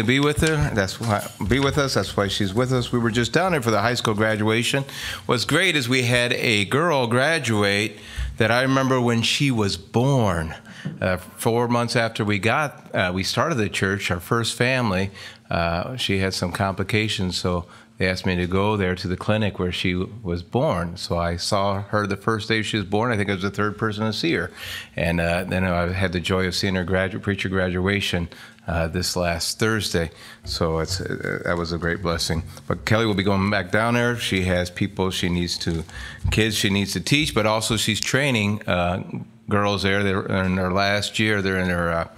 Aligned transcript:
To 0.00 0.06
be 0.06 0.18
with 0.18 0.40
her. 0.40 0.56
That's 0.74 0.98
why 0.98 1.28
be 1.46 1.60
with 1.60 1.76
us. 1.76 1.94
That's 1.94 2.16
why 2.16 2.28
she's 2.28 2.54
with 2.54 2.72
us. 2.72 2.90
We 2.90 2.98
were 2.98 3.10
just 3.10 3.32
down 3.32 3.52
there 3.52 3.60
for 3.60 3.70
the 3.70 3.80
high 3.80 3.94
school 3.94 4.14
graduation. 4.14 4.84
What's 5.26 5.44
great 5.44 5.76
is 5.76 5.88
we 5.88 6.02
had 6.02 6.32
a 6.32 6.64
girl 6.64 7.06
graduate 7.06 7.98
that 8.38 8.50
I 8.50 8.62
remember 8.62 9.00
when 9.00 9.20
she 9.22 9.50
was 9.50 9.76
born. 9.76 10.54
Uh, 11.00 11.18
four 11.18 11.68
months 11.68 11.96
after 11.96 12.24
we 12.24 12.38
got, 12.38 12.94
uh, 12.94 13.12
we 13.14 13.22
started 13.22 13.56
the 13.56 13.68
church, 13.68 14.10
our 14.10 14.20
first 14.20 14.56
family. 14.56 15.10
Uh, 15.50 15.96
she 15.96 16.18
had 16.18 16.32
some 16.32 16.50
complications, 16.50 17.36
so 17.36 17.66
they 17.98 18.08
asked 18.08 18.24
me 18.24 18.34
to 18.36 18.46
go 18.46 18.78
there 18.78 18.94
to 18.94 19.06
the 19.06 19.16
clinic 19.18 19.58
where 19.58 19.72
she 19.72 19.94
was 19.94 20.42
born. 20.42 20.96
So 20.96 21.18
I 21.18 21.36
saw 21.36 21.82
her 21.82 22.06
the 22.06 22.16
first 22.16 22.48
day 22.48 22.62
she 22.62 22.78
was 22.78 22.86
born. 22.86 23.12
I 23.12 23.18
think 23.18 23.28
I 23.28 23.34
was 23.34 23.42
the 23.42 23.50
third 23.50 23.76
person 23.76 24.06
to 24.06 24.12
see 24.14 24.32
her, 24.32 24.50
and 24.96 25.20
uh, 25.20 25.44
then 25.44 25.64
I 25.64 25.92
had 25.92 26.12
the 26.12 26.20
joy 26.20 26.46
of 26.46 26.54
seeing 26.54 26.76
her 26.76 26.84
graduate 26.84 27.22
preacher 27.22 27.50
graduation 27.50 28.30
uh, 28.70 28.86
this 28.86 29.16
last 29.16 29.58
Thursday. 29.58 30.10
So 30.44 30.78
it's 30.78 31.00
uh, 31.00 31.42
that 31.44 31.56
was 31.56 31.72
a 31.72 31.78
great 31.78 32.02
blessing. 32.02 32.44
But 32.68 32.84
Kelly 32.84 33.04
will 33.04 33.14
be 33.14 33.24
going 33.24 33.50
back 33.50 33.72
down 33.72 33.94
there. 33.94 34.16
She 34.16 34.42
has 34.42 34.70
people 34.70 35.10
she 35.10 35.28
needs 35.28 35.58
to, 35.58 35.82
kids 36.30 36.56
she 36.56 36.70
needs 36.70 36.92
to 36.92 37.00
teach, 37.00 37.34
but 37.34 37.46
also 37.46 37.76
she's 37.76 38.00
training 38.00 38.62
uh, 38.68 39.02
girls 39.48 39.82
there. 39.82 40.04
They're 40.04 40.44
in 40.44 40.54
their 40.54 40.70
last 40.70 41.18
year. 41.18 41.42
They're 41.42 41.58
in 41.58 41.66
their 41.66 41.90
uh, 41.90 42.08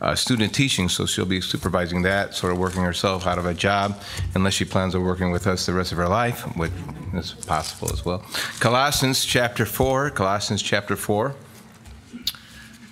uh, 0.00 0.14
student 0.14 0.54
teaching, 0.54 0.88
so 0.88 1.04
she'll 1.04 1.26
be 1.26 1.42
supervising 1.42 2.02
that, 2.02 2.34
sort 2.34 2.52
of 2.52 2.58
working 2.58 2.82
herself 2.82 3.26
out 3.26 3.38
of 3.38 3.44
a 3.44 3.52
job, 3.52 4.00
unless 4.34 4.54
she 4.54 4.64
plans 4.64 4.94
on 4.94 5.04
working 5.04 5.30
with 5.30 5.46
us 5.46 5.66
the 5.66 5.74
rest 5.74 5.92
of 5.92 5.98
her 5.98 6.08
life, 6.08 6.42
which 6.56 6.72
is 7.12 7.32
possible 7.32 7.92
as 7.92 8.04
well. 8.04 8.24
Colossians 8.60 9.26
chapter 9.26 9.66
4, 9.66 10.10
Colossians 10.10 10.62
chapter 10.62 10.96
4, 10.96 11.34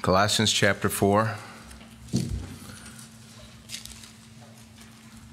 Colossians 0.02 0.52
chapter 0.52 0.90
4. 0.90 1.34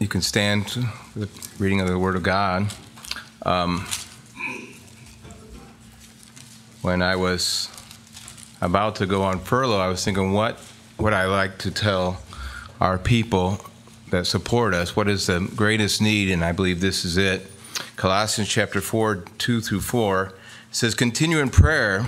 You 0.03 0.09
can 0.09 0.21
stand 0.21 0.69
for 0.69 1.19
the 1.19 1.29
reading 1.57 1.79
of 1.79 1.87
the 1.87 1.97
Word 1.97 2.17
of 2.17 2.23
God. 2.23 2.67
Um, 3.45 3.87
when 6.81 7.01
I 7.01 7.15
was 7.15 7.69
about 8.59 8.97
to 8.97 9.05
go 9.05 9.21
on 9.21 9.39
furlough, 9.39 9.79
I 9.79 9.87
was 9.87 10.03
thinking, 10.03 10.33
what 10.33 10.59
would 10.97 11.13
I 11.13 11.27
like 11.27 11.57
to 11.59 11.71
tell 11.71 12.21
our 12.81 12.97
people 12.97 13.61
that 14.09 14.27
support 14.27 14.73
us? 14.73 14.93
What 14.93 15.07
is 15.07 15.27
the 15.27 15.49
greatest 15.55 16.01
need? 16.01 16.29
And 16.31 16.43
I 16.43 16.51
believe 16.51 16.81
this 16.81 17.05
is 17.05 17.15
it. 17.15 17.49
Colossians 17.95 18.49
chapter 18.49 18.81
4, 18.81 19.23
2 19.37 19.61
through 19.61 19.79
4 19.79 20.33
says, 20.69 20.95
Continue 20.95 21.39
in 21.39 21.49
prayer 21.49 22.07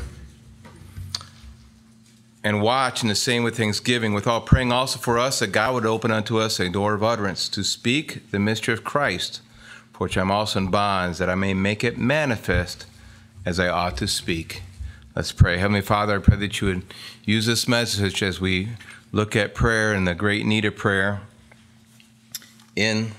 and 2.45 2.61
watch, 2.61 3.01
and 3.01 3.09
the 3.09 3.15
same 3.15 3.43
with 3.43 3.57
thanksgiving, 3.57 4.13
with 4.13 4.27
all 4.27 4.39
praying 4.39 4.71
also 4.71 4.99
for 4.99 5.17
us 5.17 5.39
that 5.39 5.47
God 5.47 5.73
would 5.73 5.85
open 5.87 6.11
unto 6.11 6.37
us 6.37 6.59
a 6.59 6.69
door 6.69 6.93
of 6.93 7.01
utterance 7.01 7.49
to 7.49 7.63
speak 7.63 8.29
the 8.29 8.37
mystery 8.37 8.71
of 8.71 8.83
Christ, 8.83 9.41
for 9.91 10.03
which 10.03 10.15
I'm 10.15 10.29
also 10.29 10.59
in 10.59 10.69
bonds, 10.69 11.17
that 11.17 11.27
I 11.27 11.33
may 11.33 11.55
make 11.55 11.83
it 11.83 11.97
manifest 11.97 12.85
as 13.47 13.59
I 13.59 13.67
ought 13.67 13.97
to 13.97 14.07
speak. 14.07 14.61
Let's 15.15 15.31
pray. 15.31 15.57
Heavenly 15.57 15.81
Father, 15.81 16.17
I 16.17 16.19
pray 16.19 16.37
that 16.37 16.61
you 16.61 16.67
would 16.67 16.83
use 17.23 17.47
this 17.47 17.67
message 17.67 18.21
as 18.21 18.39
we 18.39 18.69
look 19.11 19.35
at 19.35 19.55
prayer 19.55 19.91
and 19.91 20.07
the 20.07 20.13
great 20.13 20.45
need 20.45 20.65
of 20.65 20.75
prayer 20.75 21.21
in 22.75 23.11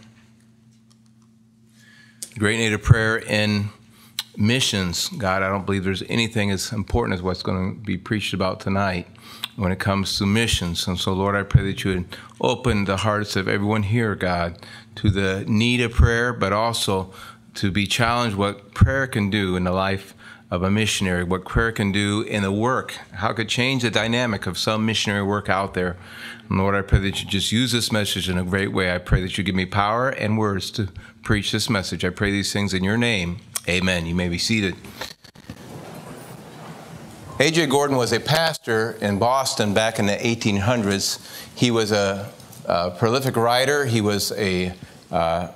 great 2.39 2.59
need 2.59 2.73
of 2.73 2.83
prayer 2.83 3.17
in 3.17 3.71
missions. 4.39 5.09
God, 5.11 5.43
I 5.43 5.49
don't 5.49 5.67
believe 5.67 5.85
there's 5.85 6.03
anything 6.09 6.51
as 6.51 6.73
important 6.73 7.15
as 7.15 7.23
what's 7.23 7.43
going 7.43 7.75
to 7.75 7.81
be 7.81 7.97
preached 7.97 8.35
about 8.35 8.61
tonight 8.61 9.07
when 9.57 9.73
it 9.73 9.79
comes 9.79 10.19
to 10.19 10.27
missions. 10.27 10.87
And 10.87 10.99
so, 10.99 11.13
Lord, 11.13 11.35
I 11.35 11.43
pray 11.43 11.65
that 11.65 11.85
you 11.85 11.95
would 11.95 12.17
open 12.41 12.85
the 12.85 12.99
hearts 12.99 13.37
of 13.37 13.49
everyone 13.49 13.85
here, 13.85 14.15
God, 14.15 14.59
to 14.97 15.11
the 15.11 15.45
need 15.47 15.81
of 15.81 15.93
prayer, 15.93 16.33
but 16.33 16.53
also 16.53 17.13
to 17.55 17.71
be 17.71 17.87
challenged 17.87 18.37
what 18.37 18.75
prayer 18.75 19.07
can 19.07 19.31
do 19.31 19.57
in 19.57 19.65
the 19.65 19.73
life 19.73 20.15
of 20.51 20.63
a 20.63 20.71
missionary, 20.71 21.25
what 21.25 21.45
prayer 21.45 21.73
can 21.73 21.91
do 21.91 22.23
in 22.23 22.43
the 22.43 22.53
work, 22.53 22.93
how 23.13 23.31
it 23.31 23.35
could 23.35 23.49
change 23.49 23.83
the 23.83 23.91
dynamic 23.91 24.47
of 24.47 24.57
some 24.57 24.87
missionary 24.87 25.23
work 25.23 25.49
out 25.49 25.75
there. 25.75 25.97
Lord, 26.49 26.75
I 26.77 26.83
pray 26.83 27.01
that 27.01 27.23
you 27.23 27.29
just 27.29 27.51
use 27.51 27.73
this 27.73 27.91
message 27.91 28.29
in 28.29 28.39
a 28.39 28.45
great 28.45 28.73
way. 28.73 28.95
I 28.95 28.99
pray 28.99 29.21
that 29.23 29.37
you 29.37 29.43
give 29.43 29.55
me 29.55 29.67
power 29.67 30.11
and 30.11 30.39
words 30.39 30.71
to 30.73 30.89
preach 31.23 31.51
this 31.51 31.69
message. 31.69 32.05
I 32.05 32.11
pray 32.11 32.31
these 32.31 32.53
things 32.53 32.73
in 32.73 32.85
your 32.85 32.97
name. 32.97 33.39
Amen. 33.69 34.07
You 34.07 34.15
may 34.15 34.29
be 34.29 34.39
seated. 34.39 34.77
A.J. 37.41 37.67
Gordon 37.67 37.97
was 37.97 38.13
a 38.13 38.21
pastor 38.21 38.97
in 39.01 39.19
Boston 39.19 39.75
back 39.75 39.99
in 39.99 40.07
the 40.07 40.15
1800s. 40.15 41.21
He 41.57 41.71
was 41.71 41.91
a, 41.91 42.31
a 42.65 42.93
prolific 42.93 43.37
writer. 43.37 43.85
He 43.85 44.01
was 44.01 44.31
a 44.33 44.73
uh, 45.11 45.49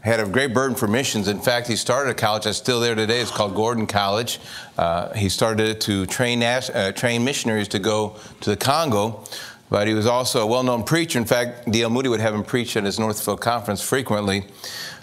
had 0.00 0.18
a 0.18 0.26
great 0.26 0.54
burden 0.54 0.74
for 0.74 0.86
missions. 0.86 1.28
In 1.28 1.40
fact, 1.40 1.68
he 1.68 1.76
started 1.76 2.10
a 2.10 2.14
college 2.14 2.44
that's 2.44 2.56
still 2.56 2.80
there 2.80 2.94
today. 2.94 3.20
It's 3.20 3.30
called 3.30 3.54
Gordon 3.54 3.86
College. 3.86 4.40
Uh, 4.78 5.12
he 5.12 5.28
started 5.28 5.80
to 5.82 6.06
train 6.06 6.42
uh, 6.42 6.92
train 6.92 7.22
missionaries 7.22 7.68
to 7.68 7.78
go 7.78 8.16
to 8.40 8.50
the 8.50 8.56
Congo. 8.56 9.24
But 9.70 9.86
he 9.86 9.94
was 9.94 10.06
also 10.06 10.42
a 10.42 10.46
well-known 10.46 10.82
preacher. 10.82 11.18
In 11.18 11.24
fact, 11.24 11.70
D.L. 11.70 11.90
Moody 11.90 12.08
would 12.08 12.20
have 12.20 12.34
him 12.34 12.42
preach 12.42 12.76
at 12.76 12.84
his 12.84 12.98
Northfield 12.98 13.40
conference 13.40 13.80
frequently. 13.80 14.44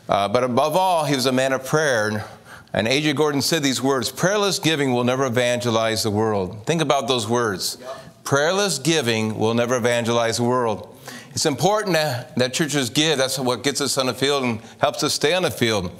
Uh, 0.09 0.27
but 0.27 0.43
above 0.43 0.75
all, 0.75 1.05
he 1.05 1.15
was 1.15 1.25
a 1.25 1.31
man 1.31 1.53
of 1.53 1.65
prayer. 1.65 2.25
And 2.73 2.87
A.J. 2.87 3.13
Gordon 3.13 3.41
said 3.41 3.63
these 3.63 3.81
words 3.81 4.11
Prayerless 4.11 4.59
giving 4.59 4.93
will 4.93 5.05
never 5.05 5.25
evangelize 5.25 6.03
the 6.03 6.11
world. 6.11 6.65
Think 6.65 6.81
about 6.81 7.07
those 7.07 7.27
words. 7.27 7.77
Prayerless 8.25 8.79
giving 8.79 9.39
will 9.39 9.53
never 9.53 9.77
evangelize 9.77 10.37
the 10.37 10.43
world. 10.43 10.96
It's 11.37 11.45
important 11.45 11.93
that, 11.93 12.51
churches 12.51 12.89
give. 12.89 13.19
That's 13.19 13.37
what 13.37 13.63
gets 13.63 13.79
us 13.79 13.99
on 13.99 14.07
the 14.07 14.13
field 14.15 14.43
and 14.43 14.59
helps 14.79 15.03
us 15.03 15.13
stay 15.13 15.35
on 15.35 15.43
the 15.43 15.51
field. 15.51 15.91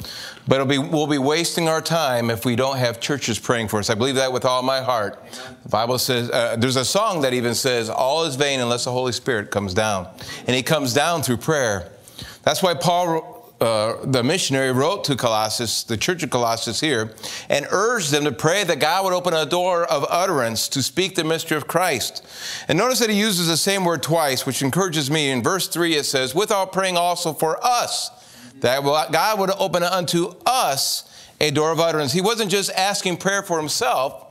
But 0.48 0.66
be, 0.66 0.80
we'll 0.80 1.06
be 1.06 1.20
wasting 1.20 1.68
our 1.68 1.80
time 1.80 2.32
if 2.32 2.44
we 2.44 2.56
don't 2.56 2.78
have 2.78 3.00
churches 3.00 3.38
praying 3.38 3.68
for 3.68 3.78
us. 3.78 3.92
I 3.92 3.94
believe 3.94 4.16
that 4.16 4.34
with 4.34 4.46
all 4.46 4.64
my 4.64 4.82
heart. 4.82 5.24
The 5.62 5.70
Bible 5.70 6.00
says, 6.00 6.32
uh, 6.32 6.56
there's 6.56 6.76
a 6.76 6.84
song 6.84 7.22
that 7.22 7.36
even 7.36 7.54
says, 7.54 7.88
All 7.88 8.24
is 8.24 8.36
vain 8.36 8.62
unless 8.62 8.86
the 8.86 8.92
Holy 8.92 9.12
Spirit 9.12 9.52
comes 9.52 9.76
down. 9.76 10.08
And 10.48 10.56
He 10.56 10.64
comes 10.64 10.92
down 10.96 11.22
through 11.22 11.38
prayer. 11.38 11.88
That's 12.42 12.64
why 12.64 12.74
Paul 12.74 13.37
uh, 13.60 13.96
the 14.04 14.24
missionary 14.24 14.72
wrote 14.72 15.04
to 15.06 15.16
Colossus, 15.16 15.84
the 15.84 15.98
church 15.98 16.22
of 16.22 16.30
Colossus 16.30 16.80
here, 16.80 17.14
and 17.50 17.66
urged 17.72 18.12
them 18.12 18.24
to 18.26 18.32
pray 18.32 18.64
that 18.64 18.80
God 18.80 19.04
would 19.04 19.14
open 19.14 19.34
a 19.34 19.46
door 19.46 19.86
of 19.86 20.06
utterance 20.10 20.68
to 20.70 20.84
speak 20.84 21.16
the 21.16 21.24
mystery 21.24 21.58
of 21.58 21.68
Christ. 21.68 22.24
And 22.68 22.78
notice 22.78 23.00
that 23.00 23.10
he 23.10 23.20
uses 23.20 23.48
the 23.48 23.58
same 23.58 23.84
word 23.84 24.04
twice, 24.04 24.46
which 24.46 24.62
encourages 24.62 25.10
me. 25.10 25.32
In 25.32 25.42
verse 25.42 25.68
3, 25.68 25.96
it 25.96 26.06
says, 26.06 26.36
without 26.36 26.72
praying 26.72 26.98
also 26.98 27.34
for 27.34 27.64
us, 27.66 28.12
that 28.60 28.84
God 28.84 29.40
would 29.40 29.52
open 29.52 29.82
unto 29.84 30.36
us 30.46 31.04
a 31.40 31.52
door 31.52 31.72
of 31.72 31.80
utterance. 31.80 32.14
He 32.14 32.22
wasn't 32.22 32.52
just 32.52 32.72
asking 32.72 33.18
prayer 33.18 33.44
for 33.44 33.58
himself, 33.58 34.27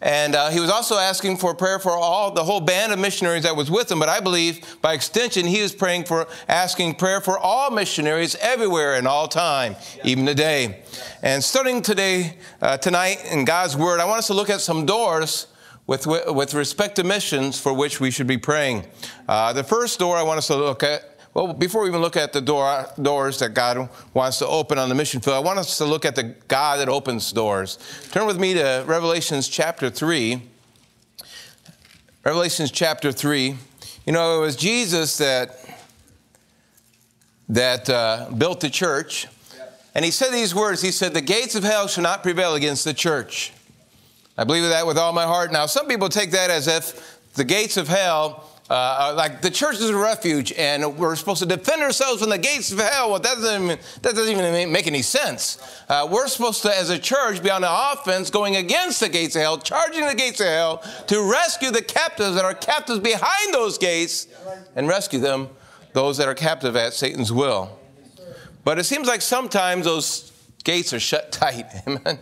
and 0.00 0.36
uh, 0.36 0.50
he 0.50 0.60
was 0.60 0.70
also 0.70 0.96
asking 0.96 1.38
for 1.38 1.54
prayer 1.54 1.78
for 1.78 1.90
all 1.90 2.30
the 2.30 2.44
whole 2.44 2.60
band 2.60 2.92
of 2.92 2.98
missionaries 2.98 3.42
that 3.42 3.56
was 3.56 3.70
with 3.70 3.90
him. 3.90 3.98
But 3.98 4.08
I 4.08 4.20
believe 4.20 4.78
by 4.80 4.94
extension, 4.94 5.44
he 5.44 5.60
was 5.60 5.72
praying 5.72 6.04
for 6.04 6.28
asking 6.46 6.94
prayer 6.94 7.20
for 7.20 7.36
all 7.38 7.70
missionaries 7.70 8.36
everywhere 8.36 8.94
and 8.94 9.08
all 9.08 9.26
time, 9.26 9.74
yeah. 9.96 10.06
even 10.06 10.24
today. 10.24 10.66
Yeah. 10.92 11.02
And 11.22 11.44
starting 11.44 11.82
today, 11.82 12.36
uh, 12.62 12.78
tonight 12.78 13.26
in 13.30 13.44
God's 13.44 13.76
Word, 13.76 13.98
I 13.98 14.04
want 14.04 14.18
us 14.18 14.28
to 14.28 14.34
look 14.34 14.50
at 14.50 14.60
some 14.60 14.86
doors 14.86 15.48
with, 15.88 16.06
with 16.06 16.54
respect 16.54 16.96
to 16.96 17.04
missions 17.04 17.58
for 17.58 17.72
which 17.72 17.98
we 17.98 18.12
should 18.12 18.26
be 18.26 18.38
praying. 18.38 18.84
Uh, 19.26 19.52
the 19.52 19.64
first 19.64 19.98
door 19.98 20.16
I 20.16 20.22
want 20.22 20.38
us 20.38 20.46
to 20.46 20.56
look 20.56 20.84
at 20.84 21.07
well, 21.38 21.52
before 21.52 21.82
we 21.82 21.88
even 21.88 22.00
look 22.00 22.16
at 22.16 22.32
the 22.32 22.40
door, 22.40 22.84
doors 23.00 23.38
that 23.38 23.54
God 23.54 23.88
wants 24.12 24.38
to 24.38 24.46
open 24.48 24.76
on 24.76 24.88
the 24.88 24.94
mission 24.96 25.20
field, 25.20 25.36
I 25.36 25.38
want 25.38 25.60
us 25.60 25.78
to 25.78 25.84
look 25.84 26.04
at 26.04 26.16
the 26.16 26.24
God 26.24 26.80
that 26.80 26.88
opens 26.88 27.30
doors. 27.30 27.78
Turn 28.10 28.26
with 28.26 28.40
me 28.40 28.54
to 28.54 28.82
Revelations 28.88 29.46
chapter 29.46 29.88
3. 29.88 30.42
Revelations 32.24 32.72
chapter 32.72 33.12
3. 33.12 33.56
You 34.04 34.12
know, 34.12 34.38
it 34.38 34.40
was 34.40 34.56
Jesus 34.56 35.16
that, 35.18 35.60
that 37.48 37.88
uh, 37.88 38.30
built 38.36 38.58
the 38.58 38.70
church. 38.70 39.28
And 39.94 40.04
he 40.04 40.10
said 40.10 40.32
these 40.32 40.56
words 40.56 40.82
He 40.82 40.90
said, 40.90 41.14
The 41.14 41.20
gates 41.20 41.54
of 41.54 41.62
hell 41.62 41.86
shall 41.86 42.02
not 42.02 42.24
prevail 42.24 42.56
against 42.56 42.84
the 42.84 42.94
church. 42.94 43.52
I 44.36 44.42
believe 44.42 44.64
that 44.64 44.88
with 44.88 44.98
all 44.98 45.12
my 45.12 45.24
heart. 45.24 45.52
Now, 45.52 45.66
some 45.66 45.86
people 45.86 46.08
take 46.08 46.32
that 46.32 46.50
as 46.50 46.66
if 46.66 47.20
the 47.34 47.44
gates 47.44 47.76
of 47.76 47.86
hell 47.86 48.57
uh, 48.70 49.14
like 49.16 49.40
the 49.40 49.50
church 49.50 49.76
is 49.76 49.88
a 49.88 49.96
refuge 49.96 50.52
and 50.52 50.98
we're 50.98 51.16
supposed 51.16 51.40
to 51.40 51.46
defend 51.46 51.82
ourselves 51.82 52.20
from 52.20 52.30
the 52.30 52.38
gates 52.38 52.70
of 52.70 52.78
hell. 52.78 53.10
Well, 53.10 53.20
that 53.20 53.36
doesn't 53.36 53.64
even, 53.64 53.78
that 54.02 54.14
doesn't 54.14 54.36
even 54.36 54.70
make 54.70 54.86
any 54.86 55.00
sense. 55.00 55.58
Uh, 55.88 56.06
we're 56.10 56.28
supposed 56.28 56.62
to, 56.62 56.76
as 56.76 56.90
a 56.90 56.98
church, 56.98 57.42
be 57.42 57.50
on 57.50 57.62
the 57.62 57.92
offense 57.92 58.28
going 58.28 58.56
against 58.56 59.00
the 59.00 59.08
gates 59.08 59.36
of 59.36 59.42
hell, 59.42 59.58
charging 59.58 60.06
the 60.06 60.14
gates 60.14 60.40
of 60.40 60.46
hell 60.46 60.82
to 61.06 61.30
rescue 61.30 61.70
the 61.70 61.80
captives 61.82 62.34
that 62.34 62.44
are 62.44 62.54
captives 62.54 63.00
behind 63.00 63.54
those 63.54 63.78
gates 63.78 64.28
and 64.76 64.86
rescue 64.86 65.18
them, 65.18 65.48
those 65.94 66.18
that 66.18 66.28
are 66.28 66.34
captive 66.34 66.76
at 66.76 66.92
Satan's 66.92 67.32
will. 67.32 67.78
But 68.64 68.78
it 68.78 68.84
seems 68.84 69.08
like 69.08 69.22
sometimes 69.22 69.86
those 69.86 70.30
gates 70.62 70.92
are 70.92 71.00
shut 71.00 71.32
tight. 71.32 71.64
Amen. 71.86 72.18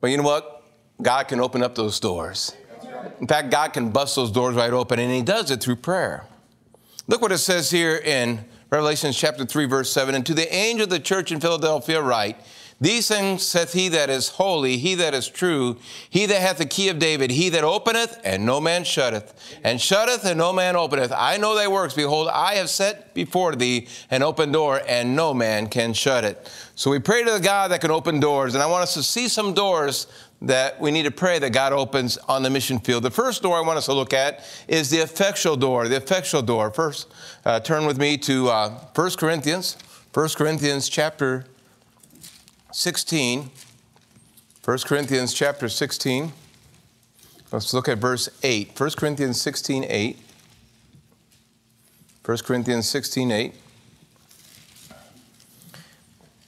But 0.00 0.10
you 0.10 0.16
know 0.16 0.22
what? 0.22 0.62
God 1.02 1.28
can 1.28 1.40
open 1.40 1.62
up 1.62 1.74
those 1.74 2.00
doors. 2.00 2.54
In 3.20 3.26
fact, 3.26 3.50
God 3.50 3.72
can 3.72 3.90
bust 3.90 4.16
those 4.16 4.30
doors 4.30 4.54
right 4.54 4.72
open, 4.72 4.98
and 4.98 5.12
He 5.12 5.22
does 5.22 5.50
it 5.50 5.60
through 5.60 5.76
prayer. 5.76 6.24
Look 7.06 7.22
what 7.22 7.32
it 7.32 7.38
says 7.38 7.70
here 7.70 7.96
in 7.96 8.44
Revelation 8.70 9.12
chapter 9.12 9.44
3, 9.46 9.64
verse 9.64 9.90
7. 9.90 10.14
And 10.14 10.26
to 10.26 10.34
the 10.34 10.52
angel 10.54 10.84
of 10.84 10.90
the 10.90 11.00
church 11.00 11.32
in 11.32 11.40
Philadelphia, 11.40 12.02
write, 12.02 12.38
These 12.80 13.08
things 13.08 13.42
saith 13.42 13.72
he 13.72 13.88
that 13.88 14.10
is 14.10 14.28
holy, 14.28 14.76
he 14.76 14.94
that 14.96 15.14
is 15.14 15.26
true, 15.26 15.78
he 16.10 16.26
that 16.26 16.42
hath 16.42 16.58
the 16.58 16.66
key 16.66 16.90
of 16.90 16.98
David, 16.98 17.30
he 17.30 17.48
that 17.48 17.64
openeth, 17.64 18.20
and 18.24 18.44
no 18.44 18.60
man 18.60 18.84
shutteth, 18.84 19.32
and 19.64 19.80
shutteth, 19.80 20.26
and 20.26 20.36
no 20.36 20.52
man 20.52 20.76
openeth. 20.76 21.10
I 21.16 21.38
know 21.38 21.54
thy 21.54 21.66
works. 21.66 21.94
Behold, 21.94 22.28
I 22.28 22.56
have 22.56 22.68
set 22.68 23.14
before 23.14 23.56
thee 23.56 23.88
an 24.10 24.22
open 24.22 24.52
door, 24.52 24.82
and 24.86 25.16
no 25.16 25.32
man 25.32 25.68
can 25.68 25.94
shut 25.94 26.24
it. 26.24 26.52
So 26.74 26.90
we 26.90 26.98
pray 26.98 27.24
to 27.24 27.30
the 27.32 27.40
God 27.40 27.70
that 27.70 27.80
can 27.80 27.90
open 27.90 28.20
doors, 28.20 28.54
and 28.54 28.62
I 28.62 28.66
want 28.66 28.82
us 28.82 28.94
to 28.94 29.02
see 29.02 29.28
some 29.28 29.54
doors 29.54 30.06
that 30.40 30.80
we 30.80 30.90
need 30.90 31.02
to 31.02 31.10
pray 31.10 31.38
that 31.38 31.50
God 31.50 31.72
opens 31.72 32.16
on 32.28 32.42
the 32.42 32.50
mission 32.50 32.78
field. 32.78 33.02
The 33.02 33.10
first 33.10 33.42
door 33.42 33.56
I 33.56 33.60
want 33.60 33.78
us 33.78 33.86
to 33.86 33.92
look 33.92 34.12
at 34.12 34.44
is 34.68 34.88
the 34.90 34.98
effectual 34.98 35.56
door. 35.56 35.88
The 35.88 35.96
effectual 35.96 36.42
door. 36.42 36.70
First, 36.70 37.08
uh, 37.44 37.60
turn 37.60 37.86
with 37.86 37.98
me 37.98 38.16
to 38.18 38.48
uh, 38.48 38.70
1 38.94 39.10
Corinthians, 39.18 39.76
1 40.14 40.28
Corinthians 40.36 40.88
chapter 40.88 41.44
16. 42.72 43.50
1 44.64 44.78
Corinthians 44.80 45.34
chapter 45.34 45.68
16. 45.68 46.32
Let's 47.50 47.72
look 47.74 47.88
at 47.88 47.98
verse 47.98 48.28
8. 48.42 48.78
1 48.78 48.90
Corinthians 48.90 49.40
16, 49.40 49.84
8. 49.88 50.18
1 52.24 52.38
Corinthians 52.38 52.86
16, 52.88 53.30
8. 53.30 53.54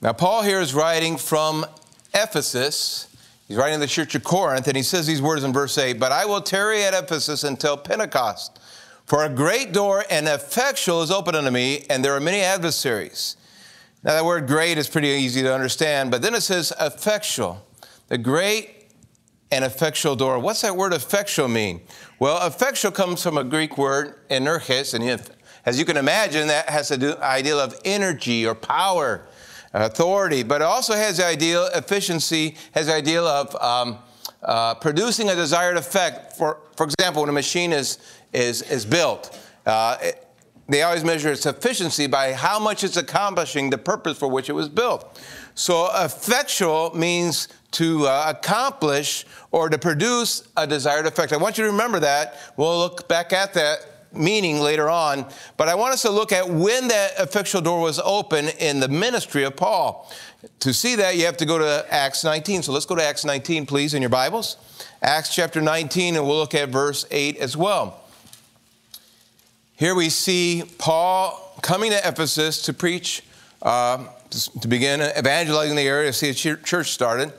Now, 0.03 0.13
Paul 0.13 0.43
here 0.43 0.61
is 0.61 0.75
writing 0.75 1.17
from 1.17 1.67
Ephesus 2.15 3.10
He's 3.51 3.57
writing 3.57 3.75
to 3.75 3.81
the 3.81 3.89
church 3.89 4.15
of 4.15 4.23
Corinth, 4.23 4.69
and 4.69 4.77
he 4.77 4.83
says 4.85 5.09
these 5.09 5.21
words 5.21 5.43
in 5.43 5.53
verse 5.53 5.77
8 5.77 5.99
But 5.99 6.13
I 6.13 6.25
will 6.25 6.41
tarry 6.41 6.85
at 6.85 6.95
Ephesus 6.95 7.43
until 7.43 7.77
Pentecost, 7.77 8.61
for 9.07 9.25
a 9.25 9.29
great 9.29 9.73
door 9.73 10.05
and 10.09 10.29
effectual 10.29 11.03
is 11.03 11.11
open 11.11 11.35
unto 11.35 11.51
me, 11.51 11.85
and 11.91 12.05
there 12.05 12.15
are 12.15 12.21
many 12.21 12.43
adversaries. 12.43 13.37
Now, 14.05 14.13
that 14.13 14.25
word 14.25 14.47
great 14.47 14.79
is 14.79 14.89
pretty 14.89 15.09
easy 15.09 15.43
to 15.43 15.53
understand, 15.53 16.13
but 16.13 16.23
then 16.23 16.33
it 16.33 16.43
says 16.43 16.73
effectual. 16.81 17.67
The 18.07 18.19
great 18.19 18.93
and 19.51 19.65
effectual 19.65 20.15
door. 20.15 20.39
What's 20.39 20.61
that 20.61 20.77
word 20.77 20.93
effectual 20.93 21.49
mean? 21.49 21.81
Well, 22.21 22.47
effectual 22.47 22.93
comes 22.93 23.21
from 23.21 23.37
a 23.37 23.43
Greek 23.43 23.77
word, 23.77 24.15
energes, 24.31 24.95
and 24.95 25.03
as 25.67 25.77
you 25.77 25.85
can 25.85 25.97
imagine, 25.97 26.47
that 26.47 26.69
has 26.69 26.91
the 26.91 27.19
idea 27.21 27.57
of 27.57 27.81
energy 27.85 28.47
or 28.47 28.55
power 28.55 29.27
authority, 29.73 30.43
but 30.43 30.61
it 30.61 30.65
also 30.65 30.95
has 30.95 31.19
the 31.19 31.27
ideal 31.27 31.67
efficiency, 31.75 32.57
has 32.73 32.87
the 32.87 32.95
ideal 32.95 33.27
of 33.27 33.55
um, 33.63 33.99
uh, 34.43 34.75
producing 34.75 35.29
a 35.29 35.35
desired 35.35 35.77
effect. 35.77 36.37
For, 36.37 36.59
for 36.77 36.85
example, 36.85 37.23
when 37.23 37.29
a 37.29 37.33
machine 37.33 37.73
is, 37.73 37.99
is, 38.33 38.63
is 38.63 38.85
built, 38.85 39.39
uh, 39.67 39.97
it, 40.01 40.27
they 40.69 40.83
always 40.83 41.03
measure 41.03 41.33
its 41.33 41.47
efficiency 41.47 42.07
by 42.07 42.33
how 42.33 42.61
much 42.61 42.85
it's 42.85 42.97
accomplishing 42.97 43.71
the 43.71 43.79
purpose 43.79 44.17
for 44.17 44.29
which 44.29 44.49
it 44.49 44.53
was 44.53 44.69
built. 44.69 45.21
So, 45.57 45.91
effectual 45.95 46.95
means 46.95 47.49
to 47.73 48.07
uh, 48.07 48.27
accomplish 48.29 49.27
or 49.51 49.69
to 49.69 49.79
produce 49.79 50.49
a 50.57 50.67
desired 50.67 51.07
effect. 51.07 51.33
I 51.33 51.39
want 51.39 51.59
you 51.59 51.65
to 51.65 51.71
remember 51.71 51.99
that. 52.01 52.37
We'll 52.57 52.79
look 52.79 53.09
back 53.09 53.33
at 53.33 53.53
that 53.55 53.90
meaning 54.13 54.61
later 54.61 54.89
on. 54.89 55.27
But 55.57 55.69
I 55.69 55.75
want 55.75 55.93
us 55.93 56.03
to 56.03 56.11
look 56.11 56.33
at 56.33 56.49
when 56.49 56.89
that 56.89 57.13
effectual 57.19 57.61
door 57.61 57.81
was 57.81 57.99
open 58.01 58.49
in 58.59 58.81
the 58.81 58.89
ministry 58.89 59.45
of 59.45 59.57
Paul. 59.57 60.11
To 60.61 60.73
see 60.73 60.97
that, 60.97 61.17
you 61.17 61.27
have 61.27 61.37
to 61.39 61.47
go 61.47 61.59
to 61.59 61.87
Acts 61.91 62.25
19. 62.25 62.63
So 62.63 62.73
let's 62.73 62.87
go 62.87 62.95
to 62.95 63.05
Acts 63.05 63.25
19, 63.25 63.67
please, 63.67 63.95
in 63.95 64.03
your 64.03 64.09
Bibles. 64.09 64.57
Acts 65.03 65.35
chapter 65.35 65.61
19, 65.61 66.17
and 66.17 66.27
we'll 66.27 66.37
look 66.37 66.55
at 66.55 66.69
verse 66.69 67.07
8 67.11 67.37
as 67.39 67.57
well. 67.57 68.01
Here 69.77 69.95
we 69.95 70.11
see 70.11 70.65
Paul 70.79 71.55
coming 71.63 71.91
to 71.91 72.09
Ephesus 72.09 72.63
to 72.63 72.75
preach, 72.75 73.23
uh, 73.63 74.07
to 74.61 74.69
begin 74.69 75.01
evangelizing 75.01 75.77
the 75.77 75.83
area, 75.83 76.13
to 76.13 76.13
see 76.13 76.31
a 76.31 76.57
church 76.57 76.91
started 76.91 77.33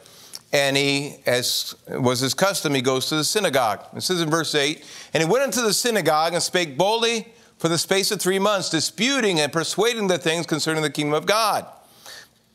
and 0.53 0.75
he, 0.75 1.15
as 1.25 1.75
was 1.87 2.19
his 2.19 2.33
custom, 2.33 2.73
he 2.73 2.81
goes 2.81 3.07
to 3.07 3.15
the 3.15 3.23
synagogue. 3.23 3.85
This 3.93 4.09
is 4.09 4.21
in 4.21 4.29
verse 4.29 4.53
8, 4.53 4.83
and 5.13 5.23
he 5.23 5.29
went 5.29 5.45
into 5.45 5.61
the 5.61 5.73
synagogue 5.73 6.33
and 6.33 6.43
spake 6.43 6.77
boldly 6.77 7.27
for 7.57 7.69
the 7.69 7.77
space 7.77 8.11
of 8.11 8.19
three 8.19 8.39
months, 8.39 8.69
disputing 8.69 9.39
and 9.39 9.53
persuading 9.53 10.07
the 10.07 10.17
things 10.17 10.45
concerning 10.45 10.81
the 10.81 10.89
kingdom 10.89 11.13
of 11.13 11.25
God. 11.25 11.65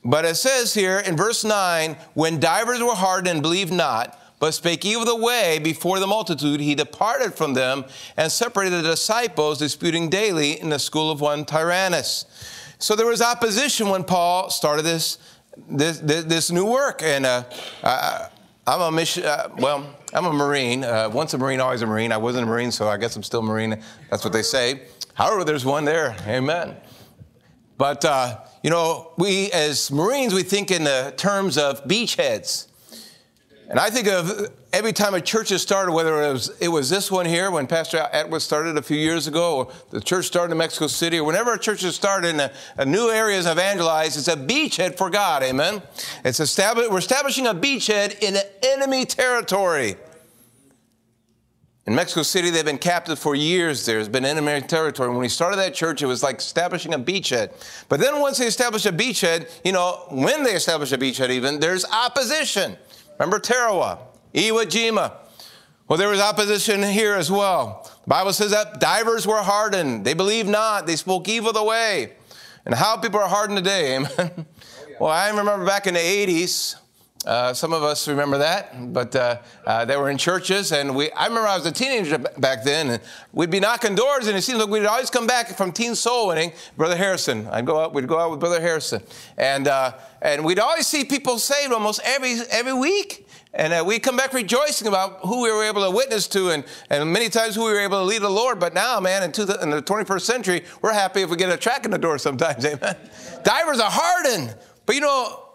But 0.04 0.24
it 0.24 0.36
says 0.36 0.74
here 0.74 0.98
in 0.98 1.16
verse 1.16 1.42
9, 1.44 1.96
when 2.14 2.38
divers 2.38 2.82
were 2.82 2.94
hardened 2.94 3.28
and 3.28 3.42
believed 3.42 3.72
not, 3.72 4.20
but 4.38 4.52
spake 4.52 4.84
evil 4.84 5.04
the 5.04 5.16
way 5.16 5.58
before 5.58 5.98
the 5.98 6.06
multitude, 6.06 6.60
he 6.60 6.74
departed 6.74 7.34
from 7.34 7.54
them 7.54 7.84
and 8.16 8.30
separated 8.30 8.84
the 8.84 8.90
disciples, 8.90 9.58
disputing 9.58 10.10
daily 10.10 10.60
in 10.60 10.68
the 10.68 10.78
school 10.78 11.10
of 11.10 11.20
one 11.20 11.44
Tyrannus. 11.44 12.26
So 12.78 12.94
there 12.94 13.06
was 13.06 13.22
opposition 13.22 13.88
when 13.88 14.04
Paul 14.04 14.50
started 14.50 14.82
this 14.82 15.18
this, 15.68 15.98
this, 16.00 16.24
this 16.24 16.50
new 16.50 16.66
work. 16.66 17.02
And 17.02 17.26
uh, 17.26 17.44
I, 17.82 18.28
am 18.66 18.80
a 18.80 18.90
mission, 18.90 19.24
uh, 19.24 19.48
well, 19.58 19.96
I'm 20.12 20.26
a 20.26 20.32
Marine. 20.32 20.84
Uh, 20.84 21.10
once 21.12 21.34
a 21.34 21.38
Marine, 21.38 21.60
always 21.60 21.82
a 21.82 21.86
Marine. 21.86 22.12
I 22.12 22.16
wasn't 22.16 22.44
a 22.44 22.46
Marine, 22.46 22.70
so 22.70 22.88
I 22.88 22.96
guess 22.96 23.16
I'm 23.16 23.22
still 23.22 23.40
a 23.40 23.44
Marine. 23.44 23.82
That's 24.10 24.24
what 24.24 24.32
they 24.32 24.42
say. 24.42 24.82
However, 25.14 25.44
there's 25.44 25.64
one 25.64 25.84
there. 25.84 26.16
Amen. 26.26 26.76
But, 27.78 28.04
uh, 28.04 28.38
you 28.62 28.70
know, 28.70 29.12
we 29.18 29.50
as 29.52 29.90
Marines, 29.90 30.32
we 30.32 30.42
think 30.42 30.70
in 30.70 30.84
the 30.84 31.12
terms 31.16 31.58
of 31.58 31.84
beachheads. 31.84 32.68
And 33.68 33.80
I 33.80 33.90
think 33.90 34.06
of 34.06 34.48
every 34.72 34.92
time 34.92 35.14
a 35.14 35.20
church 35.20 35.50
is 35.50 35.60
started, 35.60 35.90
whether 35.92 36.22
it 36.22 36.32
was, 36.32 36.56
it 36.60 36.68
was 36.68 36.88
this 36.88 37.10
one 37.10 37.26
here 37.26 37.50
when 37.50 37.66
Pastor 37.66 37.98
Atwood 37.98 38.42
started 38.42 38.76
a 38.76 38.82
few 38.82 38.96
years 38.96 39.26
ago, 39.26 39.56
or 39.56 39.72
the 39.90 40.00
church 40.00 40.26
started 40.26 40.52
in 40.52 40.58
Mexico 40.58 40.86
City, 40.86 41.18
or 41.18 41.24
whenever 41.24 41.52
a 41.52 41.58
church 41.58 41.82
is 41.82 41.96
started 41.96 42.30
and 42.30 42.40
a, 42.42 42.52
a 42.78 42.84
new 42.84 43.10
area 43.10 43.36
is 43.36 43.46
evangelized, 43.46 44.18
it's 44.18 44.28
a 44.28 44.36
beachhead 44.36 44.96
for 44.96 45.10
God. 45.10 45.42
Amen. 45.42 45.82
It's 46.24 46.38
we're 46.38 46.98
establishing 46.98 47.48
a 47.48 47.54
beachhead 47.54 48.22
in 48.22 48.36
enemy 48.62 49.04
territory. 49.04 49.96
In 51.86 51.94
Mexico 51.94 52.22
City, 52.22 52.50
they've 52.50 52.64
been 52.64 52.78
captive 52.78 53.16
for 53.16 53.36
years. 53.36 53.86
There's 53.86 54.08
been 54.08 54.24
enemy 54.24 54.60
territory. 54.60 55.08
When 55.08 55.18
we 55.18 55.28
started 55.28 55.56
that 55.58 55.72
church, 55.72 56.02
it 56.02 56.06
was 56.06 56.20
like 56.20 56.38
establishing 56.38 56.94
a 56.94 56.98
beachhead. 56.98 57.52
But 57.88 58.00
then 58.00 58.20
once 58.20 58.38
they 58.38 58.46
establish 58.46 58.86
a 58.86 58.92
beachhead, 58.92 59.48
you 59.64 59.70
know, 59.70 60.04
when 60.10 60.42
they 60.42 60.54
establish 60.54 60.90
a 60.90 60.98
beachhead 60.98 61.30
even, 61.30 61.60
there's 61.60 61.84
opposition. 61.84 62.76
Remember 63.18 63.38
Tarawa, 63.38 63.98
Iwo 64.34 64.64
Jima. 64.64 65.12
Well, 65.88 65.98
there 65.98 66.08
was 66.08 66.20
opposition 66.20 66.82
here 66.82 67.14
as 67.14 67.30
well. 67.30 67.88
The 68.04 68.08
Bible 68.08 68.32
says 68.32 68.50
that 68.50 68.80
divers 68.80 69.26
were 69.26 69.42
hardened. 69.42 70.04
They 70.04 70.14
believed 70.14 70.48
not. 70.48 70.86
They 70.86 70.96
spoke 70.96 71.28
evil 71.28 71.52
the 71.52 71.62
way. 71.62 72.12
And 72.64 72.74
how 72.74 72.96
people 72.96 73.20
are 73.20 73.28
hardened 73.28 73.58
today, 73.58 73.94
amen. 74.18 74.46
Well, 74.98 75.10
I 75.10 75.28
remember 75.28 75.64
back 75.64 75.86
in 75.86 75.94
the 75.94 76.00
80s, 76.00 76.74
uh, 77.26 77.52
some 77.52 77.72
of 77.72 77.82
us 77.82 78.06
remember 78.06 78.38
that, 78.38 78.92
but 78.92 79.14
uh, 79.16 79.38
uh, 79.66 79.84
they 79.84 79.96
were 79.96 80.10
in 80.10 80.16
churches, 80.16 80.70
and 80.70 80.94
we. 80.94 81.10
I 81.10 81.26
remember 81.26 81.48
I 81.48 81.56
was 81.56 81.66
a 81.66 81.72
teenager 81.72 82.18
back 82.18 82.62
then, 82.62 82.88
and 82.88 83.02
we'd 83.32 83.50
be 83.50 83.58
knocking 83.58 83.96
doors, 83.96 84.28
and 84.28 84.36
it 84.36 84.42
seemed 84.42 84.60
like 84.60 84.68
we'd 84.68 84.86
always 84.86 85.10
come 85.10 85.26
back 85.26 85.48
from 85.56 85.72
teen 85.72 85.96
soul 85.96 86.28
winning. 86.28 86.52
Brother 86.76 86.96
Harrison, 86.96 87.48
I'd 87.48 87.66
go 87.66 87.80
out. 87.80 87.92
We'd 87.92 88.06
go 88.06 88.20
out 88.20 88.30
with 88.30 88.38
Brother 88.38 88.60
Harrison, 88.60 89.02
and 89.36 89.66
uh, 89.66 89.94
and 90.22 90.44
we'd 90.44 90.60
always 90.60 90.86
see 90.86 91.04
people 91.04 91.40
saved 91.40 91.72
almost 91.72 92.00
every 92.04 92.36
every 92.50 92.74
week. 92.74 93.26
And 93.54 93.72
uh, 93.72 93.82
we 93.84 93.98
come 93.98 94.16
back 94.16 94.32
rejoicing 94.32 94.86
about 94.86 95.20
who 95.22 95.42
we 95.42 95.50
were 95.50 95.64
able 95.64 95.82
to 95.82 95.90
witness 95.90 96.28
to 96.28 96.50
and, 96.50 96.62
and 96.90 97.10
many 97.10 97.30
times 97.30 97.54
who 97.54 97.64
we 97.64 97.72
were 97.72 97.80
able 97.80 97.98
to 97.98 98.04
lead 98.04 98.20
the 98.20 98.28
Lord. 98.28 98.60
But 98.60 98.74
now, 98.74 99.00
man, 99.00 99.22
in, 99.22 99.32
the, 99.32 99.58
in 99.62 99.70
the 99.70 99.80
21st 99.80 100.20
century, 100.20 100.64
we're 100.82 100.92
happy 100.92 101.22
if 101.22 101.30
we 101.30 101.38
get 101.38 101.50
a 101.50 101.56
track 101.56 101.86
in 101.86 101.90
the 101.90 101.96
door 101.96 102.18
sometimes, 102.18 102.64
amen. 102.66 102.96
Divers 103.44 103.80
are 103.80 103.90
hardened. 103.90 104.54
But 104.84 104.94
you 104.94 105.00
know, 105.00 105.45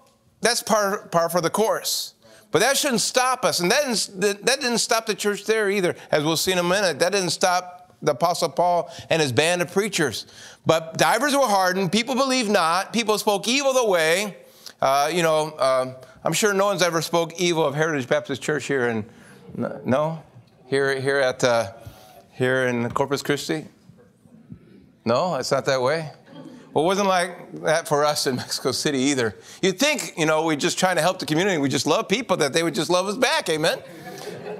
that's 0.42 0.62
part, 0.62 1.12
part 1.12 1.32
for 1.32 1.42
the 1.42 1.50
course. 1.50 2.16
But 2.52 2.60
that 2.60 2.76
shouldn't 2.76 3.02
stop 3.02 3.46
us. 3.46 3.60
And 3.60 3.72
that 3.72 3.86
didn't, 3.86 4.46
that 4.46 4.60
didn't 4.60 4.80
stop 4.80 5.06
the 5.06 5.16
church 5.16 5.46
there 5.46 5.70
either, 5.70 5.96
as 6.12 6.24
we'll 6.24 6.38
see 6.38 6.52
in 6.52 6.58
a 6.58 6.64
minute. 6.64 7.00
That 7.00 7.14
didn't 7.14 7.30
stop 7.30 7.96
the 8.02 8.12
Apostle 8.12 8.50
Paul 8.50 8.92
and 9.10 9.22
his 9.22 9.32
band 9.32 9.62
of 9.62 9.72
preachers. 9.72 10.26
But 10.66 10.98
divers 10.98 11.34
were 11.34 11.48
hardened. 11.48 11.92
People 11.92 12.16
believed 12.16 12.50
not. 12.50 12.92
People 12.92 13.18
spoke 13.18 13.48
evil 13.48 13.74
the 13.74 13.86
way. 13.86 14.38
Uh, 14.82 15.10
you 15.14 15.24
know, 15.24 15.58
um, 15.60 15.96
I'm 16.24 16.34
sure 16.34 16.54
no 16.54 16.66
one's 16.66 16.82
ever 16.82 17.02
spoke 17.02 17.40
evil 17.40 17.66
of 17.66 17.76
Heritage 17.76 18.08
Baptist 18.08 18.42
Church 18.42 18.66
here 18.66 18.88
in, 18.88 19.06
no? 19.56 20.22
Here, 20.66 21.00
here 21.00 21.20
at, 21.20 21.44
uh, 21.44 21.72
here 22.34 22.68
in 22.68 22.90
Corpus 22.92 23.22
Christi? 23.22 23.68
No, 25.06 25.36
it's 25.36 25.52
not 25.52 25.66
that 25.66 25.82
way. 25.82 26.12
Well, 26.74 26.86
it 26.86 26.88
wasn't 26.88 27.10
like 27.10 27.52
that 27.64 27.88
for 27.88 28.06
us 28.06 28.28
in 28.28 28.36
Mexico 28.38 28.72
City 28.72 29.00
either. 29.00 29.36
You'd 29.62 29.80
think, 29.80 30.14
you 30.18 30.26
know, 30.26 30.46
we're 30.46 30.56
just 30.56 30.80
trying 30.80 30.96
to 30.96 31.02
help 31.02 31.20
the 31.20 31.26
community. 31.26 31.58
We 31.58 31.70
just 31.70 31.86
love 31.86 32.08
people 32.08 32.38
that 32.38 32.54
they 32.54 32.64
would 32.64 32.76
just 32.76 32.90
love 32.90 33.08
us 33.08 33.18
back. 33.18 33.50
Amen. 33.50 33.80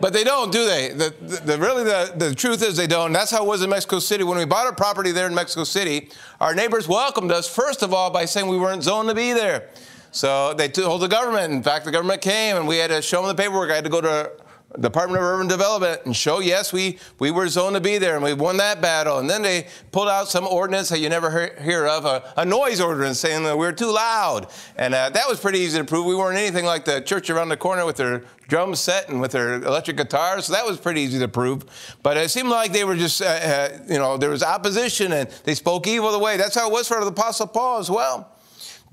But 0.02 0.14
they 0.14 0.24
don't, 0.24 0.52
do 0.52 0.66
they? 0.66 0.90
The, 0.90 1.14
the, 1.22 1.36
the, 1.42 1.58
really, 1.60 1.84
the, 1.84 2.12
the 2.16 2.34
truth 2.34 2.64
is 2.64 2.76
they 2.76 2.88
don't. 2.88 3.08
And 3.08 3.16
that's 3.16 3.30
how 3.30 3.44
it 3.44 3.48
was 3.48 3.62
in 3.62 3.70
Mexico 3.70 4.00
City. 4.00 4.24
When 4.24 4.38
we 4.38 4.46
bought 4.46 4.66
our 4.66 4.74
property 4.74 5.12
there 5.12 5.28
in 5.28 5.36
Mexico 5.36 5.64
City, 5.64 6.10
our 6.40 6.56
neighbors 6.56 6.88
welcomed 6.88 7.32
us, 7.32 7.48
first 7.48 7.84
of 7.84 7.94
all, 7.94 8.10
by 8.10 8.26
saying 8.26 8.48
we 8.48 8.58
weren't 8.58 8.84
zoned 8.84 9.10
to 9.10 9.16
be 9.16 9.32
there. 9.32 9.70
So 10.12 10.54
they 10.56 10.68
told 10.68 11.02
the 11.02 11.08
government. 11.08 11.54
In 11.54 11.62
fact, 11.62 11.86
the 11.86 11.92
government 11.92 12.22
came 12.22 12.58
and 12.58 12.68
we 12.68 12.78
had 12.78 12.90
to 12.90 13.02
show 13.02 13.22
them 13.22 13.36
the 13.36 13.42
paperwork. 13.42 13.70
I 13.70 13.76
had 13.76 13.84
to 13.84 13.90
go 13.90 14.02
to 14.02 14.32
Department 14.80 15.22
of 15.22 15.28
Urban 15.28 15.48
Development 15.48 16.00
and 16.06 16.16
show, 16.16 16.40
yes, 16.40 16.72
we, 16.72 16.98
we 17.20 17.30
were 17.30 17.48
zoned 17.48 17.76
to 17.76 17.82
be 17.82 17.98
there 17.98 18.16
and 18.16 18.24
we 18.24 18.34
won 18.34 18.58
that 18.58 18.82
battle. 18.82 19.20
And 19.20 19.30
then 19.30 19.42
they 19.42 19.68
pulled 19.92 20.08
out 20.08 20.30
some 20.30 20.48
ordinance 20.48 20.90
that 20.90 21.00
you 21.00 21.10
never 21.10 21.54
hear 21.62 21.86
of, 21.88 22.06
a, 22.06 22.34
a 22.38 22.46
noise 22.46 22.80
ordinance 22.80 23.20
saying 23.20 23.44
that 23.44 23.58
we 23.58 23.66
are 23.66 23.74
too 23.74 23.92
loud. 23.92 24.48
And 24.78 24.94
uh, 24.94 25.10
that 25.10 25.28
was 25.28 25.40
pretty 25.40 25.60
easy 25.60 25.78
to 25.78 25.84
prove. 25.84 26.06
We 26.06 26.16
weren't 26.16 26.38
anything 26.38 26.66
like 26.66 26.86
the 26.86 27.02
church 27.02 27.30
around 27.30 27.50
the 27.50 27.58
corner 27.58 27.86
with 27.86 27.98
their 27.98 28.24
drum 28.48 28.76
set 28.76 29.10
and 29.10 29.20
with 29.20 29.32
their 29.32 29.56
electric 29.56 29.98
guitars. 29.98 30.46
So 30.46 30.54
that 30.54 30.66
was 30.66 30.78
pretty 30.80 31.02
easy 31.02 31.20
to 31.20 31.28
prove. 31.28 31.66
But 32.02 32.18
it 32.18 32.32
seemed 32.32 32.50
like 32.50 32.72
they 32.72 32.84
were 32.84 32.96
just, 32.96 33.22
uh, 33.22 33.26
uh, 33.26 33.80
you 33.88 33.98
know, 33.98 34.18
there 34.18 34.30
was 34.30 34.44
opposition 34.44 35.12
and 35.12 35.30
they 35.44 35.56
spoke 35.56 35.86
evil 35.86 36.12
the 36.12 36.20
way. 36.20 36.38
That's 36.38 36.56
how 36.56 36.70
it 36.70 36.72
was 36.72 36.88
for 36.88 37.00
the 37.02 37.08
Apostle 37.08 37.48
Paul 37.48 37.80
as 37.80 37.92
well. 37.92 38.31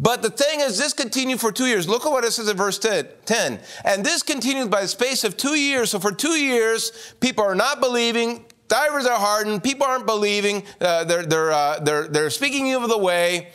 But 0.00 0.22
the 0.22 0.30
thing 0.30 0.60
is, 0.60 0.78
this 0.78 0.92
continued 0.92 1.40
for 1.40 1.50
two 1.50 1.66
years. 1.66 1.88
Look 1.88 2.06
at 2.06 2.12
what 2.12 2.24
it 2.24 2.32
says 2.32 2.48
in 2.48 2.56
verse 2.56 2.78
10. 2.78 3.60
And 3.84 4.04
this 4.04 4.22
continued 4.22 4.70
by 4.70 4.82
the 4.82 4.88
space 4.88 5.24
of 5.24 5.36
two 5.36 5.58
years. 5.58 5.90
So 5.90 5.98
for 5.98 6.12
two 6.12 6.40
years, 6.40 7.14
people 7.20 7.44
are 7.44 7.56
not 7.56 7.80
believing. 7.80 8.44
Divers 8.68 9.06
are 9.06 9.18
hardened. 9.18 9.64
People 9.64 9.86
aren't 9.86 10.06
believing. 10.06 10.62
Uh, 10.80 11.02
they're, 11.04 11.24
they're, 11.24 11.50
uh, 11.50 11.80
they're, 11.80 12.06
they're 12.06 12.30
speaking 12.30 12.72
of 12.74 12.88
the 12.88 12.98
way. 12.98 13.48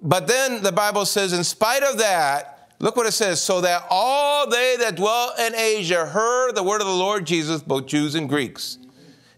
But 0.00 0.26
then 0.26 0.62
the 0.62 0.72
Bible 0.72 1.04
says, 1.04 1.34
in 1.34 1.44
spite 1.44 1.82
of 1.82 1.98
that, 1.98 2.72
look 2.78 2.96
what 2.96 3.06
it 3.06 3.12
says. 3.12 3.42
So 3.42 3.60
that 3.60 3.84
all 3.90 4.48
they 4.48 4.76
that 4.78 4.96
dwell 4.96 5.34
in 5.38 5.54
Asia 5.54 6.06
heard 6.06 6.54
the 6.54 6.62
word 6.62 6.80
of 6.80 6.86
the 6.86 6.94
Lord 6.94 7.26
Jesus, 7.26 7.60
both 7.60 7.86
Jews 7.86 8.14
and 8.14 8.30
Greeks. 8.30 8.78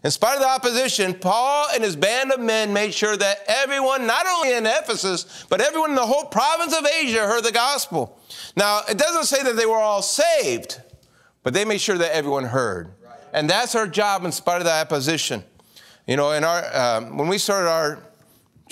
In 0.03 0.11
spite 0.11 0.35
of 0.35 0.41
the 0.41 0.49
opposition, 0.49 1.13
Paul 1.13 1.67
and 1.73 1.81
his 1.81 1.95
band 1.95 2.31
of 2.33 2.41
men 2.41 2.73
made 2.73 2.93
sure 2.93 3.15
that 3.15 3.37
everyone, 3.47 4.05
not 4.05 4.25
only 4.27 4.53
in 4.53 4.65
Ephesus, 4.65 5.45
but 5.49 5.61
everyone 5.61 5.91
in 5.91 5.95
the 5.95 6.05
whole 6.05 6.25
province 6.25 6.77
of 6.77 6.85
Asia 6.85 7.25
heard 7.25 7.45
the 7.45 7.53
gospel. 7.53 8.19
Now, 8.57 8.81
it 8.89 8.97
doesn't 8.97 9.25
say 9.25 9.41
that 9.43 9.55
they 9.55 9.65
were 9.65 9.77
all 9.77 10.01
saved, 10.01 10.81
but 11.41 11.53
they 11.53 11.63
made 11.63 11.79
sure 11.79 11.97
that 11.97 12.13
everyone 12.13 12.43
heard. 12.43 12.93
And 13.31 13.49
that's 13.49 13.75
our 13.75 13.87
job 13.87 14.25
in 14.25 14.33
spite 14.33 14.57
of 14.57 14.65
the 14.65 14.73
opposition. 14.73 15.43
You 16.05 16.17
know, 16.17 16.31
in 16.31 16.43
our, 16.43 16.75
um, 16.75 17.17
when 17.17 17.29
we 17.29 17.37
started 17.37 17.69
our 17.69 18.03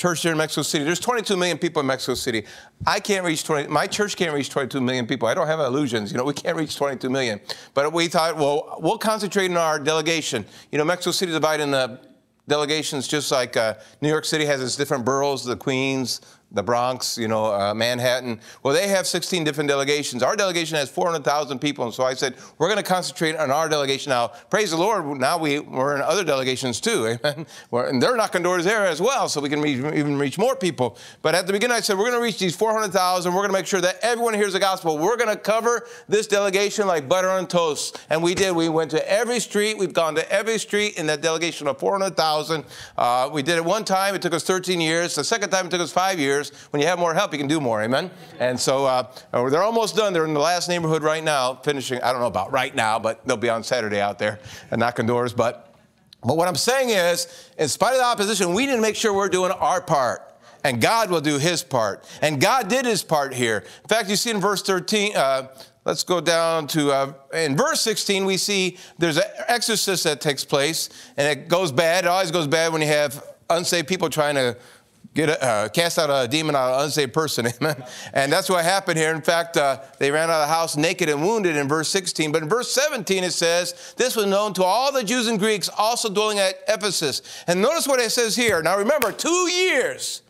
church 0.01 0.24
here 0.24 0.31
in 0.31 0.38
Mexico 0.39 0.63
City. 0.63 0.84
There's 0.84 1.00
22 1.00 1.38
million 1.38 1.60
people 1.60 1.79
in 1.79 1.86
Mexico 1.86 2.15
City. 2.15 2.43
I 2.88 3.00
can't 3.00 3.24
reach 3.24 3.43
20, 3.43 3.67
my 3.67 3.86
church 3.86 4.15
can't 4.15 4.34
reach 4.34 4.50
22 4.50 4.81
million 4.81 5.05
people. 5.05 5.27
I 5.27 5.36
don't 5.36 5.46
have 5.46 5.60
illusions. 5.60 6.12
You 6.12 6.17
know, 6.17 6.24
we 6.24 6.34
can't 6.34 6.58
reach 6.58 6.75
22 6.75 7.08
million. 7.08 7.39
But 7.75 7.93
we 7.93 8.08
thought, 8.08 8.36
well, 8.36 8.79
we'll 8.79 8.98
concentrate 8.98 9.51
on 9.51 9.58
our 9.58 9.77
delegation. 9.77 10.43
You 10.72 10.79
know, 10.79 10.86
Mexico 10.86 11.12
City 11.12 11.31
divided 11.31 11.63
into 11.63 12.00
delegations 12.48 13.08
just 13.08 13.31
like 13.31 13.55
uh, 13.55 13.75
New 14.01 14.10
York 14.10 14.25
City 14.25 14.43
has 14.46 14.60
its 14.60 14.75
different 14.75 15.05
boroughs, 15.05 15.46
the 15.46 15.55
Queens, 15.55 16.22
the 16.51 16.62
Bronx, 16.62 17.17
you 17.17 17.27
know, 17.27 17.46
uh, 17.46 17.74
Manhattan. 17.74 18.39
Well, 18.63 18.74
they 18.74 18.88
have 18.89 19.08
16 19.08 19.43
different 19.43 19.70
delegations. 19.70 20.22
Our 20.22 20.36
delegation 20.36 20.75
has 20.75 20.89
400,000 20.89 21.60
people. 21.60 21.86
And 21.86 21.93
so 21.93 22.03
I 22.03 22.13
said, 22.13 22.36
we're 22.58 22.67
going 22.67 22.77
to 22.77 22.84
concentrate 22.84 23.36
on 23.38 23.51
our 23.51 23.70
delegation 23.70 24.10
now. 24.10 24.27
Praise 24.50 24.72
the 24.72 24.77
Lord, 24.77 25.20
now 25.20 25.38
we, 25.38 25.60
we're 25.60 25.96
in 25.96 26.01
other 26.01 26.24
delegations 26.24 26.81
too. 26.81 27.17
Amen. 27.24 27.46
We're, 27.70 27.88
and 27.88 28.01
they're 28.01 28.17
knocking 28.17 28.43
doors 28.43 28.65
there 28.65 28.86
as 28.86 29.01
well, 29.01 29.29
so 29.29 29.39
we 29.39 29.50
can 29.50 29.62
reach, 29.62 29.77
even 29.77 30.17
reach 30.17 30.38
more 30.38 30.55
people. 30.55 30.98
But 31.22 31.36
at 31.36 31.48
the 31.48 31.53
beginning, 31.53 31.77
I 31.77 31.79
said, 31.79 31.98
we're 31.98 32.10
going 32.10 32.20
to 32.20 32.24
reach 32.24 32.39
these 32.39 32.55
400,000. 32.55 33.31
We're 33.31 33.39
going 33.39 33.50
to 33.50 33.53
make 33.53 33.67
sure 33.67 33.81
that 33.81 34.00
everyone 34.01 34.34
hears 34.34 34.53
the 34.53 34.60
gospel. 34.60 34.98
We're 34.98 35.17
going 35.17 35.29
to 35.29 35.41
cover 35.41 35.88
this 36.10 36.27
delegation 36.27 36.86
like 36.86 37.08
butter 37.08 37.29
on 37.29 37.48
toast. 37.48 38.00
And 38.10 38.22
we 38.22 38.36
did. 38.36 38.53
We 38.53 38.67
went 38.67 38.91
to 38.91 39.12
every 39.12 39.39
street. 39.39 39.77
We've 39.77 39.93
gone 39.93 40.15
to 40.15 40.31
every 40.31 40.58
street 40.58 40.98
in 40.98 41.08
that 41.08 41.22
delegation 41.22 41.67
of 41.67 41.79
400,000. 41.79 42.65
Uh, 42.98 43.29
we 43.31 43.41
did 43.41 43.55
it 43.55 43.63
one 43.63 43.86
time. 43.86 44.15
It 44.15 44.22
took 44.22 44.34
us 44.34 44.43
13 44.43 44.81
years. 44.81 45.15
The 45.15 45.24
second 45.24 45.50
time, 45.50 45.67
it 45.67 45.70
took 45.70 45.81
us 45.81 45.91
five 45.91 46.20
years 46.20 46.40
years. 46.41 46.57
When 46.71 46.81
you 46.81 46.88
have 46.88 47.00
more 47.00 47.13
help, 47.13 47.31
you 47.31 47.38
can 47.38 47.48
do 47.48 47.60
more. 47.60 47.81
Amen. 47.81 48.12
And 48.39 48.60
so 48.60 48.86
uh, 48.86 49.12
uh, 49.33 49.50
they're 49.50 49.63
almost 49.63 49.95
done. 49.95 50.13
They're 50.13 50.25
in 50.25 50.33
the 50.33 50.39
last 50.39 50.67
neighborhood 50.69 51.03
right 51.03 51.24
now, 51.24 51.55
finishing. 51.55 52.01
I 52.01 52.12
don't 52.12 52.21
know 52.21 52.27
about 52.27 52.51
right 52.51 52.74
now, 52.74 53.00
but 53.00 53.25
they'll 53.25 53.38
be 53.38 53.50
on 53.50 53.63
Saturday 53.63 54.01
out 54.01 54.19
there 54.19 54.39
and 54.71 54.79
knocking 54.79 55.05
doors. 55.05 55.33
But 55.33 55.67
but 56.24 56.38
what 56.38 56.48
I'm 56.48 56.55
saying 56.55 56.89
is, 56.89 57.50
in 57.57 57.67
spite 57.67 57.93
of 57.93 57.98
the 57.98 58.05
opposition, 58.05 58.53
we 58.53 58.67
need 58.67 58.75
to 58.75 58.81
make 58.81 58.95
sure 58.95 59.12
we're 59.12 59.27
doing 59.27 59.51
our 59.51 59.81
part 59.81 60.31
and 60.63 60.79
God 60.79 61.10
will 61.10 61.21
do 61.21 61.39
his 61.39 61.63
part. 61.63 62.07
And 62.21 62.39
God 62.39 62.67
did 62.67 62.86
his 62.86 63.03
part 63.03 63.33
here. 63.33 63.63
In 63.81 63.88
fact, 63.88 64.10
you 64.10 64.15
see 64.15 64.29
in 64.29 64.39
verse 64.39 64.62
13, 64.62 65.15
uh, 65.15 65.48
let's 65.86 66.03
go 66.03 66.21
down 66.21 66.67
to, 66.67 66.91
uh, 66.91 67.13
in 67.33 67.57
verse 67.57 67.81
16, 67.81 68.25
we 68.25 68.38
see 68.38 68.77
there's 69.00 69.17
an 69.17 69.24
exorcist 69.48 70.03
that 70.03 70.21
takes 70.21 70.45
place, 70.45 70.89
and 71.17 71.27
it 71.27 71.48
goes 71.48 71.71
bad. 71.71 72.05
It 72.05 72.07
always 72.07 72.31
goes 72.31 72.48
bad 72.48 72.71
when 72.71 72.81
you 72.81 72.88
have 72.88 73.24
unsaved 73.50 73.88
people 73.88 74.10
trying 74.10 74.36
to 74.36 74.57
get 75.13 75.30
a, 75.30 75.44
uh, 75.44 75.70
cast 75.70 75.98
out 75.98 76.10
a 76.10 76.27
demon 76.27 76.56
out 76.56 76.72
of 76.72 76.80
an 76.80 76.86
unsaved 76.86 77.13
person. 77.13 77.48
Amen. 77.62 77.84
And 78.13 78.32
that's 78.32 78.50
what 78.50 78.63
happened 78.63 78.98
here. 78.98 79.13
In 79.13 79.22
fact, 79.22 79.58
uh, 79.58 79.82
they 80.00 80.12
ran 80.12 80.30
out 80.30 80.41
of 80.41 80.48
the 80.48 80.53
house 80.53 80.77
naked 80.77 81.10
and 81.10 81.22
wounded 81.22 81.56
in 81.56 81.68
verse 81.68 81.89
16. 81.89 82.32
But 82.32 82.44
in 82.44 82.50
verse 82.50 82.72
17, 82.72 83.24
it 83.24 83.32
says, 83.32 83.94
This 83.98 84.15
was 84.15 84.25
known 84.25 84.53
to 84.53 84.63
all 84.63 84.91
the 84.91 85.03
Jews 85.03 85.27
and 85.27 85.39
Greeks 85.39 85.70
also 85.77 86.10
dwelling 86.10 86.39
at 86.39 86.56
Ephesus. 86.68 87.22
And 87.48 87.62
notice 87.62 87.88
what 87.88 88.00
it 88.00 88.12
says 88.12 88.36
here. 88.36 88.62
Now 88.62 88.77
remember, 88.77 89.12
two 89.12 89.50
years 89.50 90.22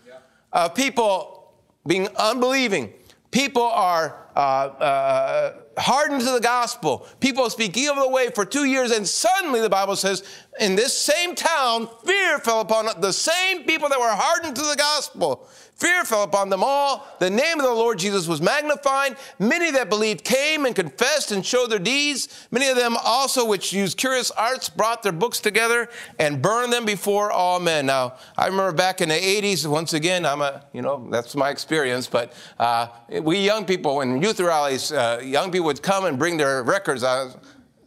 of 0.51 0.75
people 0.75 1.53
being 1.85 2.07
unbelieving. 2.17 2.93
People 3.31 3.63
are 3.63 4.27
uh, 4.35 4.39
uh, 4.39 5.53
hardened 5.81 6.21
to 6.21 6.31
the 6.31 6.39
gospel. 6.39 7.07
People 7.19 7.49
speak 7.49 7.75
evil 7.75 7.97
of 7.97 8.03
the 8.03 8.09
way 8.09 8.29
for 8.29 8.45
two 8.45 8.65
years, 8.65 8.91
and 8.91 9.07
suddenly 9.07 9.59
the 9.61 9.69
Bible 9.69 9.95
says, 9.95 10.23
in 10.59 10.75
this 10.75 10.93
same 10.93 11.35
town, 11.35 11.89
fear 12.05 12.39
fell 12.39 12.61
upon 12.61 12.87
the 13.01 13.11
same 13.11 13.63
people 13.63 13.89
that 13.89 13.99
were 13.99 14.07
hardened 14.07 14.55
to 14.55 14.61
the 14.61 14.75
gospel. 14.77 15.47
Fear 15.81 16.05
fell 16.05 16.21
upon 16.21 16.49
them 16.49 16.63
all. 16.63 17.07
The 17.17 17.31
name 17.31 17.59
of 17.59 17.65
the 17.65 17.73
Lord 17.73 17.97
Jesus 17.97 18.27
was 18.27 18.39
magnified. 18.39 19.17
Many 19.39 19.71
that 19.71 19.89
believed 19.89 20.23
came 20.23 20.67
and 20.67 20.75
confessed 20.75 21.31
and 21.31 21.43
showed 21.43 21.71
their 21.71 21.79
deeds. 21.79 22.47
Many 22.51 22.67
of 22.67 22.75
them 22.75 22.95
also, 23.03 23.47
which 23.47 23.73
used 23.73 23.97
curious 23.97 24.29
arts, 24.29 24.69
brought 24.69 25.01
their 25.01 25.11
books 25.11 25.39
together 25.39 25.89
and 26.19 26.39
burned 26.39 26.71
them 26.71 26.85
before 26.85 27.31
all 27.31 27.59
men. 27.59 27.87
Now, 27.87 28.13
I 28.37 28.45
remember 28.45 28.73
back 28.73 29.01
in 29.01 29.09
the 29.09 29.15
80s, 29.15 29.65
once 29.65 29.93
again, 29.93 30.23
I'm 30.23 30.43
a, 30.43 30.63
you 30.71 30.83
know, 30.83 31.07
that's 31.09 31.35
my 31.35 31.49
experience, 31.49 32.05
but 32.05 32.31
uh, 32.59 32.85
we 33.19 33.39
young 33.39 33.65
people 33.65 34.01
in 34.01 34.21
youth 34.21 34.39
rallies, 34.39 34.91
uh, 34.91 35.19
young 35.23 35.51
people 35.51 35.65
would 35.65 35.81
come 35.81 36.05
and 36.05 36.19
bring 36.19 36.37
their 36.37 36.61
records. 36.61 37.01
Uh, 37.03 37.33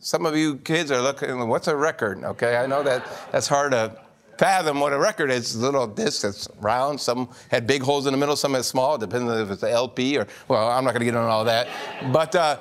some 0.01 0.27
of 0.27 0.37
you 0.37 0.57
kids 0.57 0.91
are 0.91 1.01
looking, 1.01 1.47
what's 1.47 1.69
a 1.69 1.77
record? 1.77 2.25
Okay, 2.25 2.57
I 2.57 2.67
know 2.67 2.83
that 2.83 3.07
that's 3.31 3.47
hard 3.47 3.71
to 3.71 3.97
fathom 4.39 4.81
what 4.81 4.93
a 4.93 4.99
record 4.99 5.31
is. 5.31 5.45
It's 5.45 5.55
a 5.55 5.59
little 5.59 5.87
disc 5.87 6.23
that's 6.23 6.49
round. 6.61 7.01
Some 7.01 7.29
had 7.51 7.67
big 7.67 7.83
holes 7.83 8.07
in 8.07 8.13
the 8.13 8.19
middle, 8.19 8.37
some 8.37 8.55
had 8.55 8.65
small, 8.65 8.99
depending 8.99 9.31
if 9.39 9.51
it's 9.51 9.63
an 9.63 9.71
LP 9.71 10.19
or, 10.19 10.27
well, 10.49 10.71
I'm 10.71 10.85
not 10.85 10.91
going 10.93 11.01
to 11.01 11.05
get 11.05 11.15
into 11.15 11.21
all 11.21 11.45
that. 11.45 11.69
But, 12.13 12.35
uh, 12.35 12.59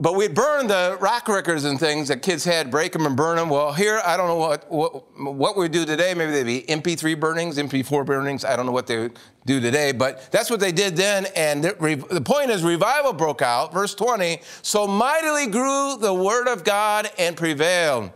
but 0.00 0.16
we'd 0.16 0.34
burn 0.34 0.66
the 0.66 0.98
rock 1.00 1.28
records 1.28 1.64
and 1.64 1.78
things 1.78 2.08
that 2.08 2.20
kids 2.20 2.44
had, 2.44 2.68
break 2.70 2.92
them 2.92 3.06
and 3.06 3.16
burn 3.16 3.36
them. 3.36 3.48
Well, 3.48 3.72
here, 3.72 4.02
I 4.04 4.16
don't 4.16 4.26
know 4.26 4.36
what, 4.36 4.70
what, 4.70 5.18
what 5.18 5.56
we 5.56 5.68
do 5.68 5.86
today. 5.86 6.14
Maybe 6.14 6.32
they'd 6.32 6.44
be 6.44 6.62
MP3 6.62 7.18
burnings, 7.18 7.58
MP4 7.58 8.04
burnings. 8.04 8.44
I 8.44 8.56
don't 8.56 8.66
know 8.66 8.72
what 8.72 8.88
they 8.88 9.10
do 9.46 9.60
today, 9.60 9.92
but 9.92 10.30
that's 10.32 10.50
what 10.50 10.58
they 10.58 10.72
did 10.72 10.96
then. 10.96 11.26
And 11.36 11.62
the, 11.62 12.06
the 12.10 12.20
point 12.20 12.50
is, 12.50 12.64
revival 12.64 13.12
broke 13.12 13.40
out. 13.40 13.72
Verse 13.72 13.94
20 13.94 14.40
so 14.62 14.88
mightily 14.88 15.46
grew 15.46 15.96
the 15.96 16.12
word 16.12 16.48
of 16.48 16.64
God 16.64 17.08
and 17.16 17.36
prevailed. 17.36 18.10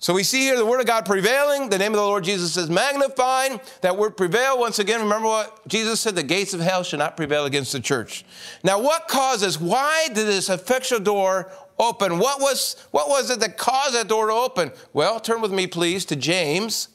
So 0.00 0.14
we 0.14 0.22
see 0.22 0.42
here 0.42 0.56
the 0.56 0.64
word 0.64 0.80
of 0.80 0.86
God 0.86 1.04
prevailing. 1.04 1.70
The 1.70 1.78
name 1.78 1.92
of 1.92 1.98
the 1.98 2.04
Lord 2.04 2.22
Jesus 2.22 2.56
is 2.56 2.70
magnified. 2.70 3.60
That 3.80 3.96
word 3.96 4.16
prevail, 4.16 4.58
once 4.58 4.78
again, 4.78 5.00
remember 5.00 5.26
what 5.26 5.66
Jesus 5.66 6.00
said 6.00 6.14
the 6.14 6.22
gates 6.22 6.54
of 6.54 6.60
hell 6.60 6.84
shall 6.84 7.00
not 7.00 7.16
prevail 7.16 7.46
against 7.46 7.72
the 7.72 7.80
church. 7.80 8.24
Now, 8.62 8.80
what 8.80 9.08
causes, 9.08 9.58
why 9.58 10.06
did 10.08 10.26
this 10.26 10.48
effectual 10.48 11.00
door 11.00 11.50
open? 11.80 12.18
What 12.18 12.40
was, 12.40 12.76
what 12.92 13.08
was 13.08 13.30
it 13.30 13.40
that 13.40 13.58
caused 13.58 13.94
that 13.94 14.06
door 14.06 14.28
to 14.28 14.32
open? 14.32 14.70
Well, 14.92 15.18
turn 15.18 15.40
with 15.40 15.52
me, 15.52 15.66
please, 15.66 16.04
to 16.06 16.16
James. 16.16 16.88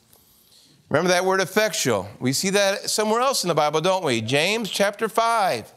Remember 0.87 1.09
that 1.09 1.25
word 1.25 1.41
effectual. 1.41 2.07
We 2.21 2.31
see 2.31 2.51
that 2.51 2.89
somewhere 2.89 3.19
else 3.19 3.43
in 3.43 3.49
the 3.49 3.55
Bible, 3.55 3.81
don't 3.81 4.05
we? 4.05 4.21
James 4.21 4.69
chapter 4.69 5.09
5, 5.09 5.73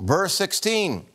verse 0.00 0.34
16. 0.34 1.06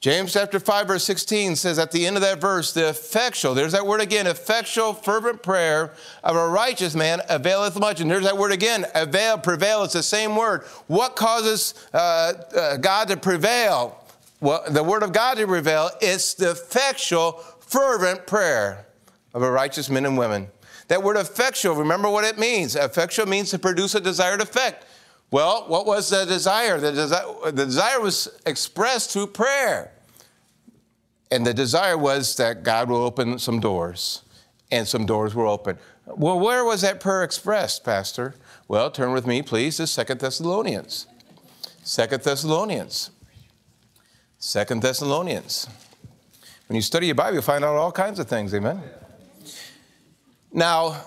James 0.00 0.32
chapter 0.32 0.60
5, 0.60 0.86
verse 0.86 1.02
16 1.02 1.56
says 1.56 1.76
at 1.76 1.90
the 1.90 2.06
end 2.06 2.14
of 2.14 2.22
that 2.22 2.40
verse, 2.40 2.72
the 2.72 2.88
effectual, 2.88 3.52
there's 3.52 3.72
that 3.72 3.84
word 3.84 4.00
again, 4.00 4.28
effectual, 4.28 4.94
fervent 4.94 5.42
prayer 5.42 5.92
of 6.22 6.36
a 6.36 6.48
righteous 6.48 6.94
man 6.94 7.20
availeth 7.28 7.76
much. 7.80 8.00
And 8.00 8.08
there's 8.08 8.22
that 8.22 8.38
word 8.38 8.52
again, 8.52 8.86
avail, 8.94 9.38
prevail, 9.38 9.82
it's 9.82 9.94
the 9.94 10.02
same 10.04 10.36
word. 10.36 10.62
What 10.86 11.16
causes 11.16 11.74
uh, 11.92 12.34
uh, 12.56 12.76
God 12.76 13.08
to 13.08 13.16
prevail? 13.16 14.04
Well, 14.40 14.62
the 14.68 14.84
word 14.84 15.02
of 15.02 15.12
God 15.12 15.36
to 15.38 15.46
prevail, 15.48 15.90
it's 16.00 16.34
the 16.34 16.52
effectual, 16.52 17.32
fervent 17.58 18.24
prayer 18.24 18.86
of 19.34 19.42
a 19.42 19.50
righteous 19.50 19.90
men 19.90 20.06
and 20.06 20.16
women. 20.16 20.46
That 20.86 21.02
word 21.02 21.16
effectual, 21.16 21.74
remember 21.74 22.08
what 22.08 22.22
it 22.22 22.38
means. 22.38 22.76
Effectual 22.76 23.26
means 23.26 23.50
to 23.50 23.58
produce 23.58 23.96
a 23.96 24.00
desired 24.00 24.40
effect. 24.40 24.84
Well, 25.30 25.64
what 25.68 25.84
was 25.86 26.08
the 26.08 26.24
desire? 26.24 26.78
The, 26.78 26.92
desi- 26.92 27.44
the 27.54 27.66
desire 27.66 28.00
was 28.00 28.28
expressed 28.46 29.12
through 29.12 29.28
prayer. 29.28 29.92
And 31.30 31.46
the 31.46 31.52
desire 31.52 31.98
was 31.98 32.36
that 32.36 32.62
God 32.62 32.88
will 32.88 33.02
open 33.02 33.38
some 33.38 33.60
doors, 33.60 34.22
and 34.70 34.88
some 34.88 35.04
doors 35.04 35.34
were 35.34 35.46
open. 35.46 35.78
Well, 36.06 36.40
where 36.40 36.64
was 36.64 36.80
that 36.80 37.00
prayer 37.00 37.22
expressed, 37.22 37.84
Pastor? 37.84 38.34
Well, 38.66 38.90
turn 38.90 39.12
with 39.12 39.26
me, 39.26 39.42
please, 39.42 39.76
to 39.76 39.86
Second 39.86 40.20
Thessalonians. 40.20 41.06
Second 41.82 42.22
Thessalonians. 42.22 43.10
Second 44.38 44.80
Thessalonians. 44.80 45.68
When 46.68 46.76
you 46.76 46.82
study 46.82 47.06
your 47.06 47.14
Bible, 47.14 47.34
you'll 47.34 47.42
find 47.42 47.64
out 47.64 47.76
all 47.76 47.92
kinds 47.92 48.18
of 48.18 48.26
things, 48.26 48.54
amen? 48.54 48.82
Now, 50.52 51.02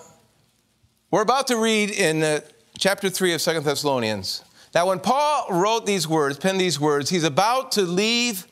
we're 1.10 1.22
about 1.22 1.48
to 1.48 1.56
read 1.56 1.90
in 1.90 2.22
uh, 2.22 2.40
chapter 2.82 3.08
3 3.08 3.34
of 3.34 3.40
Second 3.40 3.62
Thessalonians. 3.62 4.42
Now, 4.74 4.88
when 4.88 4.98
Paul 4.98 5.46
wrote 5.50 5.86
these 5.86 6.08
words, 6.08 6.36
penned 6.36 6.60
these 6.60 6.80
words, 6.80 7.10
he's 7.10 7.22
about 7.22 7.70
to 7.72 7.82
leave 7.82 8.48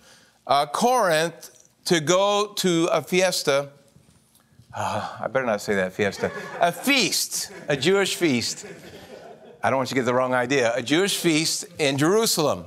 uh, 0.47 0.67
Corinth 0.67 1.51
to 1.87 1.99
go 1.99 2.53
to 2.59 2.89
a 2.93 3.03
fiesta. 3.03 3.71
Uh, 4.73 5.17
I 5.21 5.27
better 5.27 5.47
not 5.47 5.61
say 5.61 5.75
that 5.75 5.95
fiesta. 5.95 6.31
A 6.61 6.71
feast, 6.71 7.51
a 7.67 7.77
Jewish 7.77 8.15
feast. 8.15 8.67
I 9.65 9.69
don't 9.69 9.79
want 9.79 9.91
you 9.91 9.97
to 9.97 10.01
get 10.03 10.05
the 10.05 10.15
wrong 10.15 10.33
idea. 10.33 10.73
A 10.77 10.83
Jewish 10.83 11.17
feast 11.17 11.65
in 11.81 11.99
Jerusalem. 11.99 12.67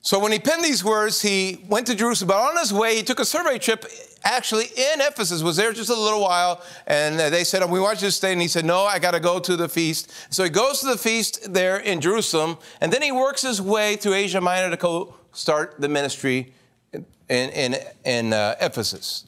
So 0.00 0.18
when 0.18 0.32
he 0.32 0.38
penned 0.38 0.64
these 0.64 0.82
words, 0.82 1.20
he 1.20 1.62
went 1.68 1.86
to 1.88 1.94
Jerusalem. 1.94 2.28
But 2.28 2.38
on 2.38 2.56
his 2.56 2.72
way, 2.72 2.96
he 2.96 3.02
took 3.02 3.20
a 3.20 3.26
survey 3.26 3.58
trip 3.58 3.84
actually 4.24 4.66
in 4.66 5.00
Ephesus, 5.00 5.42
was 5.42 5.56
there 5.56 5.72
just 5.72 5.90
a 5.90 5.94
little 5.94 6.20
while. 6.20 6.62
And 6.86 7.18
they 7.18 7.44
said, 7.44 7.68
We 7.70 7.80
want 7.80 8.00
you 8.00 8.08
to 8.08 8.12
stay. 8.12 8.32
And 8.32 8.40
he 8.40 8.48
said, 8.48 8.64
No, 8.64 8.84
I 8.84 8.98
got 8.98 9.12
to 9.12 9.20
go 9.20 9.38
to 9.38 9.56
the 9.56 9.68
feast. 9.68 10.12
So 10.30 10.44
he 10.44 10.50
goes 10.50 10.80
to 10.80 10.86
the 10.86 10.98
feast 10.98 11.52
there 11.52 11.78
in 11.78 12.00
Jerusalem. 12.00 12.58
And 12.80 12.92
then 12.92 13.02
he 13.02 13.12
works 13.12 13.42
his 13.42 13.60
way 13.60 13.96
through 13.96 14.14
Asia 14.14 14.40
Minor 14.40 14.70
to 14.70 14.76
go 14.76 15.14
start 15.32 15.80
the 15.80 15.88
ministry 15.88 16.52
in, 16.92 17.50
in, 17.50 17.76
in 18.04 18.32
uh, 18.32 18.56
Ephesus. 18.60 19.24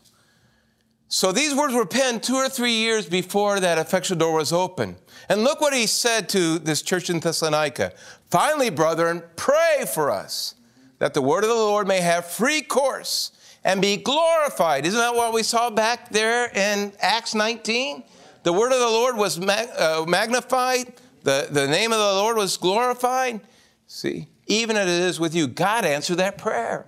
So 1.12 1.32
these 1.32 1.54
words 1.54 1.74
were 1.74 1.86
penned 1.86 2.22
two 2.22 2.36
or 2.36 2.48
three 2.48 2.72
years 2.72 3.08
before 3.08 3.58
that 3.58 3.78
effectual 3.78 4.16
door 4.16 4.34
was 4.34 4.52
open. 4.52 4.96
And 5.28 5.42
look 5.42 5.60
what 5.60 5.74
he 5.74 5.86
said 5.86 6.28
to 6.30 6.58
this 6.60 6.82
church 6.82 7.10
in 7.10 7.18
Thessalonica. 7.18 7.92
Finally, 8.30 8.70
brethren, 8.70 9.22
pray 9.34 9.86
for 9.92 10.10
us 10.10 10.54
that 11.00 11.14
the 11.14 11.22
word 11.22 11.42
of 11.42 11.50
the 11.50 11.56
Lord 11.56 11.88
may 11.88 12.00
have 12.00 12.26
free 12.26 12.62
course 12.62 13.32
and 13.64 13.80
be 13.80 13.96
glorified. 13.96 14.86
Isn't 14.86 14.98
that 14.98 15.14
what 15.14 15.32
we 15.32 15.42
saw 15.42 15.70
back 15.70 16.10
there 16.10 16.50
in 16.54 16.92
Acts 17.00 17.34
19? 17.34 18.04
The 18.42 18.52
word 18.52 18.72
of 18.72 18.78
the 18.78 18.86
Lord 18.86 19.16
was 19.16 19.38
uh, 19.38 20.04
magnified, 20.08 20.92
the, 21.22 21.48
the 21.50 21.66
name 21.66 21.92
of 21.92 21.98
the 21.98 22.04
Lord 22.14 22.36
was 22.36 22.56
glorified. 22.56 23.40
See, 23.86 24.28
even 24.46 24.76
as 24.76 24.88
it 24.88 25.02
is 25.02 25.20
with 25.20 25.34
you, 25.34 25.46
God 25.46 25.84
answered 25.84 26.16
that 26.16 26.38
prayer. 26.38 26.86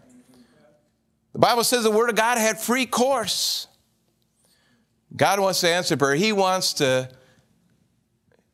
The 1.33 1.38
Bible 1.38 1.64
says 1.64 1.85
the 1.85 1.91
word 1.91 2.11
of 2.11 2.17
God 2.17 2.38
had 2.38 2.59
free 2.59 2.87
course. 2.87 3.67
God 5.14 5.41
wants 5.41 5.61
to 5.61 5.69
answer 5.69 5.97
prayer. 5.97 6.14
He 6.14 6.33
wants 6.33 6.75
to, 6.75 7.11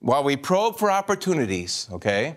while 0.01 0.25
we 0.25 0.37
probe 0.37 0.79
for 0.79 0.91
opportunities, 0.91 1.89
okay? 1.93 2.37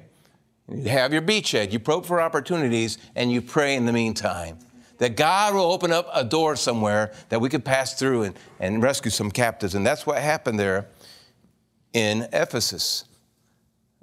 You 0.69 0.89
have 0.89 1.11
your 1.11 1.21
beachhead, 1.21 1.71
you 1.71 1.79
probe 1.79 2.05
for 2.05 2.21
opportunities, 2.21 2.97
and 3.15 3.31
you 3.31 3.41
pray 3.41 3.75
in 3.75 3.85
the 3.85 3.93
meantime. 3.93 4.59
That 5.01 5.15
God 5.15 5.55
will 5.55 5.72
open 5.72 5.91
up 5.91 6.08
a 6.13 6.24
door 6.24 6.55
somewhere 6.55 7.12
that 7.29 7.42
we 7.42 7.50
could 7.50 7.66
pass 7.66 7.96
through 7.96 8.22
and, 8.22 8.35
and 8.59 8.83
rescue 8.83 9.09
some 9.09 9.31
captives. 9.31 9.74
And 9.74 9.83
that's 9.83 10.05
what 10.05 10.22
happened 10.22 10.59
there 10.59 10.90
in 11.92 12.27
Ephesus. 12.31 13.05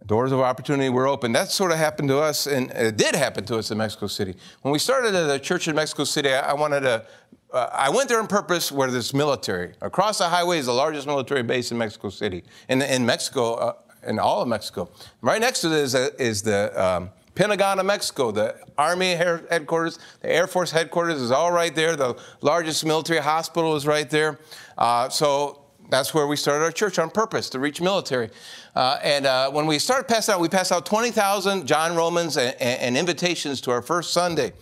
Doors 0.06 0.32
of 0.32 0.40
opportunity 0.40 0.88
were 0.88 1.06
open. 1.06 1.30
That 1.30 1.52
sort 1.52 1.70
of 1.70 1.78
happened 1.78 2.08
to 2.08 2.18
us, 2.18 2.48
and 2.48 2.72
it 2.72 2.96
did 2.96 3.14
happen 3.14 3.44
to 3.44 3.58
us 3.58 3.70
in 3.70 3.78
Mexico 3.78 4.08
City. 4.08 4.34
When 4.62 4.72
we 4.72 4.80
started 4.80 5.12
the 5.12 5.38
church 5.38 5.68
in 5.68 5.76
Mexico 5.76 6.02
City, 6.02 6.32
I 6.32 6.54
wanted 6.54 6.80
to, 6.80 7.06
uh, 7.52 7.68
I 7.72 7.90
went 7.90 8.08
there 8.08 8.18
on 8.18 8.26
purpose 8.26 8.72
where 8.72 8.90
there's 8.90 9.14
military. 9.14 9.74
Across 9.80 10.18
the 10.18 10.28
highway 10.28 10.58
is 10.58 10.66
the 10.66 10.72
largest 10.72 11.06
military 11.06 11.44
base 11.44 11.70
in 11.70 11.78
Mexico 11.78 12.08
City. 12.10 12.42
In, 12.68 12.82
in 12.82 13.06
Mexico, 13.06 13.54
uh, 13.54 13.74
in 14.04 14.18
all 14.18 14.42
of 14.42 14.48
Mexico. 14.48 14.90
Right 15.22 15.40
next 15.40 15.60
to 15.60 15.68
it 15.68 15.74
is, 15.74 15.94
a, 15.94 16.20
is 16.20 16.42
the 16.42 16.72
um, 16.74 17.10
Pentagon 17.38 17.78
of 17.78 17.86
Mexico, 17.86 18.32
the 18.32 18.56
Army 18.76 19.14
headquarters, 19.14 20.00
the 20.22 20.28
Air 20.28 20.48
Force 20.48 20.72
headquarters 20.72 21.22
is 21.22 21.30
all 21.30 21.52
right 21.52 21.72
there. 21.72 21.94
The 21.94 22.18
largest 22.40 22.84
military 22.84 23.20
hospital 23.20 23.76
is 23.76 23.86
right 23.86 24.10
there. 24.10 24.40
Uh, 24.76 25.08
so 25.08 25.62
that's 25.88 26.12
where 26.12 26.26
we 26.26 26.34
started 26.34 26.64
our 26.64 26.72
church 26.72 26.98
on 26.98 27.10
purpose 27.10 27.48
to 27.50 27.60
reach 27.60 27.80
military. 27.80 28.30
Uh, 28.74 28.98
and 29.04 29.24
uh, 29.24 29.52
when 29.52 29.66
we 29.66 29.78
started 29.78 30.08
passing 30.08 30.34
out, 30.34 30.40
we 30.40 30.48
passed 30.48 30.72
out 30.72 30.84
20,000 30.84 31.64
John 31.64 31.94
Romans 31.94 32.36
and, 32.36 32.60
and, 32.60 32.96
invitations 32.96 33.60
to 33.60 33.70
our 33.70 33.82
first 33.82 34.12
Sunday. 34.12 34.52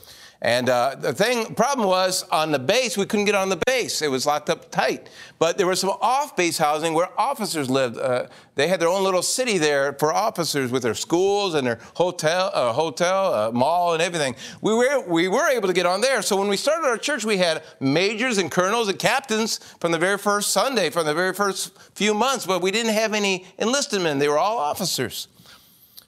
And 0.43 0.69
uh, 0.69 0.97
the 0.97 1.15
thing, 1.15 1.55
problem 1.55 1.89
was 1.89 2.23
on 2.25 2.53
the 2.53 2.59
base, 2.59 2.97
we 2.97 3.07
couldn't 3.07 3.25
get 3.25 3.35
on 3.35 3.49
the 3.49 3.59
base. 3.67 4.03
It 4.03 4.11
was 4.11 4.27
locked 4.27 4.51
up 4.51 4.71
tight. 4.71 5.09
But 5.39 5.57
there 5.57 5.67
was 5.67 5.81
some 5.81 5.91
off-base 6.01 6.59
housing 6.59 6.93
where 6.93 7.09
officers 7.19 7.71
lived. 7.71 7.97
Uh, 7.99 8.27
they 8.55 8.69
had 8.69 8.79
their 8.79 8.89
own 8.89 9.03
little 9.03 9.23
city 9.23 9.57
there 9.57 9.95
for 9.95 10.13
officers 10.13 10.71
with 10.71 10.83
their 10.83 10.95
schools 10.95 11.55
and 11.55 11.67
their 11.67 11.79
hotel, 11.95 12.51
uh, 12.53 12.73
hotel, 12.73 13.33
uh, 13.33 13.51
mall, 13.51 13.95
and 13.95 14.03
everything. 14.03 14.37
We 14.61 14.75
were 14.75 15.01
we 15.09 15.29
were 15.29 15.49
able 15.49 15.69
to 15.69 15.75
get 15.75 15.87
on 15.87 16.01
there. 16.03 16.21
So 16.21 16.37
when 16.37 16.49
we 16.49 16.57
started 16.57 16.87
our 16.87 16.99
church, 16.99 17.25
we 17.25 17.39
had 17.39 17.63
majors 17.81 18.39
and 18.39 18.51
colonels 18.51 18.89
and 18.89 18.99
captains 18.99 19.59
from 19.81 19.93
the 19.93 19.99
very 19.99 20.19
first 20.19 20.53
Sunday, 20.53 20.91
from 20.91 21.07
the 21.07 21.15
very 21.15 21.33
first 21.33 21.73
few 21.95 22.13
months. 22.13 22.47
But 22.47 22.61
we 22.61 22.71
didn't 22.71 22.95
have 22.95 23.15
any 23.15 23.47
enlisted 23.59 24.03
men. 24.03 24.19
They 24.19 24.29
were 24.29 24.39
all 24.39 24.59
officers. 24.59 25.29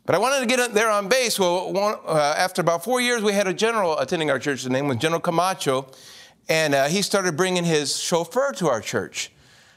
But 0.09 0.15
I 0.15 0.21
wanted 0.21 0.41
to 0.41 0.47
get 0.47 0.73
there 0.73 0.89
on 0.89 1.07
base. 1.07 1.39
Well, 1.39 1.71
one, 1.71 1.97
uh, 2.07 2.35
after 2.39 2.63
about 2.63 2.83
four 2.83 2.99
years, 2.99 3.23
we 3.23 3.35
had 3.35 3.47
a 3.47 3.53
general 3.53 3.99
attending 3.99 4.31
our 4.31 4.39
church. 4.39 4.63
His 4.63 4.71
name 4.71 4.89
was 4.89 4.97
General 4.97 5.21
Camacho, 5.21 5.87
and 6.49 6.75
uh, 6.75 6.87
he 6.87 7.03
started 7.03 7.37
bringing 7.37 7.63
his 7.63 7.99
chauffeur 7.99 8.53
to 8.53 8.69
our 8.69 8.81
church. 8.81 9.31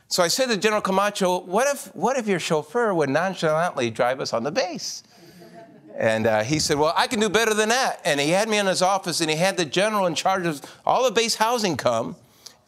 So 0.08 0.24
I 0.24 0.30
said 0.30 0.46
to 0.46 0.56
General 0.56 0.82
Camacho, 0.82 1.42
"What 1.42 1.68
if, 1.68 1.94
what 1.94 2.16
if 2.16 2.28
your 2.28 2.40
chauffeur 2.40 2.94
would 2.94 3.10
nonchalantly 3.10 3.90
drive 3.90 4.22
us 4.22 4.32
on 4.32 4.44
the 4.44 4.54
base?" 4.54 5.04
And 5.98 6.26
uh, 6.26 6.44
he 6.44 6.60
said, 6.60 6.78
Well, 6.78 6.94
I 6.96 7.08
can 7.08 7.20
do 7.20 7.28
better 7.28 7.54
than 7.54 7.68
that. 7.68 8.00
And 8.06 8.18
he 8.18 8.30
had 8.30 8.48
me 8.48 8.58
in 8.58 8.68
his 8.68 8.82
office 8.82 9.20
and 9.20 9.30
he 9.30 9.36
had 9.36 9.58
the 9.58 9.66
general 9.66 10.06
in 10.06 10.16
charge 10.16 10.46
of 10.46 10.62
all 10.86 11.04
the 11.04 11.12
base 11.12 11.36
housing 11.36 11.76
come. 11.76 12.16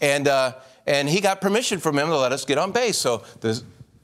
And, 0.01 0.27
uh, 0.27 0.55
and 0.85 1.07
he 1.07 1.21
got 1.21 1.39
permission 1.39 1.79
from 1.79 1.97
him 1.97 2.07
to 2.09 2.17
let 2.17 2.33
us 2.33 2.43
get 2.43 2.57
on 2.57 2.73
base. 2.73 2.97
So 2.97 3.23
the 3.39 3.63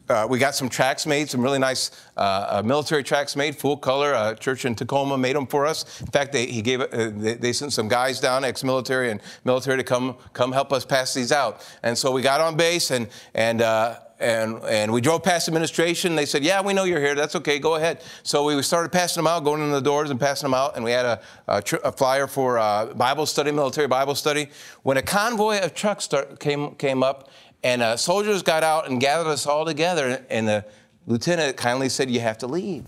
uh, 0.10 0.28
we 0.30 0.40
got 0.40 0.56
some 0.56 0.70
tracks 0.70 1.06
made, 1.06 1.30
some 1.30 1.42
really 1.42 1.60
nice 1.60 1.92
uh, 2.18 2.60
uh, 2.60 2.64
military 2.66 3.04
tracks 3.04 3.36
made, 3.36 3.56
full 3.56 3.78
color. 3.78 4.14
A 4.14 4.36
church 4.36 4.66
in 4.66 4.76
Tacoma 4.76 5.18
made 5.18 5.36
them 5.36 5.48
for 5.48 5.66
us. 5.66 6.02
In 6.02 6.08
fact, 6.08 6.34
they, 6.34 6.48
he 6.48 6.62
gave, 6.62 6.82
uh, 6.82 6.88
they, 6.92 7.36
they, 7.36 7.54
sent 7.54 7.74
some 7.74 7.88
guys 7.88 8.20
down, 8.20 8.44
ex-military 8.44 9.12
and 9.12 9.22
military, 9.46 9.78
to 9.78 9.84
come 9.84 10.16
come 10.34 10.52
help 10.52 10.74
us 10.74 10.86
pass 10.86 11.14
these 11.14 11.32
out. 11.32 11.66
And 11.84 11.98
so 11.98 12.12
we 12.12 12.22
got 12.22 12.42
on 12.42 12.58
base 12.58 12.92
and 12.92 13.08
and. 13.34 13.62
Uh, 13.62 14.00
and, 14.22 14.62
and 14.66 14.92
we 14.92 15.00
drove 15.00 15.24
past 15.24 15.48
administration. 15.48 16.16
They 16.16 16.26
said, 16.26 16.44
Yeah, 16.44 16.62
we 16.62 16.74
know 16.74 16.84
you're 16.84 17.00
here. 17.00 17.16
That's 17.16 17.36
okay. 17.38 17.58
Go 17.58 17.76
ahead. 17.76 18.02
So 18.24 18.44
we 18.44 18.62
started 18.64 18.92
passing 18.92 19.24
them 19.24 19.28
out, 19.28 19.46
going 19.46 19.62
in 19.62 19.72
the 19.72 19.80
doors 19.80 20.10
and 20.10 20.20
passing 20.20 20.46
them 20.46 20.54
out. 20.54 20.76
And 20.76 20.84
we 20.84 20.92
had 20.92 21.06
a, 21.06 21.22
a, 21.48 21.62
tr- 21.62 21.78
a 21.86 21.92
flyer 21.94 22.28
for 22.28 22.60
uh, 22.60 22.88
Bible 22.88 23.26
study, 23.26 23.52
military 23.52 23.88
Bible 23.88 24.16
study. 24.16 24.50
When 24.84 24.98
a 24.98 25.02
convoy 25.02 25.62
of 25.62 25.74
trucks 25.74 26.04
start, 26.04 26.38
came, 26.42 26.76
came 26.76 27.02
up 27.02 27.30
and 27.64 27.82
uh, 27.82 27.98
soldiers 27.98 28.42
got 28.42 28.64
out 28.64 28.90
and 28.90 29.02
gathered 29.02 29.30
us 29.30 29.46
all 29.46 29.66
together, 29.66 30.26
and 30.30 30.48
the 30.48 30.66
lieutenant 31.08 31.58
kindly 31.58 31.90
said, 31.90 32.10
You 32.10 32.22
have 32.22 32.38
to 32.40 32.48
leave. 32.48 32.86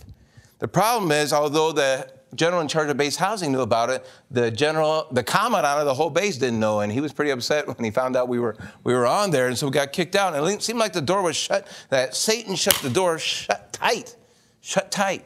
The 0.60 0.68
problem 0.68 1.12
is, 1.12 1.34
although 1.34 1.72
the 1.72 2.10
general 2.36 2.62
in 2.62 2.68
charge 2.68 2.90
of 2.90 2.98
base 2.98 3.16
housing 3.16 3.52
knew 3.52 3.62
about 3.62 3.90
it, 3.90 4.06
the 4.30 4.50
general, 4.50 5.08
the 5.12 5.24
commandant 5.24 5.80
of 5.80 5.86
the 5.86 5.94
whole 5.94 6.10
base 6.10 6.38
didn't 6.38 6.60
know, 6.60 6.80
and 6.80 6.92
he 6.92 7.02
was 7.02 7.12
pretty 7.12 7.32
upset 7.32 7.68
when 7.78 7.84
he 7.84 7.92
found 7.92 8.16
out 8.16 8.28
we 8.28 8.40
were, 8.40 8.56
we 8.84 8.94
were 8.94 9.06
on 9.06 9.32
there, 9.32 9.48
and 9.48 9.58
so 9.58 9.68
we 9.68 9.74
got 9.74 9.92
kicked 9.92 10.16
out. 10.16 10.34
And 10.34 10.48
it 10.48 10.62
seemed 10.62 10.80
like 10.80 10.94
the 10.94 11.02
door 11.02 11.22
was 11.22 11.36
shut, 11.36 11.68
that 11.90 12.16
Satan 12.16 12.56
shut 12.56 12.76
the 12.76 12.90
door 12.90 13.18
shut 13.20 13.74
tight, 13.74 14.16
shut 14.62 14.92
tight. 14.92 15.26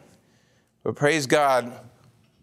But 0.84 0.96
praise 0.96 1.28
God, 1.28 1.74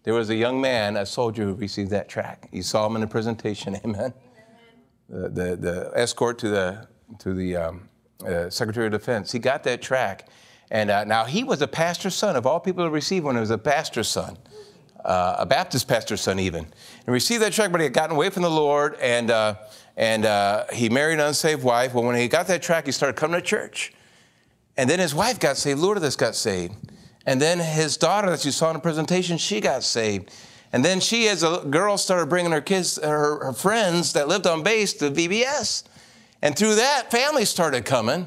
there 0.05 0.15
was 0.15 0.31
a 0.31 0.35
young 0.35 0.61
man, 0.61 0.97
a 0.97 1.07
soldier, 1.07 1.45
who 1.45 1.55
received 1.55 1.91
that 1.91 2.09
track. 2.09 2.49
You 2.53 2.63
saw 2.63 2.87
him 2.87 2.97
in 2.97 3.01
the 3.01 3.07
presentation, 3.07 3.77
amen. 3.85 4.13
The, 5.09 5.29
the, 5.29 5.57
the 5.57 5.93
escort 5.95 6.39
to 6.39 6.49
the 6.49 6.89
to 7.19 7.35
the 7.35 7.57
um, 7.57 7.89
uh, 8.27 8.51
Secretary 8.51 8.87
of 8.87 8.93
Defense. 8.93 9.33
He 9.33 9.39
got 9.39 9.65
that 9.65 9.83
track. 9.83 10.29
And 10.71 10.91
uh, 10.91 11.05
now 11.05 11.25
he 11.25 11.45
was 11.45 11.61
a 11.61 11.69
pastor's 11.69 12.15
son. 12.15 12.35
Of 12.35 12.47
all 12.47 12.59
people 12.59 12.85
to 12.85 12.91
receive 12.91 13.25
one, 13.25 13.35
he 13.35 13.41
was 13.41 13.51
a 13.51 13.59
pastor's 13.59 14.09
son, 14.09 14.39
uh, 15.05 15.37
a 15.39 15.47
Baptist 15.47 15.87
pastor's 15.87 16.23
son 16.23 16.39
even. 16.39 16.65
And 16.65 17.13
received 17.13 17.43
that 17.43 17.53
track, 17.53 17.71
but 17.71 17.81
he 17.81 17.85
had 17.85 17.93
gotten 17.93 18.17
away 18.17 18.31
from 18.31 18.43
the 18.43 18.51
Lord 18.51 18.95
and, 19.01 19.31
uh, 19.31 19.57
and 19.97 20.25
uh, 20.25 20.65
he 20.73 20.89
married 20.89 21.15
an 21.15 21.21
unsaved 21.21 21.63
wife. 21.63 21.93
Well, 21.93 22.05
when 22.05 22.17
he 22.17 22.27
got 22.27 22.47
that 22.47 22.63
track, 22.63 22.87
he 22.87 22.93
started 22.93 23.17
coming 23.17 23.39
to 23.39 23.47
church. 23.47 23.93
And 24.77 24.89
then 24.89 24.99
his 24.99 25.15
wife 25.15 25.39
got 25.39 25.59
saved, 25.59 25.81
Lourdes 25.81 26.17
got 26.17 26.35
saved. 26.35 26.75
And 27.27 27.41
then 27.41 27.59
his 27.59 27.97
daughter 27.97 28.31
that 28.31 28.45
you 28.45 28.51
saw 28.51 28.71
in 28.71 28.75
the 28.75 28.81
presentation, 28.81 29.37
she 29.37 29.61
got 29.61 29.83
saved. 29.83 30.31
And 30.73 30.83
then 30.83 31.01
she, 31.01 31.29
as 31.29 31.43
a 31.43 31.63
girl, 31.69 31.99
started 31.99 32.31
bringing 32.31 32.51
her 32.51 32.63
kids, 32.63 32.99
her, 33.03 33.45
her 33.45 33.53
friends 33.53 34.15
that 34.15 34.27
lived 34.27 34.47
on 34.47 34.63
base 34.63 34.95
to 34.95 35.11
VBS. 35.11 35.85
And 36.43 36.57
through 36.57 36.75
that, 36.75 37.11
families 37.11 37.49
started 37.49 37.85
coming. 37.85 38.27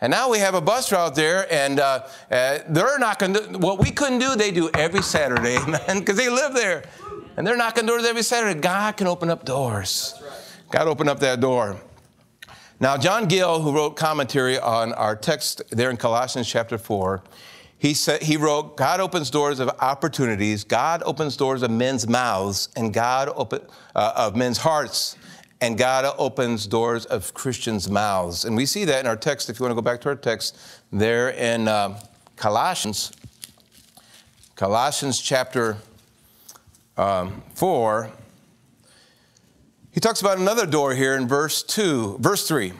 And 0.00 0.10
now 0.10 0.30
we 0.30 0.38
have 0.38 0.54
a 0.54 0.60
bus 0.60 0.92
route 0.92 1.14
there, 1.14 1.50
and 1.52 1.80
uh, 1.80 2.06
uh, 2.30 2.58
they're 2.68 2.98
knocking. 2.98 3.34
What 3.60 3.78
we 3.78 3.90
couldn't 3.90 4.18
do, 4.18 4.36
they 4.36 4.50
do 4.50 4.70
every 4.74 5.02
Saturday, 5.02 5.58
man, 5.66 6.00
because 6.00 6.16
they 6.16 6.28
live 6.28 6.54
there. 6.54 6.84
And 7.36 7.46
they're 7.46 7.56
knocking 7.56 7.86
doors 7.86 8.04
every 8.04 8.22
Saturday. 8.22 8.60
God 8.60 8.96
can 8.96 9.06
open 9.06 9.30
up 9.30 9.44
doors. 9.44 10.14
God 10.70 10.86
open 10.86 11.08
up 11.08 11.20
that 11.20 11.40
door. 11.40 11.80
Now, 12.78 12.98
John 12.98 13.26
Gill, 13.26 13.62
who 13.62 13.74
wrote 13.74 13.96
commentary 13.96 14.58
on 14.58 14.92
our 14.92 15.16
text 15.16 15.62
there 15.70 15.88
in 15.88 15.96
Colossians 15.96 16.46
chapter 16.46 16.76
4, 16.76 17.22
he, 17.78 17.94
said, 17.94 18.22
he 18.22 18.36
wrote, 18.36 18.76
God 18.76 19.00
opens 19.00 19.30
doors 19.30 19.60
of 19.60 19.70
opportunities, 19.80 20.64
God 20.64 21.02
opens 21.06 21.36
doors 21.36 21.62
of 21.62 21.70
men's 21.70 22.06
mouths, 22.06 22.68
and 22.76 22.92
God 22.92 23.30
open, 23.34 23.62
uh, 23.94 24.12
of 24.16 24.36
men's 24.36 24.58
hearts, 24.58 25.16
and 25.60 25.78
God 25.78 26.14
opens 26.18 26.66
doors 26.66 27.06
of 27.06 27.32
Christians' 27.34 27.90
mouths. 27.90 28.44
And 28.44 28.56
we 28.56 28.66
see 28.66 28.84
that 28.84 29.00
in 29.00 29.06
our 29.06 29.16
text, 29.16 29.48
if 29.48 29.58
you 29.58 29.64
want 29.64 29.70
to 29.70 29.74
go 29.74 29.82
back 29.82 30.00
to 30.02 30.10
our 30.10 30.16
text, 30.16 30.58
there 30.92 31.30
in 31.30 31.68
uh, 31.68 31.98
Colossians, 32.36 33.12
Colossians 34.54 35.20
chapter 35.20 35.78
um, 36.96 37.42
4. 37.54 38.10
He 39.92 40.00
talks 40.00 40.20
about 40.20 40.38
another 40.38 40.66
door 40.66 40.94
here 40.94 41.14
in 41.14 41.26
verse 41.26 41.62
2, 41.62 42.18
verse 42.20 42.46
3. 42.46 42.72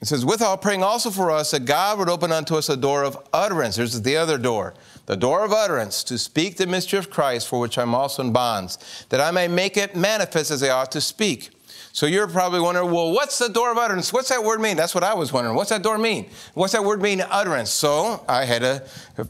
It 0.00 0.08
says, 0.08 0.24
Withal 0.24 0.58
praying 0.58 0.82
also 0.82 1.10
for 1.10 1.30
us 1.30 1.50
that 1.52 1.64
God 1.64 1.98
would 1.98 2.10
open 2.10 2.30
unto 2.30 2.56
us 2.56 2.68
a 2.68 2.76
door 2.76 3.04
of 3.04 3.18
utterance. 3.32 3.76
There's 3.76 4.00
the 4.00 4.16
other 4.16 4.36
door. 4.36 4.74
The 5.06 5.16
door 5.16 5.44
of 5.44 5.52
utterance 5.52 6.04
to 6.04 6.18
speak 6.18 6.56
the 6.56 6.66
mystery 6.66 6.98
of 6.98 7.10
Christ, 7.10 7.48
for 7.48 7.58
which 7.58 7.78
I'm 7.78 7.94
also 7.94 8.22
in 8.22 8.32
bonds, 8.32 9.06
that 9.08 9.20
I 9.20 9.30
may 9.30 9.48
make 9.48 9.76
it 9.76 9.96
manifest 9.96 10.50
as 10.50 10.62
I 10.62 10.70
ought 10.70 10.92
to 10.92 11.00
speak. 11.00 11.50
So 11.94 12.06
you're 12.06 12.26
probably 12.26 12.58
wondering, 12.58 12.90
well, 12.90 13.12
what's 13.12 13.38
the 13.38 13.48
door 13.48 13.70
of 13.70 13.78
utterance? 13.78 14.12
What's 14.12 14.28
that 14.30 14.42
word 14.42 14.60
mean? 14.60 14.76
That's 14.76 14.96
what 14.96 15.04
I 15.04 15.14
was 15.14 15.32
wondering. 15.32 15.54
What's 15.54 15.70
that 15.70 15.84
door 15.84 15.96
mean? 15.96 16.28
What's 16.54 16.72
that 16.72 16.84
word 16.84 17.00
mean, 17.00 17.20
utterance? 17.20 17.70
So 17.70 18.24
I 18.28 18.46
had 18.46 18.64
a, 18.64 18.80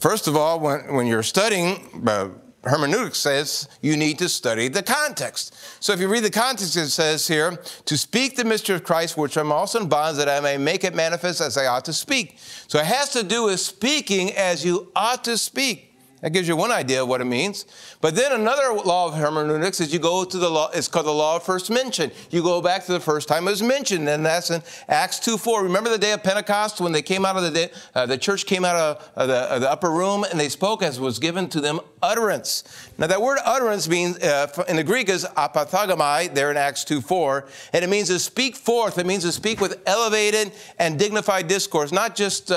first 0.00 0.28
of 0.28 0.34
all, 0.34 0.58
when, 0.60 0.94
when 0.94 1.06
you're 1.06 1.22
studying, 1.22 2.02
uh, 2.06 2.30
hermeneutics 2.62 3.18
says 3.18 3.68
you 3.82 3.98
need 3.98 4.18
to 4.20 4.30
study 4.30 4.68
the 4.68 4.82
context. 4.82 5.54
So 5.78 5.92
if 5.92 6.00
you 6.00 6.08
read 6.08 6.24
the 6.24 6.30
context, 6.30 6.74
it 6.78 6.88
says 6.88 7.28
here, 7.28 7.60
to 7.84 7.98
speak 7.98 8.34
the 8.34 8.46
mystery 8.46 8.76
of 8.76 8.82
Christ, 8.82 9.18
which 9.18 9.36
I'm 9.36 9.52
also 9.52 9.82
in 9.82 9.88
bonds, 9.90 10.16
that 10.16 10.30
I 10.30 10.40
may 10.40 10.56
make 10.56 10.84
it 10.84 10.94
manifest 10.94 11.42
as 11.42 11.58
I 11.58 11.66
ought 11.66 11.84
to 11.84 11.92
speak. 11.92 12.38
So 12.66 12.78
it 12.78 12.86
has 12.86 13.10
to 13.10 13.22
do 13.22 13.44
with 13.44 13.60
speaking 13.60 14.32
as 14.32 14.64
you 14.64 14.90
ought 14.96 15.22
to 15.24 15.36
speak. 15.36 15.93
That 16.20 16.30
gives 16.30 16.48
you 16.48 16.56
one 16.56 16.70
idea 16.70 17.02
of 17.02 17.08
what 17.08 17.20
it 17.20 17.26
means. 17.26 17.66
But 18.00 18.14
then 18.14 18.32
another 18.32 18.72
law 18.72 19.08
of 19.08 19.14
hermeneutics 19.14 19.80
is 19.80 19.92
you 19.92 19.98
go 19.98 20.24
to 20.24 20.38
the 20.38 20.48
law, 20.48 20.70
it's 20.72 20.88
called 20.88 21.06
the 21.06 21.12
law 21.12 21.36
of 21.36 21.42
first 21.42 21.70
mention. 21.70 22.10
You 22.30 22.42
go 22.42 22.62
back 22.62 22.86
to 22.86 22.92
the 22.92 23.00
first 23.00 23.28
time 23.28 23.46
it 23.46 23.50
was 23.50 23.62
mentioned, 23.62 24.08
and 24.08 24.24
that's 24.24 24.50
in 24.50 24.62
Acts 24.88 25.20
2 25.20 25.36
4. 25.36 25.62
Remember 25.62 25.90
the 25.90 25.98
day 25.98 26.12
of 26.12 26.22
Pentecost 26.22 26.80
when 26.80 26.92
they 26.92 27.02
came 27.02 27.26
out 27.26 27.36
of 27.36 27.42
the 27.42 27.50
day, 27.50 27.70
uh, 27.94 28.06
the 28.06 28.16
church 28.16 28.46
came 28.46 28.64
out 28.64 28.74
of, 29.14 29.28
the, 29.28 29.58
the, 29.58 29.70
upper 29.70 29.90
room 29.90 30.24
and 30.24 30.40
they 30.40 30.48
spoke 30.48 30.82
as 30.82 30.98
was 30.98 31.18
given 31.18 31.48
to 31.48 31.60
them 31.60 31.80
utterance. 32.02 32.64
Now 32.96 33.06
that 33.06 33.20
word 33.20 33.38
utterance 33.44 33.88
means, 33.88 34.18
uh, 34.20 34.64
in 34.68 34.76
the 34.76 34.84
Greek 34.84 35.08
is 35.08 35.26
apathagomai, 35.36 36.34
there 36.34 36.50
in 36.50 36.56
Acts 36.56 36.84
2 36.84 37.02
4, 37.02 37.46
and 37.74 37.84
it 37.84 37.88
means 37.88 38.08
to 38.08 38.18
speak 38.18 38.56
forth. 38.56 38.96
It 38.96 39.04
means 39.04 39.24
to 39.24 39.32
speak 39.32 39.60
with 39.60 39.82
elevated 39.86 40.52
and 40.78 40.98
dignified 40.98 41.48
discourse, 41.48 41.92
not 41.92 42.14
just. 42.16 42.50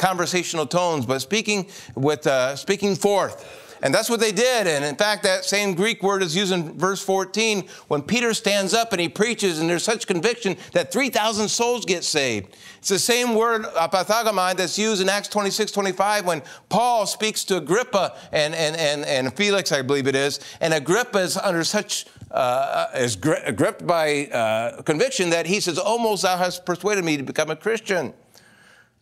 Uh, 0.00 0.06
conversational 0.10 0.66
tones, 0.66 1.06
but 1.06 1.20
speaking 1.20 1.66
with 1.94 2.26
uh, 2.26 2.56
speaking 2.56 2.96
forth. 2.96 3.66
And 3.82 3.94
that's 3.94 4.10
what 4.10 4.20
they 4.20 4.32
did. 4.32 4.66
And 4.66 4.84
in 4.84 4.94
fact, 4.94 5.22
that 5.22 5.46
same 5.46 5.74
Greek 5.74 6.02
word 6.02 6.22
is 6.22 6.36
used 6.36 6.52
in 6.52 6.78
verse 6.78 7.02
14 7.02 7.66
when 7.88 8.02
Peter 8.02 8.34
stands 8.34 8.74
up 8.74 8.92
and 8.92 9.00
he 9.00 9.08
preaches, 9.08 9.58
and 9.58 9.70
there's 9.70 9.84
such 9.84 10.06
conviction 10.06 10.58
that 10.72 10.92
3,000 10.92 11.48
souls 11.48 11.86
get 11.86 12.04
saved. 12.04 12.56
It's 12.78 12.90
the 12.90 12.98
same 12.98 13.34
word, 13.34 13.62
apathagomai, 13.62 14.56
that's 14.56 14.78
used 14.78 15.00
in 15.00 15.08
Acts 15.08 15.28
26, 15.28 15.72
25 15.72 16.26
when 16.26 16.42
Paul 16.68 17.06
speaks 17.06 17.42
to 17.44 17.56
Agrippa 17.56 18.18
and, 18.32 18.54
and, 18.54 18.76
and, 18.76 19.06
and 19.06 19.34
Felix, 19.34 19.72
I 19.72 19.80
believe 19.80 20.06
it 20.06 20.14
is. 20.14 20.40
And 20.60 20.74
Agrippa 20.74 21.20
is 21.20 21.38
under 21.38 21.64
such 21.64 22.04
uh, 22.32 22.86
is 22.94 23.16
gripped 23.16 23.86
by 23.86 24.26
uh, 24.26 24.82
conviction 24.82 25.30
that 25.30 25.46
he 25.46 25.58
says, 25.58 25.78
Almost 25.78 26.22
thou 26.22 26.36
hast 26.36 26.66
persuaded 26.66 27.04
me 27.04 27.16
to 27.16 27.22
become 27.22 27.50
a 27.50 27.56
Christian. 27.56 28.12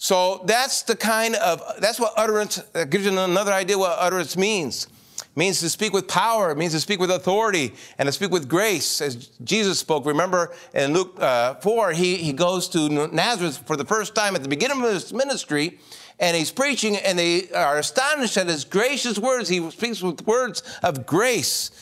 So 0.00 0.42
that's 0.44 0.82
the 0.82 0.94
kind 0.94 1.34
of, 1.34 1.60
that's 1.80 1.98
what 1.98 2.12
utterance, 2.16 2.56
that 2.72 2.88
gives 2.88 3.04
you 3.04 3.18
another 3.18 3.52
idea 3.52 3.76
what 3.76 3.98
utterance 3.98 4.36
means. 4.36 4.86
It 5.18 5.36
means 5.36 5.58
to 5.58 5.68
speak 5.68 5.92
with 5.92 6.06
power, 6.06 6.52
it 6.52 6.56
means 6.56 6.72
to 6.72 6.80
speak 6.80 7.00
with 7.00 7.10
authority, 7.10 7.74
and 7.98 8.06
to 8.06 8.12
speak 8.12 8.30
with 8.30 8.48
grace, 8.48 9.00
as 9.00 9.16
Jesus 9.42 9.80
spoke. 9.80 10.06
Remember 10.06 10.52
in 10.72 10.94
Luke 10.94 11.20
uh, 11.20 11.54
4, 11.56 11.92
he, 11.92 12.14
he 12.14 12.32
goes 12.32 12.68
to 12.68 13.08
Nazareth 13.08 13.58
for 13.66 13.76
the 13.76 13.84
first 13.84 14.14
time 14.14 14.36
at 14.36 14.44
the 14.44 14.48
beginning 14.48 14.84
of 14.84 14.88
his 14.88 15.12
ministry, 15.12 15.80
and 16.20 16.36
he's 16.36 16.52
preaching, 16.52 16.96
and 16.96 17.18
they 17.18 17.50
are 17.50 17.78
astonished 17.78 18.36
at 18.36 18.46
his 18.46 18.64
gracious 18.64 19.18
words. 19.18 19.48
He 19.48 19.68
speaks 19.72 20.00
with 20.00 20.24
words 20.28 20.62
of 20.84 21.06
grace. 21.06 21.72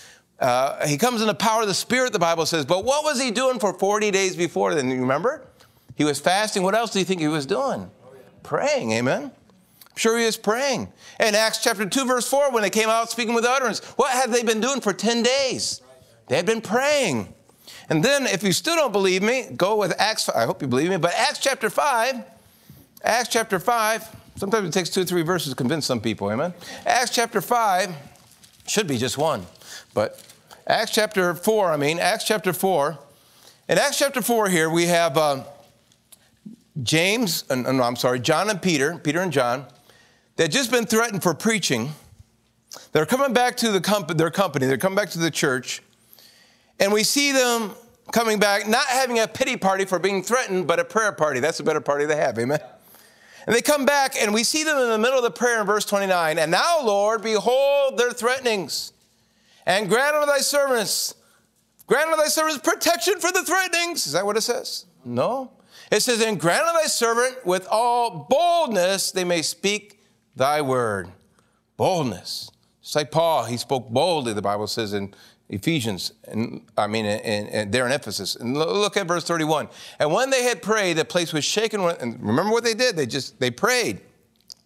Uh, 0.41 0.87
he 0.87 0.97
comes 0.97 1.21
in 1.21 1.27
the 1.27 1.35
power 1.35 1.63
of 1.63 1.69
the 1.69 1.75
Spirit, 1.75 2.15
the 2.15 2.19
Bible 2.19 2.47
says. 2.47 2.65
But 2.65 2.85
what 2.85 3.05
was 3.05 3.21
he 3.21 3.31
doing 3.31 3.59
for 3.59 3.75
40 3.75 4.11
days 4.11 4.37
before 4.37 4.75
then? 4.75 4.89
You 4.91 5.01
remember? 5.01 5.47
He 5.97 6.05
was 6.05 6.19
fasting. 6.19 6.63
What 6.63 6.75
else 6.75 6.91
do 6.91 6.99
you 6.99 7.05
think 7.05 7.21
he 7.21 7.29
was 7.29 7.47
doing? 7.47 7.91
Praying, 8.47 8.93
amen? 8.93 9.25
I'm 9.25 9.97
sure 9.97 10.17
he 10.17 10.25
was 10.25 10.37
praying. 10.37 10.93
In 11.19 11.35
Acts 11.35 11.65
chapter 11.65 11.85
2, 11.85 12.05
verse 12.05 12.29
4, 12.29 12.53
when 12.53 12.63
they 12.63 12.71
came 12.71 12.89
out 12.89 13.11
speaking 13.11 13.35
with 13.35 13.45
utterance, 13.45 13.81
what 13.97 14.13
had 14.13 14.31
they 14.31 14.45
been 14.45 14.61
doing 14.61 14.81
for 14.81 14.93
10 14.93 15.25
days? 15.25 15.81
They 16.29 16.37
had 16.37 16.47
been 16.47 16.61
praying. 16.61 17.35
And 17.89 18.05
then, 18.05 18.25
if 18.25 18.45
you 18.45 18.53
still 18.53 18.77
don't 18.77 18.93
believe 18.93 19.21
me, 19.21 19.49
go 19.57 19.77
with 19.77 19.93
Acts, 19.99 20.29
I 20.29 20.47
hope 20.47 20.63
you 20.63 20.69
believe 20.69 20.91
me, 20.91 20.97
but 20.97 21.13
Acts 21.15 21.41
chapter 21.41 21.69
5, 21.69 22.23
Acts 23.03 23.29
chapter 23.31 23.59
5, 23.59 24.17
sometimes 24.37 24.69
it 24.69 24.73
takes 24.73 24.91
two 24.91 25.01
or 25.01 25.05
three 25.05 25.23
verses 25.23 25.51
to 25.51 25.57
convince 25.57 25.85
some 25.85 26.01
people, 26.01 26.31
amen? 26.31 26.55
Acts 26.87 27.11
chapter 27.11 27.41
5, 27.41 27.93
should 28.69 28.87
be 28.87 28.97
just 28.97 29.19
one, 29.19 29.45
but 29.93 30.23
Acts 30.69 30.93
chapter 30.93 31.35
4, 31.35 31.73
I 31.73 31.77
mean, 31.77 31.99
Acts 31.99 32.23
chapter 32.23 32.53
4. 32.53 32.97
In 33.69 33.79
Acts 33.79 33.99
chapter 33.99 34.23
4 34.23 34.49
here, 34.51 34.71
we 34.71 34.87
have. 34.87 35.19
Uh, 35.19 35.43
James, 36.83 37.45
uh, 37.49 37.55
no, 37.55 37.83
I'm 37.83 37.97
sorry, 37.97 38.21
John 38.21 38.51
and 38.51 38.61
Peter, 38.61 38.99
Peter 38.99 39.21
and 39.21 39.33
John, 39.33 39.67
they 40.37 40.45
had 40.45 40.53
just 40.53 40.71
been 40.71 40.87
threatened 40.87 41.23
for 41.23 41.35
preaching. 41.35 41.91
They're 42.93 43.07
coming 43.07 43.33
back 43.33 43.57
to 43.59 43.71
the 43.71 43.81
comp- 43.81 44.17
their 44.17 44.31
company, 44.31 44.67
they're 44.67 44.77
coming 44.77 44.97
back 44.97 45.11
to 45.11 45.19
the 45.19 45.31
church, 45.31 45.83
and 46.79 46.93
we 46.93 47.03
see 47.03 47.33
them 47.33 47.73
coming 48.13 48.39
back, 48.39 48.69
not 48.69 48.87
having 48.87 49.19
a 49.19 49.27
pity 49.27 49.57
party 49.57 49.85
for 49.85 49.99
being 49.99 50.23
threatened, 50.23 50.67
but 50.67 50.79
a 50.79 50.85
prayer 50.85 51.13
party. 51.13 51.41
That's 51.41 51.61
a 51.61 51.65
better 51.65 51.81
party 51.81 52.07
to 52.07 52.15
have, 52.15 52.39
amen? 52.39 52.61
And 53.47 53.55
they 53.55 53.63
come 53.63 53.87
back, 53.87 54.15
and 54.21 54.35
we 54.35 54.45
see 54.45 54.65
them 54.65 54.77
in 54.77 54.89
the 54.89 54.99
middle 54.99 55.17
of 55.17 55.25
the 55.25 55.31
prayer 55.31 55.61
in 55.61 55.67
verse 55.67 55.85
29. 55.85 56.39
And 56.39 56.51
now, 56.51 56.83
Lord, 56.83 57.23
behold 57.23 57.97
their 57.97 58.11
threatenings, 58.11 58.93
and 59.65 59.89
grant 59.89 60.17
unto 60.17 60.27
thy 60.27 60.39
servants, 60.39 61.15
grant 61.87 62.11
unto 62.11 62.19
thy 62.19 62.29
servants 62.29 62.59
protection 62.59 63.21
for 63.21 63.33
the 63.33 63.43
threatenings. 63.43 64.07
Is 64.07 64.13
that 64.13 64.27
what 64.27 64.37
it 64.37 64.43
says? 64.43 64.87
No. 65.05 65.53
It 65.91 66.01
says, 66.01 66.21
And 66.21 66.39
grant 66.41 66.67
unto 66.67 66.81
thy 66.81 66.87
servant 66.87 67.47
with 67.47 67.67
all 67.71 68.27
boldness 68.29 69.13
they 69.13 69.25
may 69.25 69.43
speak 69.43 70.01
thy 70.35 70.61
word. 70.61 71.11
Boldness. 71.77 72.51
It's 72.81 72.95
like 72.95 73.11
Paul, 73.11 73.45
he 73.45 73.57
spoke 73.57 73.91
boldly, 73.91 74.33
the 74.33 74.43
Bible 74.43 74.67
says 74.67 74.93
in 74.93 75.13
Ephesians, 75.49 76.13
and 76.27 76.63
I 76.77 76.87
mean, 76.87 77.05
in, 77.05 77.47
in, 77.49 77.71
there 77.71 77.87
in 77.87 77.93
Ephesus. 77.93 78.35
And 78.37 78.57
look 78.57 78.97
at 78.97 79.07
verse 79.07 79.25
31. 79.25 79.69
And 79.99 80.13
when 80.13 80.31
they 80.31 80.43
had 80.43 80.61
prayed, 80.61 80.97
the 80.97 81.05
place 81.05 81.33
was 81.33 81.45
shaken. 81.45 81.81
And 81.81 82.21
remember 82.21 82.51
what 82.51 82.65
they 82.65 82.75
did? 82.75 82.97
They 82.97 83.07
just, 83.07 83.39
they 83.39 83.51
prayed. 83.51 84.01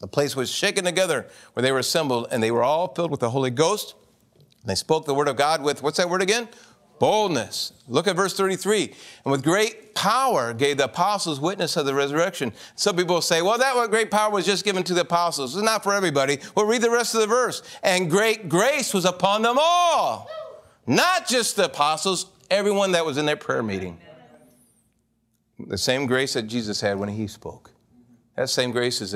The 0.00 0.06
place 0.06 0.34
was 0.34 0.50
shaken 0.50 0.84
together 0.84 1.28
where 1.52 1.62
they 1.62 1.72
were 1.72 1.78
assembled, 1.78 2.28
and 2.30 2.42
they 2.42 2.50
were 2.50 2.62
all 2.62 2.94
filled 2.94 3.10
with 3.10 3.20
the 3.20 3.30
Holy 3.30 3.50
Ghost. 3.50 3.94
And 4.38 4.70
they 4.70 4.74
spoke 4.74 5.04
the 5.04 5.14
word 5.14 5.28
of 5.28 5.36
God 5.36 5.62
with, 5.62 5.82
what's 5.82 5.98
that 5.98 6.08
word 6.08 6.22
again? 6.22 6.48
Boldness. 7.00 7.72
Look 7.88 8.06
at 8.06 8.14
verse 8.14 8.36
33. 8.36 8.94
And 9.24 9.32
with 9.32 9.42
great 9.42 9.94
power 9.94 10.52
gave 10.52 10.76
the 10.76 10.84
apostles 10.84 11.40
witness 11.40 11.78
of 11.78 11.86
the 11.86 11.94
resurrection. 11.94 12.52
Some 12.76 12.94
people 12.94 13.22
say, 13.22 13.40
well, 13.40 13.56
that 13.56 13.90
great 13.90 14.10
power 14.10 14.30
was 14.30 14.44
just 14.44 14.66
given 14.66 14.82
to 14.84 14.92
the 14.92 15.00
apostles. 15.00 15.56
It's 15.56 15.64
not 15.64 15.82
for 15.82 15.94
everybody. 15.94 16.38
Well, 16.54 16.66
read 16.66 16.82
the 16.82 16.90
rest 16.90 17.14
of 17.14 17.22
the 17.22 17.26
verse. 17.26 17.62
And 17.82 18.10
great 18.10 18.50
grace 18.50 18.92
was 18.92 19.06
upon 19.06 19.40
them 19.40 19.56
all. 19.58 20.28
Not 20.86 21.26
just 21.26 21.56
the 21.56 21.64
apostles, 21.64 22.26
everyone 22.50 22.92
that 22.92 23.06
was 23.06 23.16
in 23.16 23.24
that 23.26 23.40
prayer 23.40 23.62
meeting. 23.62 23.98
The 25.58 25.78
same 25.78 26.04
grace 26.04 26.34
that 26.34 26.42
Jesus 26.42 26.82
had 26.82 26.98
when 26.98 27.08
he 27.08 27.26
spoke. 27.28 27.70
That 28.36 28.50
same 28.50 28.72
grace 28.72 29.00
is, 29.00 29.14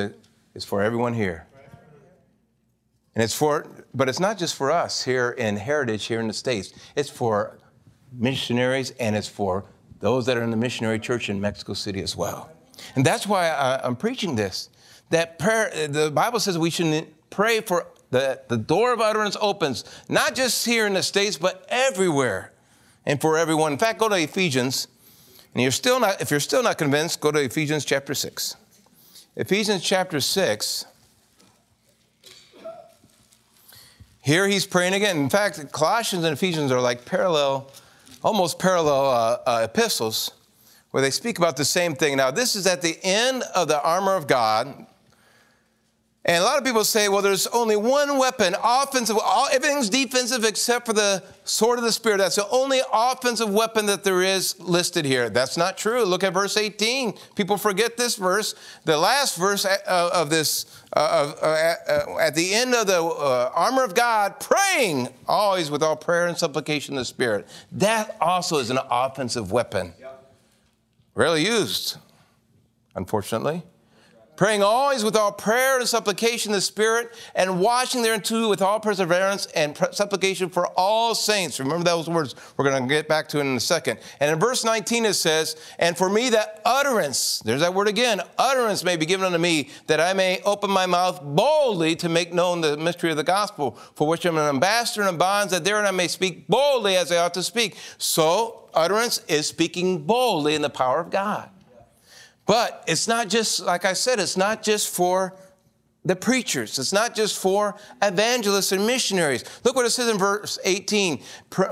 is 0.54 0.64
for 0.64 0.82
everyone 0.82 1.12
here. 1.12 1.46
And 3.14 3.22
it's 3.22 3.34
for, 3.34 3.66
but 3.92 4.08
it's 4.08 4.20
not 4.20 4.38
just 4.38 4.54
for 4.54 4.70
us 4.70 5.04
here 5.04 5.32
in 5.32 5.56
Heritage, 5.56 6.06
here 6.06 6.20
in 6.20 6.28
the 6.28 6.34
States. 6.34 6.72
It's 6.96 7.10
for 7.10 7.58
missionaries, 8.16 8.90
and 8.92 9.16
it's 9.16 9.28
for 9.28 9.64
those 10.00 10.26
that 10.26 10.36
are 10.36 10.42
in 10.42 10.50
the 10.50 10.56
missionary 10.56 10.98
church 10.98 11.30
in 11.30 11.40
Mexico 11.40 11.72
City 11.72 12.02
as 12.02 12.16
well. 12.16 12.50
And 12.96 13.04
that's 13.04 13.26
why 13.26 13.48
I, 13.48 13.86
am 13.86 13.96
preaching 13.96 14.36
this. 14.36 14.68
That 15.10 15.38
prayer, 15.38 15.88
the 15.88 16.10
Bible 16.10 16.40
says 16.40 16.58
we 16.58 16.70
should 16.70 17.06
pray 17.30 17.60
for 17.60 17.86
the, 18.10 18.40
the 18.48 18.56
door 18.56 18.92
of 18.92 19.00
utterance 19.00 19.36
opens, 19.40 19.84
not 20.08 20.34
just 20.34 20.64
here 20.64 20.86
in 20.86 20.94
the 20.94 21.02
States, 21.02 21.36
but 21.36 21.64
everywhere 21.68 22.52
and 23.06 23.20
for 23.20 23.36
everyone. 23.36 23.72
In 23.72 23.78
fact, 23.78 23.98
go 23.98 24.08
to 24.08 24.16
Ephesians. 24.16 24.88
And 25.52 25.62
you're 25.62 25.72
still 25.72 26.00
not, 26.00 26.20
if 26.20 26.30
you're 26.30 26.40
still 26.40 26.62
not 26.62 26.78
convinced, 26.78 27.20
go 27.20 27.30
to 27.30 27.40
Ephesians 27.40 27.84
chapter 27.84 28.14
6. 28.14 28.56
Ephesians 29.36 29.82
chapter 29.82 30.20
6. 30.20 30.86
Here 34.22 34.48
he's 34.48 34.66
praying 34.66 34.94
again. 34.94 35.18
In 35.18 35.28
fact, 35.28 35.70
Colossians 35.70 36.24
and 36.24 36.32
Ephesians 36.32 36.72
are 36.72 36.80
like 36.80 37.04
parallel, 37.04 37.70
almost 38.24 38.58
parallel 38.58 39.10
uh, 39.10 39.38
uh, 39.46 39.60
epistles 39.64 40.32
where 40.90 41.02
they 41.02 41.10
speak 41.10 41.38
about 41.38 41.56
the 41.56 41.64
same 41.64 41.94
thing. 41.94 42.16
Now, 42.16 42.30
this 42.30 42.56
is 42.56 42.66
at 42.66 42.80
the 42.80 42.98
end 43.02 43.44
of 43.54 43.68
the 43.68 43.80
armor 43.82 44.16
of 44.16 44.26
God. 44.26 44.86
And 46.26 46.42
a 46.42 46.46
lot 46.46 46.56
of 46.56 46.64
people 46.64 46.84
say, 46.84 47.10
well, 47.10 47.20
there's 47.20 47.46
only 47.48 47.76
one 47.76 48.16
weapon, 48.16 48.54
offensive, 48.64 49.18
all, 49.22 49.46
everything's 49.52 49.90
defensive 49.90 50.42
except 50.42 50.86
for 50.86 50.94
the 50.94 51.22
sword 51.44 51.78
of 51.78 51.84
the 51.84 51.92
Spirit. 51.92 52.16
That's 52.16 52.36
the 52.36 52.48
only 52.48 52.80
offensive 52.90 53.50
weapon 53.50 53.84
that 53.86 54.04
there 54.04 54.22
is 54.22 54.58
listed 54.58 55.04
here. 55.04 55.28
That's 55.28 55.58
not 55.58 55.76
true. 55.76 56.02
Look 56.02 56.24
at 56.24 56.32
verse 56.32 56.56
18. 56.56 57.12
People 57.34 57.58
forget 57.58 57.98
this 57.98 58.16
verse. 58.16 58.54
The 58.86 58.96
last 58.96 59.36
verse 59.36 59.66
uh, 59.66 59.76
of 60.14 60.30
this, 60.30 60.64
uh, 60.96 61.34
uh, 61.42 62.18
at 62.18 62.34
the 62.34 62.54
end 62.54 62.74
of 62.74 62.86
the 62.86 63.02
uh, 63.02 63.52
armor 63.54 63.84
of 63.84 63.94
God, 63.94 64.40
praying 64.40 65.10
always 65.28 65.70
with 65.70 65.82
all 65.82 65.94
prayer 65.94 66.26
and 66.26 66.38
supplication 66.38 66.94
of 66.94 67.00
the 67.00 67.04
Spirit. 67.04 67.46
That 67.70 68.16
also 68.22 68.56
is 68.56 68.70
an 68.70 68.78
offensive 68.90 69.52
weapon. 69.52 69.92
Rarely 71.14 71.44
used, 71.44 71.98
unfortunately 72.94 73.62
praying 74.36 74.62
always 74.62 75.04
with 75.04 75.16
all 75.16 75.32
prayer 75.32 75.78
and 75.78 75.88
supplication 75.88 76.50
in 76.50 76.56
the 76.56 76.60
Spirit, 76.60 77.12
and 77.34 77.60
watching 77.60 78.02
thereunto 78.02 78.48
with 78.48 78.62
all 78.62 78.80
perseverance 78.80 79.46
and 79.54 79.76
supplication 79.92 80.48
for 80.48 80.66
all 80.76 81.14
saints. 81.14 81.60
Remember 81.60 81.84
those 81.84 82.08
words 82.08 82.34
we're 82.56 82.64
going 82.64 82.82
to 82.82 82.88
get 82.88 83.08
back 83.08 83.28
to 83.28 83.40
in 83.40 83.56
a 83.56 83.60
second. 83.60 83.98
And 84.20 84.30
in 84.30 84.38
verse 84.38 84.64
19 84.64 85.06
it 85.06 85.14
says, 85.14 85.56
And 85.78 85.96
for 85.96 86.08
me 86.08 86.30
that 86.30 86.60
utterance, 86.64 87.40
there's 87.44 87.60
that 87.60 87.74
word 87.74 87.88
again, 87.88 88.20
utterance 88.38 88.84
may 88.84 88.96
be 88.96 89.06
given 89.06 89.26
unto 89.26 89.38
me, 89.38 89.70
that 89.86 90.00
I 90.00 90.12
may 90.12 90.40
open 90.44 90.70
my 90.70 90.86
mouth 90.86 91.22
boldly 91.22 91.96
to 91.96 92.08
make 92.08 92.32
known 92.32 92.60
the 92.60 92.76
mystery 92.76 93.10
of 93.10 93.16
the 93.16 93.24
gospel, 93.24 93.78
for 93.94 94.08
which 94.08 94.24
I'm 94.24 94.36
an 94.36 94.48
ambassador 94.48 95.08
in 95.08 95.16
bonds, 95.16 95.52
that 95.52 95.64
therein 95.64 95.86
I 95.86 95.90
may 95.90 96.08
speak 96.08 96.48
boldly 96.48 96.96
as 96.96 97.12
I 97.12 97.18
ought 97.18 97.34
to 97.34 97.42
speak. 97.42 97.76
So, 97.98 98.68
utterance 98.74 99.20
is 99.28 99.46
speaking 99.46 100.04
boldly 100.04 100.54
in 100.54 100.62
the 100.62 100.70
power 100.70 101.00
of 101.00 101.10
God. 101.10 101.50
But 102.46 102.84
it's 102.86 103.08
not 103.08 103.28
just, 103.28 103.60
like 103.60 103.84
I 103.84 103.94
said, 103.94 104.20
it's 104.20 104.36
not 104.36 104.62
just 104.62 104.94
for 104.94 105.34
the 106.04 106.14
preachers. 106.14 106.78
It's 106.78 106.92
not 106.92 107.14
just 107.14 107.38
for 107.38 107.74
evangelists 108.02 108.72
and 108.72 108.86
missionaries. 108.86 109.44
Look 109.64 109.74
what 109.74 109.86
it 109.86 109.90
says 109.90 110.08
in 110.08 110.18
verse 110.18 110.58
18 110.64 111.22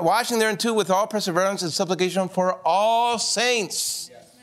watching 0.01 0.39
thereunto 0.39 0.73
with 0.73 0.91
all 0.91 1.07
perseverance 1.07 1.63
and 1.63 1.73
supplication 1.73 2.29
for 2.29 2.59
all 2.65 3.19
saints, 3.19 4.11
yes. 4.11 4.39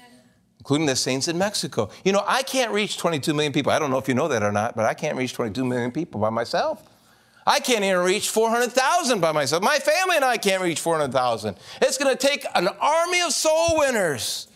including 0.59 0.85
the 0.85 0.95
saints 0.95 1.27
in 1.27 1.37
Mexico. 1.37 1.89
You 2.05 2.11
know, 2.11 2.23
I 2.27 2.43
can't 2.43 2.71
reach 2.71 2.97
22 2.99 3.33
million 3.33 3.51
people. 3.51 3.71
I 3.71 3.79
don't 3.79 3.89
know 3.89 3.97
if 3.97 4.07
you 4.07 4.13
know 4.13 4.27
that 4.27 4.43
or 4.43 4.51
not, 4.51 4.75
but 4.75 4.85
I 4.85 4.93
can't 4.93 5.17
reach 5.17 5.33
22 5.33 5.65
million 5.65 5.91
people 5.91 6.21
by 6.21 6.29
myself. 6.29 6.83
I 7.47 7.59
can't 7.59 7.83
even 7.83 8.03
reach 8.03 8.29
400,000 8.29 9.19
by 9.19 9.31
myself. 9.31 9.63
My 9.63 9.79
family 9.79 10.17
and 10.17 10.25
I 10.25 10.37
can't 10.37 10.61
reach 10.61 10.81
400,000. 10.81 11.57
It's 11.81 11.97
going 11.97 12.15
to 12.15 12.27
take 12.27 12.45
an 12.53 12.67
army 12.67 13.21
of 13.21 13.31
soul 13.31 13.79
winners 13.79 14.48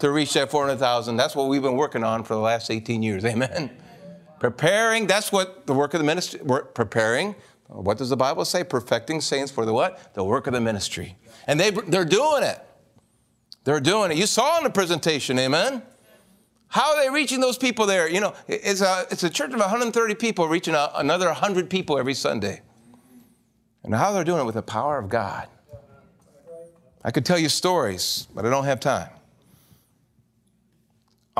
to 0.00 0.10
reach 0.10 0.32
that 0.34 0.50
400,000. 0.50 1.16
That's 1.16 1.36
what 1.36 1.48
we've 1.48 1.62
been 1.62 1.76
working 1.76 2.02
on 2.02 2.24
for 2.24 2.34
the 2.34 2.40
last 2.40 2.70
18 2.70 3.02
years. 3.02 3.24
Amen. 3.24 3.70
Preparing, 4.38 5.06
that's 5.06 5.30
what 5.30 5.66
the 5.66 5.74
work 5.74 5.94
of 5.94 6.00
the 6.00 6.06
ministry, 6.06 6.40
preparing. 6.74 7.34
What 7.68 7.98
does 7.98 8.08
the 8.08 8.16
Bible 8.16 8.44
say? 8.44 8.64
Perfecting 8.64 9.20
saints 9.20 9.52
for 9.52 9.64
the 9.64 9.72
what? 9.72 10.14
The 10.14 10.24
work 10.24 10.46
of 10.46 10.54
the 10.54 10.60
ministry. 10.60 11.16
And 11.46 11.60
they, 11.60 11.70
they're 11.70 12.04
doing 12.04 12.42
it. 12.42 12.58
They're 13.64 13.80
doing 13.80 14.10
it. 14.10 14.16
You 14.16 14.26
saw 14.26 14.58
in 14.58 14.64
the 14.64 14.70
presentation, 14.70 15.38
amen? 15.38 15.82
How 16.68 16.94
are 16.94 17.02
they 17.02 17.10
reaching 17.10 17.40
those 17.40 17.58
people 17.58 17.84
there? 17.84 18.08
You 18.08 18.20
know, 18.20 18.34
it's 18.48 18.80
a, 18.80 19.06
it's 19.10 19.24
a 19.24 19.30
church 19.30 19.52
of 19.52 19.60
130 19.60 20.14
people 20.14 20.48
reaching 20.48 20.74
a, 20.74 20.90
another 20.94 21.26
100 21.26 21.68
people 21.68 21.98
every 21.98 22.14
Sunday. 22.14 22.62
And 23.84 23.94
how 23.94 24.12
they're 24.12 24.24
doing 24.24 24.40
it 24.40 24.44
with 24.44 24.54
the 24.54 24.62
power 24.62 24.98
of 24.98 25.08
God. 25.08 25.48
I 27.04 27.10
could 27.10 27.24
tell 27.24 27.38
you 27.38 27.48
stories, 27.48 28.28
but 28.34 28.46
I 28.46 28.50
don't 28.50 28.64
have 28.64 28.80
time. 28.80 29.10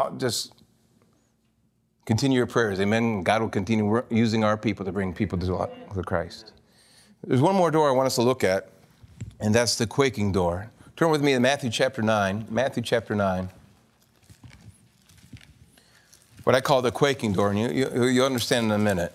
I'll 0.00 0.12
just 0.12 0.54
continue 2.06 2.38
your 2.38 2.46
prayers. 2.46 2.80
Amen. 2.80 3.22
God 3.22 3.42
will 3.42 3.50
continue 3.50 4.02
using 4.08 4.44
our 4.44 4.56
people 4.56 4.86
to 4.86 4.92
bring 4.92 5.12
people 5.12 5.38
to, 5.38 6.02
Christ. 6.02 6.52
There's 7.26 7.42
one 7.42 7.54
more 7.54 7.70
door 7.70 7.88
I 7.88 7.92
want 7.92 8.06
us 8.06 8.14
to 8.14 8.22
look 8.22 8.42
at, 8.42 8.70
and 9.40 9.54
that's 9.54 9.76
the 9.76 9.86
quaking 9.86 10.32
door. 10.32 10.70
Turn 10.96 11.10
with 11.10 11.22
me 11.22 11.34
to 11.34 11.40
Matthew 11.40 11.68
chapter 11.68 12.00
9. 12.00 12.46
Matthew 12.48 12.82
chapter 12.82 13.14
9. 13.14 13.50
What 16.44 16.56
I 16.56 16.62
call 16.62 16.80
the 16.80 16.90
quaking 16.90 17.34
door, 17.34 17.50
and 17.50 17.58
you, 17.58 17.68
you, 17.68 18.04
you'll 18.06 18.26
understand 18.26 18.66
in 18.66 18.72
a 18.72 18.78
minute. 18.78 19.12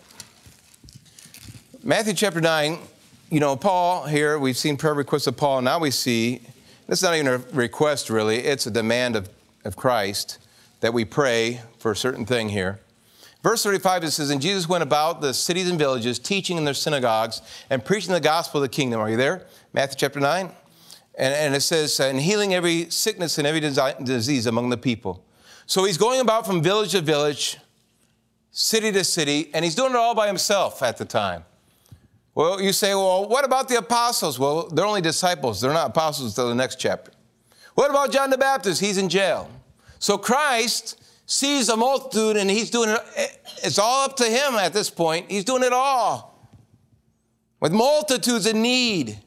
Matthew 1.84 2.14
chapter 2.14 2.42
9, 2.42 2.78
you 3.32 3.40
know, 3.40 3.56
Paul 3.56 4.06
here, 4.06 4.38
we've 4.38 4.58
seen 4.58 4.78
prayer 4.78 4.94
requests 4.94 5.26
of 5.26 5.36
Paul. 5.36 5.64
Now 5.64 5.80
we 5.80 5.90
see, 5.90 6.42
it's 6.88 7.02
not 7.02 7.16
even 7.16 7.28
a 7.28 7.38
request 7.54 8.12
really, 8.12 8.38
it's 8.38 8.68
a 8.68 8.72
demand 8.72 9.16
of, 9.16 9.30
of 9.64 9.76
Christ 9.76 10.38
that 10.80 10.94
we 10.94 11.06
pray 11.06 11.62
for 11.80 11.92
a 11.92 11.96
certain 11.96 12.26
thing 12.26 12.50
here. 12.50 12.80
Verse 13.46 13.64
35, 13.64 14.06
it 14.06 14.12
says, 14.12 14.32
And 14.32 14.42
Jesus 14.42 14.68
went 14.68 14.82
about 14.82 15.22
the 15.22 15.32
cities 15.34 15.70
and 15.70 15.78
villages, 15.78 16.18
teaching 16.18 16.58
in 16.58 16.66
their 16.66 16.74
synagogues 16.74 17.42
and 17.70 17.86
preaching 17.86 18.12
the 18.12 18.20
gospel 18.20 18.60
of 18.60 18.64
the 18.64 18.76
kingdom. 18.76 19.00
Are 19.00 19.10
you 19.10 19.18
there? 19.18 19.46
Matthew 19.72 19.98
chapter 20.00 20.20
9. 20.20 20.50
And, 21.18 21.34
and 21.34 21.56
it 21.56 21.62
says, 21.62 22.00
And 22.00 22.20
healing 22.20 22.56
every 22.56 22.90
sickness 22.90 23.38
and 23.38 23.46
every 23.46 23.60
disease 23.60 24.48
among 24.48 24.70
the 24.70 24.78
people. 24.78 25.24
So 25.68 25.84
he's 25.84 25.98
going 25.98 26.22
about 26.22 26.48
from 26.48 26.64
village 26.64 26.92
to 26.92 27.02
village, 27.02 27.58
city 28.50 28.92
to 28.92 29.04
city, 29.04 29.52
and 29.54 29.64
he's 29.64 29.76
doing 29.76 29.92
it 29.92 29.96
all 29.96 30.16
by 30.16 30.26
himself 30.26 30.82
at 30.82 30.98
the 30.98 31.06
time. 31.06 31.46
Well, 32.34 32.62
you 32.62 32.74
say, 32.74 32.94
well, 32.96 33.30
what 33.30 33.46
about 33.46 33.70
the 33.70 33.78
apostles? 33.78 34.38
Well, 34.38 34.70
they're 34.70 34.86
only 34.86 35.02
disciples. 35.02 35.62
They're 35.62 35.72
not 35.72 35.92
apostles 35.92 36.32
until 36.32 36.50
the 36.50 36.56
next 36.56 36.80
chapter. 36.80 37.12
What 37.76 37.90
about 37.90 38.12
John 38.12 38.30
the 38.30 38.38
Baptist? 38.38 38.82
He's 38.82 38.98
in 38.98 39.08
jail. 39.08 39.50
So 40.06 40.20
Christ 40.20 41.02
sees 41.26 41.68
a 41.68 41.76
multitude 41.76 42.38
and 42.38 42.48
he's 42.48 42.70
doing 42.70 42.92
it, 42.92 43.40
it's 43.64 43.80
all 43.80 44.06
up 44.06 44.16
to 44.18 44.26
him 44.26 44.54
at 44.54 44.72
this 44.72 44.88
point. 44.88 45.32
He's 45.32 45.44
doing 45.44 45.64
it 45.64 45.74
all 45.74 46.48
with 47.60 47.72
multitudes 47.72 48.46
in 48.46 48.62
need. 48.62 49.18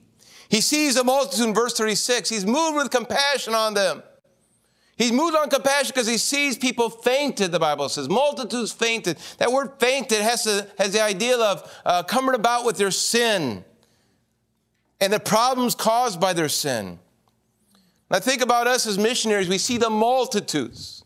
He 0.49 0.61
sees 0.61 0.97
a 0.97 1.03
multitude 1.03 1.49
in 1.49 1.53
verse 1.53 1.75
36. 1.75 2.29
He's 2.29 2.47
moved 2.47 2.77
with 2.77 2.93
compassion 2.93 3.55
on 3.55 3.75
them. 3.75 4.05
He's 4.97 5.11
moved 5.11 5.35
on 5.35 5.51
compassion 5.51 5.91
because 5.93 6.07
he 6.07 6.17
sees 6.17 6.57
people 6.57 6.91
fainted, 6.91 7.51
the 7.51 7.59
Bible 7.59 7.89
says. 7.89 8.09
Multitudes 8.09 8.71
fainted. 8.71 9.19
That 9.39 9.51
word 9.51 9.73
fainted 9.81 10.21
has, 10.21 10.45
to, 10.45 10.65
has 10.79 10.93
the 10.93 11.03
idea 11.03 11.39
of 11.39 11.77
uh, 11.85 12.05
coming 12.05 12.37
about 12.37 12.65
with 12.65 12.77
their 12.77 12.93
sin 12.93 13.65
and 15.01 15.13
the 15.13 15.19
problems 15.19 15.75
caused 15.75 16.21
by 16.21 16.35
their 16.35 16.49
sin. 16.49 17.01
I 18.11 18.21
think 18.21 18.41
about 18.43 18.67
us 18.67 18.87
as 18.87 18.99
missionaries, 18.99 19.49
we 19.49 19.59
see 19.59 19.77
the 19.77 19.91
multitudes. 19.91 21.05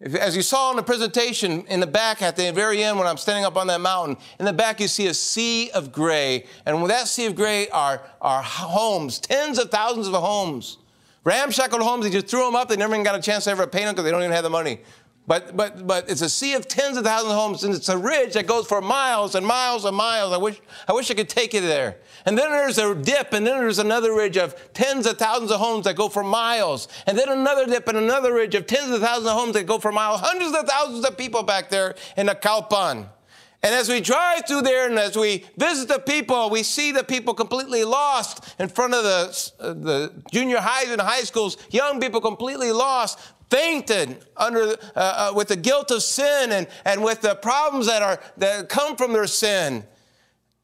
As 0.00 0.36
you 0.36 0.42
saw 0.42 0.70
in 0.70 0.76
the 0.76 0.82
presentation 0.82 1.64
in 1.66 1.80
the 1.80 1.86
back 1.86 2.20
at 2.20 2.36
the 2.36 2.52
very 2.52 2.84
end 2.84 2.98
when 2.98 3.06
I'm 3.06 3.16
standing 3.16 3.44
up 3.44 3.56
on 3.56 3.66
that 3.68 3.80
mountain, 3.80 4.16
in 4.38 4.44
the 4.44 4.52
back 4.52 4.78
you 4.80 4.86
see 4.86 5.06
a 5.06 5.14
sea 5.14 5.70
of 5.70 5.92
gray. 5.92 6.46
And 6.66 6.82
with 6.82 6.90
that 6.90 7.08
sea 7.08 7.26
of 7.26 7.34
gray 7.34 7.68
are, 7.68 8.02
are 8.20 8.42
homes, 8.42 9.18
tens 9.18 9.58
of 9.58 9.70
thousands 9.70 10.06
of 10.06 10.14
homes. 10.14 10.78
Ramshackle 11.24 11.82
homes, 11.82 12.04
they 12.04 12.10
just 12.10 12.26
threw 12.26 12.44
them 12.44 12.54
up. 12.54 12.68
They 12.68 12.76
never 12.76 12.92
even 12.92 13.04
got 13.04 13.18
a 13.18 13.22
chance 13.22 13.44
to 13.44 13.50
ever 13.50 13.66
paint 13.66 13.86
them 13.86 13.94
because 13.94 14.04
they 14.04 14.10
don't 14.10 14.20
even 14.20 14.32
have 14.32 14.44
the 14.44 14.50
money. 14.50 14.80
But, 15.26 15.56
but, 15.56 15.86
but 15.86 16.10
it's 16.10 16.20
a 16.20 16.28
sea 16.28 16.52
of 16.52 16.68
tens 16.68 16.98
of 16.98 17.04
thousands 17.04 17.32
of 17.32 17.38
homes, 17.38 17.64
and 17.64 17.74
it's 17.74 17.88
a 17.88 17.96
ridge 17.96 18.34
that 18.34 18.46
goes 18.46 18.66
for 18.66 18.82
miles 18.82 19.34
and 19.34 19.46
miles 19.46 19.86
and 19.86 19.96
miles. 19.96 20.34
I 20.34 20.36
wish, 20.36 20.60
I 20.86 20.92
wish 20.92 21.10
I 21.10 21.14
could 21.14 21.30
take 21.30 21.54
you 21.54 21.62
there. 21.62 21.96
And 22.26 22.36
then 22.36 22.50
there's 22.50 22.76
a 22.76 22.94
dip, 22.94 23.32
and 23.32 23.46
then 23.46 23.58
there's 23.58 23.78
another 23.78 24.14
ridge 24.14 24.36
of 24.36 24.54
tens 24.74 25.06
of 25.06 25.16
thousands 25.16 25.50
of 25.50 25.60
homes 25.60 25.84
that 25.84 25.96
go 25.96 26.10
for 26.10 26.22
miles. 26.22 26.88
And 27.06 27.16
then 27.16 27.30
another 27.30 27.64
dip 27.64 27.88
and 27.88 27.96
another 27.96 28.34
ridge 28.34 28.54
of 28.54 28.66
tens 28.66 28.90
of 28.90 29.00
thousands 29.00 29.26
of 29.26 29.32
homes 29.32 29.54
that 29.54 29.64
go 29.64 29.78
for 29.78 29.92
miles. 29.92 30.20
Hundreds 30.20 30.54
of 30.54 30.68
thousands 30.68 31.06
of 31.06 31.16
people 31.16 31.42
back 31.42 31.70
there 31.70 31.94
in 32.18 32.26
the 32.26 32.34
Calpan. 32.34 33.08
And 33.64 33.74
as 33.74 33.88
we 33.88 34.02
drive 34.02 34.46
through 34.46 34.60
there 34.60 34.90
and 34.90 34.98
as 34.98 35.16
we 35.16 35.46
visit 35.56 35.88
the 35.88 35.98
people, 35.98 36.50
we 36.50 36.62
see 36.62 36.92
the 36.92 37.02
people 37.02 37.32
completely 37.32 37.82
lost 37.82 38.54
in 38.58 38.68
front 38.68 38.92
of 38.92 39.04
the, 39.04 39.52
uh, 39.58 39.72
the 39.72 40.12
junior 40.30 40.58
highs 40.60 40.90
and 40.90 41.00
high 41.00 41.22
schools, 41.22 41.56
young 41.70 41.98
people 41.98 42.20
completely 42.20 42.72
lost, 42.72 43.18
fainted 43.50 44.24
under, 44.36 44.62
uh, 44.62 44.74
uh, 44.96 45.32
with 45.34 45.48
the 45.48 45.56
guilt 45.56 45.90
of 45.90 46.02
sin 46.02 46.52
and, 46.52 46.66
and 46.84 47.02
with 47.02 47.20
the 47.20 47.34
problems 47.36 47.86
that, 47.86 48.02
are, 48.02 48.20
that 48.36 48.68
come 48.68 48.96
from 48.96 49.12
their 49.12 49.26
sin. 49.26 49.84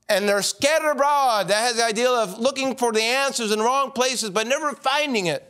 And 0.09 0.29
they're 0.29 0.43
scattered 0.43 0.93
abroad. 0.93 1.49
That 1.49 1.61
has 1.61 1.77
the 1.77 1.85
idea 1.85 2.11
of 2.11 2.38
looking 2.38 2.75
for 2.75 2.93
the 2.93 3.03
answers 3.03 3.53
in 3.53 3.61
wrong 3.61 3.93
places, 3.93 4.31
but 4.31 4.47
never 4.47 4.73
finding 4.73 5.27
it. 5.27 5.47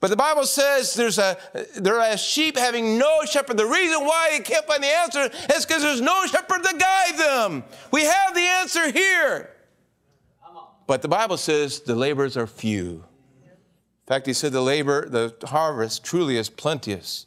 But 0.00 0.10
the 0.10 0.16
Bible 0.16 0.44
says 0.44 0.92
there's 0.92 1.16
a, 1.16 1.38
they're 1.76 1.98
as 1.98 2.20
sheep 2.20 2.58
having 2.58 2.98
no 2.98 3.24
shepherd. 3.24 3.56
The 3.56 3.64
reason 3.64 4.04
why 4.04 4.32
you 4.36 4.42
can't 4.42 4.66
find 4.66 4.82
the 4.82 4.94
answer 4.94 5.30
is 5.54 5.64
because 5.64 5.82
there's 5.82 6.02
no 6.02 6.26
shepherd 6.26 6.62
to 6.62 6.76
guide 6.76 7.16
them. 7.16 7.64
We 7.90 8.04
have 8.04 8.34
the 8.34 8.42
answer 8.42 8.92
here. 8.92 9.48
But 10.86 11.00
the 11.00 11.08
Bible 11.08 11.38
says 11.38 11.80
the 11.80 11.94
laborers 11.94 12.36
are 12.36 12.46
few. 12.46 13.04
In 14.04 14.08
fact, 14.08 14.26
he 14.26 14.34
said 14.34 14.52
the 14.52 14.60
labor, 14.60 15.08
the 15.08 15.34
harvest 15.46 16.04
truly 16.04 16.36
is 16.36 16.50
plenteous, 16.50 17.24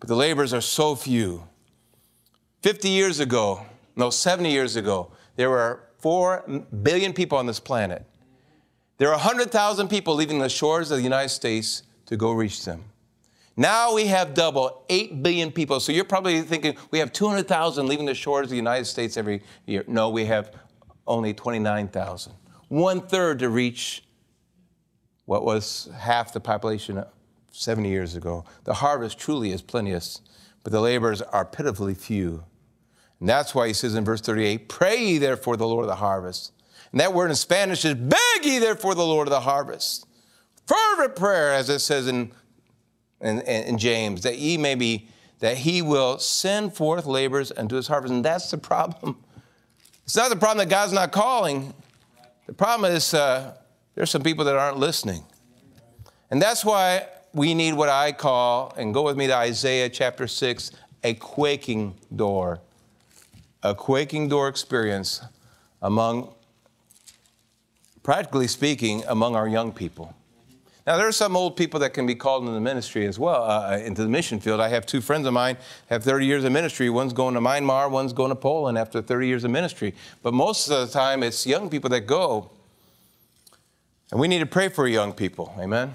but 0.00 0.08
the 0.08 0.16
laborers 0.16 0.52
are 0.52 0.60
so 0.60 0.96
few. 0.96 1.46
50 2.62 2.88
years 2.88 3.20
ago, 3.20 3.64
no, 3.94 4.10
70 4.10 4.50
years 4.50 4.74
ago, 4.74 5.12
there 5.36 5.50
were 5.50 5.84
4 5.98 6.64
billion 6.82 7.12
people 7.12 7.38
on 7.38 7.46
this 7.46 7.60
planet. 7.60 8.04
There 8.98 9.08
are 9.08 9.16
100,000 9.16 9.88
people 9.88 10.16
leaving 10.16 10.40
the 10.40 10.48
shores 10.48 10.90
of 10.90 10.96
the 10.96 11.04
United 11.04 11.28
States 11.28 11.84
to 12.06 12.16
go 12.16 12.32
reach 12.32 12.64
them. 12.64 12.82
Now 13.56 13.94
we 13.94 14.06
have 14.06 14.34
double, 14.34 14.84
8 14.88 15.22
billion 15.22 15.52
people. 15.52 15.78
So 15.78 15.92
you're 15.92 16.04
probably 16.04 16.42
thinking 16.42 16.76
we 16.90 16.98
have 16.98 17.12
200,000 17.12 17.86
leaving 17.86 18.04
the 18.04 18.14
shores 18.14 18.46
of 18.46 18.50
the 18.50 18.56
United 18.56 18.86
States 18.86 19.16
every 19.16 19.42
year. 19.64 19.84
No, 19.86 20.10
we 20.10 20.24
have 20.24 20.52
only 21.06 21.32
29,000. 21.32 22.32
One 22.68 23.00
third 23.00 23.38
to 23.38 23.48
reach 23.48 24.02
what 25.26 25.44
was 25.44 25.88
half 25.98 26.32
the 26.32 26.40
population 26.40 27.04
70 27.52 27.88
years 27.88 28.14
ago. 28.14 28.44
The 28.64 28.74
harvest 28.74 29.18
truly 29.18 29.50
is 29.50 29.60
plenteous, 29.60 30.20
but 30.62 30.72
the 30.72 30.80
laborers 30.80 31.20
are 31.20 31.44
pitifully 31.44 31.94
few. 31.94 32.44
And 33.20 33.28
that's 33.28 33.54
why 33.54 33.66
he 33.66 33.72
says 33.72 33.94
in 33.94 34.04
verse 34.04 34.20
38 34.20 34.68
Pray 34.68 35.04
ye 35.04 35.18
therefore 35.18 35.56
the 35.56 35.66
Lord 35.66 35.84
of 35.84 35.88
the 35.88 35.96
harvest. 35.96 36.52
And 36.92 37.00
that 37.00 37.12
word 37.12 37.30
in 37.30 37.36
Spanish 37.36 37.84
is 37.84 37.94
beg 37.94 38.44
ye 38.44 38.58
therefore 38.58 38.94
the 38.94 39.04
Lord 39.04 39.26
of 39.26 39.32
the 39.32 39.40
harvest. 39.40 40.06
Fervent 40.66 41.16
prayer, 41.16 41.52
as 41.52 41.68
it 41.68 41.80
says 41.80 42.08
in, 42.08 42.32
in, 43.20 43.40
in 43.40 43.78
James, 43.78 44.22
that 44.22 44.38
ye 44.38 44.56
may 44.56 44.74
be, 44.74 45.08
that 45.40 45.58
he 45.58 45.82
will 45.82 46.18
send 46.18 46.74
forth 46.74 47.06
laborers 47.06 47.52
unto 47.56 47.76
his 47.76 47.88
harvest. 47.88 48.12
And 48.12 48.24
that's 48.24 48.50
the 48.50 48.58
problem. 48.58 49.16
It's 50.04 50.16
not 50.16 50.30
the 50.30 50.36
problem 50.36 50.58
that 50.58 50.70
God's 50.70 50.92
not 50.92 51.12
calling. 51.12 51.74
The 52.46 52.52
problem 52.52 52.92
is 52.92 53.12
uh, 53.12 53.54
there's 53.96 54.10
some 54.10 54.22
people 54.22 54.44
that 54.44 54.54
aren't 54.54 54.78
listening. 54.78 55.24
And 56.30 56.40
that's 56.40 56.64
why 56.64 57.08
we 57.32 57.52
need 57.54 57.74
what 57.74 57.88
I 57.88 58.12
call, 58.12 58.72
and 58.76 58.94
go 58.94 59.02
with 59.02 59.16
me 59.16 59.26
to 59.26 59.34
Isaiah 59.34 59.88
chapter 59.88 60.28
6, 60.28 60.70
a 61.02 61.14
quaking 61.14 61.96
door 62.14 62.60
a 63.66 63.74
quaking 63.74 64.28
door 64.28 64.48
experience 64.48 65.22
among, 65.82 66.32
practically 68.02 68.46
speaking, 68.46 69.02
among 69.08 69.34
our 69.34 69.48
young 69.48 69.72
people. 69.72 70.14
Now, 70.86 70.96
there 70.96 71.08
are 71.08 71.12
some 71.12 71.36
old 71.36 71.56
people 71.56 71.80
that 71.80 71.94
can 71.94 72.06
be 72.06 72.14
called 72.14 72.42
into 72.44 72.54
the 72.54 72.60
ministry 72.60 73.06
as 73.06 73.18
well, 73.18 73.42
uh, 73.42 73.72
uh 73.72 73.78
into 73.78 74.04
the 74.04 74.08
mission 74.08 74.38
field. 74.38 74.60
I 74.60 74.68
have 74.68 74.86
two 74.86 75.00
friends 75.00 75.26
of 75.26 75.32
mine 75.32 75.56
have 75.88 76.04
30 76.04 76.26
years 76.26 76.44
of 76.44 76.52
ministry. 76.52 76.88
One's 76.90 77.12
going 77.12 77.34
to 77.34 77.40
Myanmar, 77.40 77.90
one's 77.90 78.12
going 78.12 78.28
to 78.28 78.36
Poland 78.36 78.78
after 78.78 79.02
30 79.02 79.26
years 79.26 79.42
of 79.42 79.50
ministry. 79.50 79.94
But 80.22 80.32
most 80.32 80.68
of 80.68 80.86
the 80.86 80.92
time, 80.92 81.24
it's 81.24 81.44
young 81.44 81.68
people 81.68 81.90
that 81.90 82.02
go. 82.02 82.50
And 84.10 84.20
we 84.20 84.28
need 84.28 84.38
to 84.38 84.46
pray 84.46 84.68
for 84.68 84.86
young 84.86 85.12
people. 85.12 85.54
Amen 85.58 85.94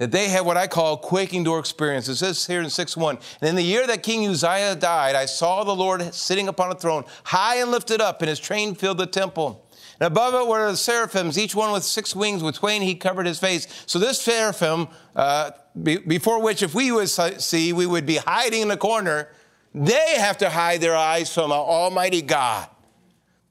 that 0.00 0.10
they 0.10 0.30
have 0.30 0.46
what 0.46 0.56
I 0.56 0.66
call 0.66 0.96
quaking 0.96 1.44
door 1.44 1.58
experience. 1.58 2.08
It 2.08 2.16
says 2.16 2.46
here 2.46 2.62
in 2.62 2.70
6 2.70 2.96
1, 2.96 3.18
and 3.42 3.48
in 3.50 3.54
the 3.54 3.62
year 3.62 3.86
that 3.86 4.02
King 4.02 4.26
Uzziah 4.26 4.74
died, 4.74 5.14
I 5.14 5.26
saw 5.26 5.62
the 5.62 5.76
Lord 5.76 6.14
sitting 6.14 6.48
upon 6.48 6.72
a 6.72 6.74
throne, 6.74 7.04
high 7.24 7.56
and 7.56 7.70
lifted 7.70 8.00
up, 8.00 8.22
and 8.22 8.30
his 8.30 8.40
train 8.40 8.74
filled 8.74 8.96
the 8.96 9.06
temple. 9.06 9.66
And 10.00 10.06
above 10.06 10.32
it 10.32 10.48
were 10.48 10.70
the 10.70 10.76
seraphims, 10.78 11.38
each 11.38 11.54
one 11.54 11.70
with 11.70 11.84
six 11.84 12.16
wings. 12.16 12.42
With 12.42 12.54
twain 12.54 12.80
he 12.80 12.94
covered 12.94 13.26
his 13.26 13.38
face. 13.38 13.68
So 13.84 13.98
this 13.98 14.18
seraphim, 14.22 14.88
uh, 15.14 15.50
be, 15.80 15.98
before 15.98 16.40
which 16.40 16.62
if 16.62 16.74
we 16.74 16.90
would 16.90 17.10
see, 17.10 17.74
we 17.74 17.84
would 17.84 18.06
be 18.06 18.16
hiding 18.16 18.62
in 18.62 18.68
the 18.68 18.78
corner, 18.78 19.28
they 19.74 20.14
have 20.16 20.38
to 20.38 20.48
hide 20.48 20.80
their 20.80 20.96
eyes 20.96 21.32
from 21.32 21.52
Almighty 21.52 22.22
God, 22.22 22.70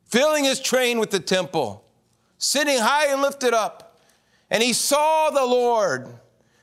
filling 0.06 0.46
his 0.46 0.60
train 0.60 1.00
with 1.00 1.12
the 1.12 1.20
temple, 1.20 1.86
sitting 2.40 2.80
high 2.80 3.12
and 3.12 3.22
lifted 3.22 3.54
up. 3.54 4.00
And 4.50 4.64
he 4.64 4.74
saw 4.74 5.30
the 5.30 5.46
Lord 5.46 6.08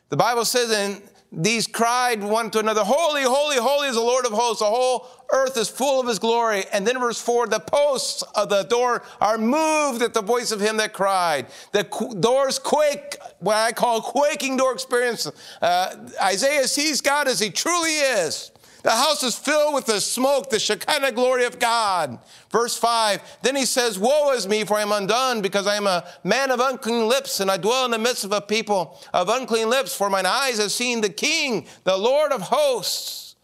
the 0.09 0.17
Bible 0.17 0.45
says, 0.45 0.71
and 0.71 1.03
these 1.33 1.67
cried 1.67 2.23
one 2.23 2.51
to 2.53 2.61
another, 2.61 2.85
Holy, 2.85 3.23
holy, 3.23 3.57
holy 3.57 3.89
is 3.89 3.97
the 3.97 4.01
Lord 4.01 4.25
of 4.25 4.33
hosts. 4.33 4.61
The 4.61 4.67
whole 4.67 5.09
earth 5.33 5.57
is 5.57 5.69
full 5.69 6.01
of 6.01 6.07
his 6.07 6.21
glory. 6.21 6.65
And 6.73 6.87
then 6.87 6.99
verse 7.01 7.21
4 7.21 7.49
the 7.49 7.59
posts 7.59 8.23
of 8.35 8.49
the 8.49 8.63
door 8.63 9.03
are 9.21 9.37
moved 9.37 10.03
at 10.03 10.15
the 10.15 10.23
voice 10.23 10.53
of 10.53 10.61
him 10.61 10.77
that 10.77 10.93
cried. 10.93 11.47
The 11.73 11.83
doors 12.21 12.61
quake, 12.61 13.17
what 13.41 13.57
I 13.57 13.73
call 13.73 14.01
quaking 14.01 14.57
door 14.57 14.73
experience. 14.73 15.31
Uh, 15.61 16.09
Isaiah 16.23 16.69
sees 16.69 17.01
God 17.01 17.27
as 17.27 17.41
he 17.41 17.51
truly 17.51 17.97
is. 17.97 18.53
The 18.87 18.93
house 18.93 19.25
is 19.25 19.37
filled 19.37 19.75
with 19.75 19.87
the 19.87 20.01
smoke, 20.01 20.49
the 20.49 20.61
Shekinah 20.61 21.11
glory 21.11 21.45
of 21.45 21.59
God. 21.59 22.21
Verse 22.53 22.79
5 22.79 23.39
Then 23.43 23.57
he 23.57 23.67
says, 23.67 23.99
Woe 23.99 24.31
is 24.31 24.47
me, 24.47 24.63
for 24.63 24.77
I 24.77 24.83
am 24.83 24.93
undone, 24.93 25.43
because 25.43 25.67
I 25.67 25.75
am 25.75 25.89
a 25.89 26.07
man 26.23 26.53
of 26.53 26.61
unclean 26.61 27.09
lips, 27.09 27.41
and 27.41 27.51
I 27.51 27.57
dwell 27.57 27.85
in 27.85 27.91
the 27.91 27.99
midst 27.99 28.23
of 28.23 28.31
a 28.31 28.41
people 28.41 28.97
of 29.13 29.29
unclean 29.29 29.71
lips, 29.71 29.93
for 29.93 30.09
mine 30.09 30.25
eyes 30.25 30.61
have 30.61 30.71
seen 30.71 31.01
the 31.01 31.09
King, 31.09 31.67
the 31.83 31.97
Lord 31.97 32.31
of 32.31 32.43
hosts. 32.43 33.35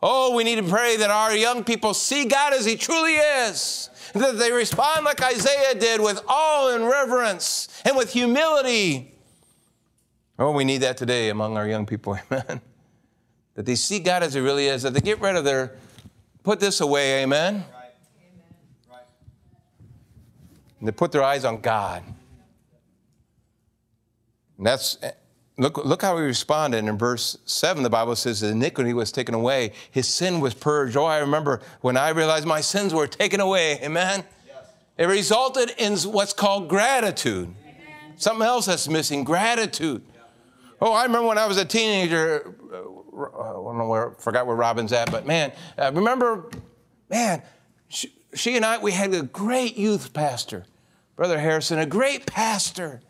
Oh, 0.00 0.32
we 0.36 0.44
need 0.44 0.62
to 0.62 0.68
pray 0.68 0.96
that 0.98 1.10
our 1.10 1.34
young 1.34 1.64
people 1.64 1.92
see 1.92 2.26
God 2.26 2.52
as 2.52 2.64
he 2.64 2.76
truly 2.76 3.14
is, 3.14 3.90
that 4.14 4.38
they 4.38 4.52
respond 4.52 5.04
like 5.04 5.20
Isaiah 5.20 5.74
did 5.74 6.02
with 6.02 6.22
awe 6.28 6.72
and 6.72 6.86
reverence 6.86 7.66
and 7.84 7.96
with 7.96 8.12
humility. 8.12 9.12
Oh, 10.38 10.52
we 10.52 10.62
need 10.62 10.82
that 10.82 10.96
today 10.96 11.30
among 11.30 11.56
our 11.56 11.66
young 11.66 11.84
people. 11.84 12.16
Amen 12.30 12.60
that 13.54 13.66
they 13.66 13.74
see 13.74 13.98
God 13.98 14.22
as 14.22 14.34
He 14.34 14.40
really 14.40 14.66
is, 14.66 14.82
that 14.82 14.94
they 14.94 15.00
get 15.00 15.20
rid 15.20 15.36
of 15.36 15.44
their, 15.44 15.76
put 16.42 16.60
this 16.60 16.80
away, 16.80 17.22
amen? 17.22 17.54
Right. 17.54 17.92
Right. 18.90 19.02
And 20.78 20.88
they 20.88 20.92
put 20.92 21.12
their 21.12 21.22
eyes 21.22 21.44
on 21.44 21.60
God. 21.60 22.02
And 24.58 24.66
that's, 24.66 24.98
eh, 25.02 25.10
look, 25.58 25.84
look 25.84 26.02
how 26.02 26.16
he 26.16 26.22
responded 26.22 26.84
in 26.84 26.98
verse 26.98 27.38
7. 27.44 27.82
The 27.82 27.90
Bible 27.90 28.16
says, 28.16 28.40
the 28.40 28.48
iniquity 28.48 28.92
was 28.92 29.12
taken 29.12 29.34
away, 29.34 29.72
his 29.90 30.08
sin 30.08 30.40
was 30.40 30.54
purged. 30.54 30.96
Oh, 30.96 31.04
I 31.04 31.18
remember 31.18 31.60
when 31.80 31.96
I 31.96 32.10
realized 32.10 32.46
my 32.46 32.60
sins 32.60 32.94
were 32.94 33.06
taken 33.06 33.40
away, 33.40 33.78
amen? 33.82 34.24
Yes. 34.46 34.56
It 34.98 35.06
resulted 35.06 35.72
in 35.78 35.96
what's 36.10 36.32
called 36.32 36.68
gratitude. 36.68 37.54
Amen. 37.62 38.16
Something 38.16 38.46
else 38.46 38.66
that's 38.66 38.88
missing 38.88 39.24
gratitude. 39.24 40.02
Yeah. 40.14 40.20
Oh, 40.80 40.92
I 40.92 41.04
remember 41.04 41.28
when 41.28 41.38
I 41.38 41.46
was 41.46 41.56
a 41.56 41.64
teenager, 41.64 42.54
I 43.16 43.52
don't 43.52 43.78
know 43.78 43.88
where, 43.88 44.10
forgot 44.18 44.46
where 44.46 44.56
Robin's 44.56 44.92
at, 44.92 45.10
but 45.10 45.26
man, 45.26 45.52
uh, 45.78 45.92
remember, 45.94 46.50
man, 47.08 47.42
she, 47.88 48.12
she 48.34 48.56
and 48.56 48.64
I, 48.64 48.78
we 48.78 48.92
had 48.92 49.14
a 49.14 49.22
great 49.22 49.76
youth 49.76 50.12
pastor, 50.12 50.64
Brother 51.16 51.38
Harrison, 51.38 51.78
a 51.78 51.86
great 51.86 52.26
pastor 52.26 53.00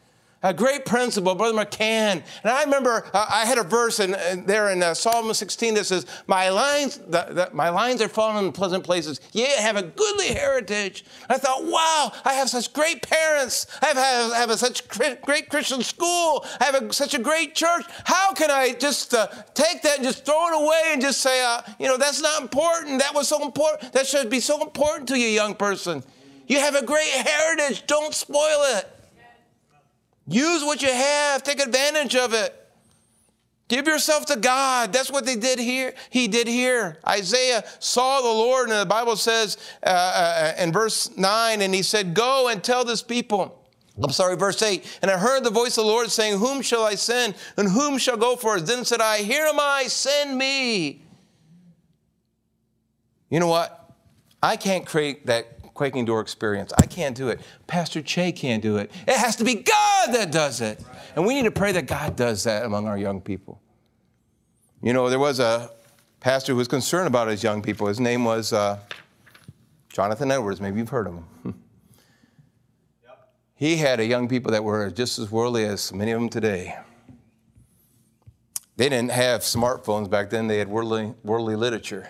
a 0.44 0.52
great 0.52 0.84
principle, 0.84 1.34
Brother 1.34 1.58
McCann. 1.58 2.22
And 2.42 2.52
I 2.52 2.62
remember 2.62 3.06
uh, 3.14 3.26
I 3.28 3.46
had 3.46 3.56
a 3.56 3.62
verse 3.62 3.98
in, 3.98 4.14
in 4.30 4.44
there 4.44 4.70
in 4.70 4.82
uh, 4.82 4.92
Psalm 4.92 5.32
16 5.32 5.74
that 5.74 5.86
says, 5.86 6.06
"My 6.26 6.50
lines, 6.50 6.98
the, 6.98 7.26
the, 7.30 7.50
my 7.52 7.70
lines 7.70 8.02
are 8.02 8.10
fallen 8.10 8.44
in 8.44 8.52
pleasant 8.52 8.84
places. 8.84 9.22
Yea, 9.32 9.46
I 9.58 9.62
have 9.62 9.76
a 9.76 9.82
goodly 9.82 10.28
heritage." 10.28 11.06
I 11.30 11.38
thought, 11.38 11.64
"Wow, 11.64 12.12
I 12.26 12.34
have 12.34 12.50
such 12.50 12.72
great 12.74 13.02
parents. 13.02 13.66
I 13.82 13.86
have, 13.86 13.96
have, 13.96 14.32
have 14.34 14.50
a, 14.50 14.58
such 14.58 14.86
great 15.22 15.48
Christian 15.48 15.82
school. 15.82 16.44
I 16.60 16.64
have 16.64 16.74
a, 16.74 16.92
such 16.92 17.14
a 17.14 17.18
great 17.18 17.54
church. 17.54 17.86
How 18.04 18.34
can 18.34 18.50
I 18.50 18.74
just 18.74 19.14
uh, 19.14 19.28
take 19.54 19.80
that 19.82 19.96
and 19.96 20.04
just 20.04 20.26
throw 20.26 20.48
it 20.48 20.62
away 20.62 20.92
and 20.92 21.00
just 21.00 21.22
say, 21.22 21.42
uh, 21.42 21.62
you 21.78 21.88
know, 21.88 21.96
that's 21.96 22.20
not 22.20 22.42
important. 22.42 23.00
That 23.00 23.14
was 23.14 23.28
so 23.28 23.42
important. 23.42 23.94
That 23.94 24.06
should 24.06 24.28
be 24.28 24.40
so 24.40 24.62
important 24.62 25.08
to 25.08 25.18
you, 25.18 25.26
young 25.28 25.54
person. 25.54 26.02
You 26.46 26.60
have 26.60 26.74
a 26.74 26.84
great 26.84 27.08
heritage. 27.08 27.86
Don't 27.86 28.12
spoil 28.12 28.62
it." 28.76 28.93
Use 30.26 30.62
what 30.62 30.82
you 30.82 30.92
have, 30.92 31.42
take 31.42 31.60
advantage 31.60 32.16
of 32.16 32.32
it. 32.32 32.60
Give 33.68 33.86
yourself 33.86 34.26
to 34.26 34.36
God. 34.36 34.92
That's 34.92 35.10
what 35.10 35.24
they 35.24 35.36
did 35.36 35.58
here. 35.58 35.94
He 36.10 36.28
did 36.28 36.46
here. 36.46 36.98
Isaiah 37.08 37.64
saw 37.78 38.20
the 38.20 38.28
Lord, 38.28 38.68
and 38.68 38.78
the 38.78 38.86
Bible 38.86 39.16
says 39.16 39.56
uh, 39.82 39.86
uh, 39.86 40.62
in 40.62 40.70
verse 40.70 41.16
9, 41.16 41.62
and 41.62 41.74
he 41.74 41.82
said, 41.82 42.14
Go 42.14 42.48
and 42.48 42.62
tell 42.62 42.84
this 42.84 43.02
people. 43.02 43.62
I'm 44.02 44.10
sorry, 44.10 44.36
verse 44.36 44.60
8. 44.60 44.98
And 45.02 45.10
I 45.10 45.16
heard 45.16 45.44
the 45.44 45.50
voice 45.50 45.78
of 45.78 45.84
the 45.84 45.90
Lord 45.90 46.10
saying, 46.10 46.38
Whom 46.38 46.60
shall 46.60 46.84
I 46.84 46.94
send? 46.94 47.34
And 47.56 47.68
whom 47.68 47.96
shall 47.96 48.16
go 48.16 48.36
for 48.36 48.56
us? 48.56 48.62
Then 48.62 48.84
said 48.84 49.00
I, 49.00 49.18
Here 49.18 49.46
am 49.46 49.58
I, 49.58 49.84
send 49.86 50.36
me. 50.36 51.02
You 53.30 53.40
know 53.40 53.48
what? 53.48 53.92
I 54.42 54.56
can't 54.56 54.84
create 54.84 55.26
that 55.26 55.63
quaking 55.74 56.04
door 56.04 56.20
experience. 56.20 56.72
I 56.78 56.86
can't 56.86 57.16
do 57.16 57.28
it. 57.28 57.40
Pastor 57.66 58.00
Che 58.00 58.32
can't 58.32 58.62
do 58.62 58.76
it. 58.76 58.90
It 59.06 59.16
has 59.16 59.36
to 59.36 59.44
be 59.44 59.56
God 59.56 60.14
that 60.14 60.32
does 60.32 60.60
it. 60.60 60.82
And 61.16 61.26
we 61.26 61.34
need 61.34 61.42
to 61.42 61.50
pray 61.50 61.72
that 61.72 61.86
God 61.86 62.16
does 62.16 62.44
that 62.44 62.64
among 62.64 62.86
our 62.86 62.96
young 62.96 63.20
people. 63.20 63.60
You 64.82 64.92
know, 64.92 65.10
there 65.10 65.18
was 65.18 65.40
a 65.40 65.70
pastor 66.20 66.52
who 66.52 66.58
was 66.58 66.68
concerned 66.68 67.06
about 67.06 67.28
his 67.28 67.42
young 67.42 67.60
people. 67.60 67.86
His 67.86 68.00
name 68.00 68.24
was 68.24 68.52
uh, 68.52 68.78
Jonathan 69.88 70.30
Edwards. 70.30 70.60
Maybe 70.60 70.78
you've 70.78 70.88
heard 70.88 71.06
of 71.06 71.14
him. 71.14 71.54
He 73.56 73.76
had 73.76 74.00
a 74.00 74.04
young 74.04 74.28
people 74.28 74.50
that 74.50 74.64
were 74.64 74.90
just 74.90 75.18
as 75.18 75.30
worldly 75.30 75.64
as 75.64 75.92
many 75.92 76.10
of 76.10 76.20
them 76.20 76.28
today. 76.28 76.76
They 78.76 78.88
didn't 78.88 79.12
have 79.12 79.42
smartphones 79.42 80.10
back 80.10 80.28
then, 80.30 80.48
they 80.48 80.58
had 80.58 80.68
worldly, 80.68 81.14
worldly 81.22 81.54
literature. 81.54 82.08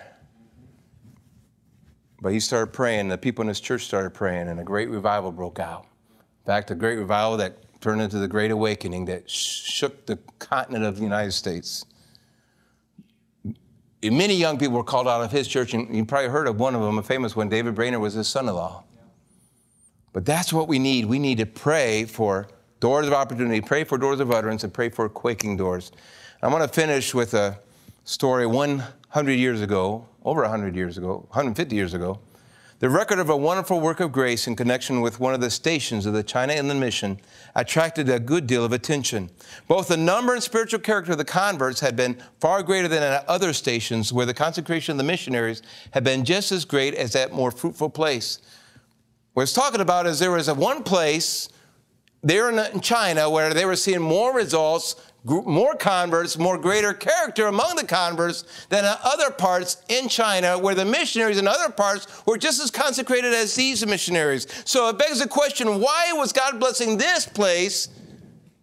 But 2.25 2.33
he 2.33 2.39
started 2.39 2.73
praying, 2.73 3.09
the 3.09 3.19
people 3.19 3.43
in 3.43 3.49
his 3.49 3.59
church 3.59 3.85
started 3.85 4.15
praying, 4.15 4.47
and 4.47 4.59
a 4.59 4.63
great 4.63 4.89
revival 4.89 5.31
broke 5.31 5.59
out. 5.59 5.83
In 5.83 6.45
fact, 6.47 6.71
a 6.71 6.73
great 6.73 6.95
revival 6.95 7.37
that 7.37 7.79
turned 7.81 8.01
into 8.01 8.17
the 8.17 8.27
Great 8.27 8.49
Awakening 8.49 9.05
that 9.05 9.29
shook 9.29 10.07
the 10.07 10.17
continent 10.39 10.85
of 10.85 10.95
the 10.95 11.03
United 11.03 11.33
States. 11.33 11.85
Many 14.01 14.33
young 14.33 14.57
people 14.57 14.75
were 14.75 14.83
called 14.83 15.07
out 15.07 15.21
of 15.21 15.31
his 15.31 15.47
church, 15.47 15.75
and 15.75 15.95
you 15.95 16.03
probably 16.03 16.29
heard 16.29 16.47
of 16.47 16.59
one 16.59 16.73
of 16.73 16.81
them, 16.81 16.97
a 16.97 17.03
famous 17.03 17.35
one. 17.35 17.47
David 17.47 17.75
Brainerd 17.75 18.01
was 18.01 18.15
his 18.15 18.27
son 18.27 18.49
in 18.49 18.55
law. 18.55 18.83
But 20.11 20.25
that's 20.25 20.51
what 20.51 20.67
we 20.67 20.79
need. 20.79 21.05
We 21.05 21.19
need 21.19 21.37
to 21.37 21.45
pray 21.45 22.05
for 22.05 22.47
doors 22.79 23.05
of 23.05 23.13
opportunity, 23.13 23.61
pray 23.61 23.83
for 23.83 23.99
doors 23.99 24.19
of 24.19 24.31
utterance, 24.31 24.63
and 24.63 24.73
pray 24.73 24.89
for 24.89 25.07
quaking 25.09 25.57
doors. 25.57 25.91
I 26.41 26.47
want 26.47 26.63
to 26.63 26.69
finish 26.69 27.13
with 27.13 27.35
a 27.35 27.59
story 28.03 28.47
100 28.47 29.31
years 29.33 29.61
ago, 29.61 30.07
over 30.25 30.41
100 30.41 30.75
years 30.75 30.97
ago, 30.97 31.25
150 31.29 31.75
years 31.75 31.93
ago. 31.93 32.19
The 32.79 32.89
record 32.89 33.19
of 33.19 33.29
a 33.29 33.37
wonderful 33.37 33.79
work 33.79 34.01
of 34.01 34.11
grace 34.11 34.47
in 34.47 34.55
connection 34.57 34.99
with 34.99 35.19
one 35.19 35.33
of 35.33 35.39
the 35.39 35.49
stations 35.49 36.05
of 36.05 36.13
the 36.13 36.23
China 36.23 36.51
Inland 36.51 36.81
Mission 36.81 37.21
attracted 37.55 38.09
a 38.09 38.19
good 38.19 38.47
deal 38.47 38.65
of 38.65 38.73
attention. 38.73 39.29
Both 39.69 39.87
the 39.87 39.95
number 39.95 40.33
and 40.33 40.43
spiritual 40.43 40.81
character 40.81 41.13
of 41.13 41.17
the 41.17 41.23
converts 41.23 41.79
had 41.79 41.95
been 41.95 42.17
far 42.41 42.63
greater 42.63 42.89
than 42.89 43.01
at 43.01 43.25
other 43.29 43.53
stations 43.53 44.11
where 44.11 44.25
the 44.25 44.33
consecration 44.33 44.91
of 44.91 44.97
the 44.97 45.05
missionaries 45.05 45.61
had 45.91 46.03
been 46.03 46.25
just 46.25 46.51
as 46.51 46.65
great 46.65 46.95
as 46.95 47.13
that 47.13 47.31
more 47.31 47.49
fruitful 47.49 47.89
place. 47.89 48.39
What 49.33 49.43
it's 49.43 49.53
talking 49.53 49.81
about 49.81 50.05
is 50.05 50.19
there 50.19 50.31
was 50.31 50.49
a 50.49 50.53
one 50.53 50.83
place 50.83 51.47
there 52.23 52.49
in 52.49 52.81
China 52.81 53.29
where 53.29 53.53
they 53.53 53.65
were 53.65 53.75
seeing 53.77 54.01
more 54.01 54.35
results 54.35 54.95
more 55.25 55.75
converts, 55.75 56.37
more 56.37 56.57
greater 56.57 56.93
character 56.93 57.47
among 57.47 57.75
the 57.75 57.85
converts 57.85 58.43
than 58.69 58.85
other 59.03 59.31
parts 59.31 59.81
in 59.89 60.07
China 60.07 60.57
where 60.57 60.75
the 60.75 60.85
missionaries 60.85 61.39
in 61.39 61.47
other 61.47 61.71
parts 61.71 62.07
were 62.27 62.37
just 62.37 62.61
as 62.61 62.69
consecrated 62.69 63.33
as 63.33 63.55
these 63.55 63.85
missionaries. 63.85 64.47
So 64.65 64.87
it 64.89 64.99
begs 64.99 65.19
the 65.19 65.27
question 65.27 65.79
why 65.81 66.11
was 66.13 66.31
God 66.31 66.59
blessing 66.59 66.97
this 66.97 67.25
place 67.25 67.89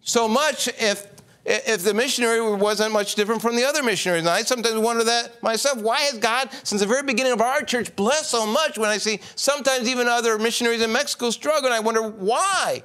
so 0.01 0.27
much 0.27 0.69
if 0.79 1.07
if 1.45 1.83
the 1.83 1.93
missionary 1.93 2.55
wasn't 2.55 2.93
much 2.93 3.15
different 3.15 3.41
from 3.41 3.57
the 3.57 3.65
other 3.65 3.83
missionaries. 3.83 4.21
And 4.21 4.29
I 4.29 4.43
sometimes 4.43 4.77
wonder 4.77 5.03
that 5.03 5.43
myself. 5.43 5.81
Why 5.81 5.99
has 5.99 6.17
God, 6.17 6.49
since 6.63 6.79
the 6.79 6.87
very 6.87 7.03
beginning 7.03 7.33
of 7.33 7.41
our 7.41 7.61
church, 7.63 7.93
blessed 7.97 8.29
so 8.29 8.45
much 8.45 8.77
when 8.77 8.89
I 8.89 8.97
see 8.97 9.19
sometimes 9.35 9.89
even 9.89 10.07
other 10.07 10.37
missionaries 10.37 10.81
in 10.81 10.93
Mexico 10.93 11.31
struggle? 11.31 11.65
And 11.65 11.73
I 11.73 11.81
wonder 11.81 12.01
why. 12.01 12.83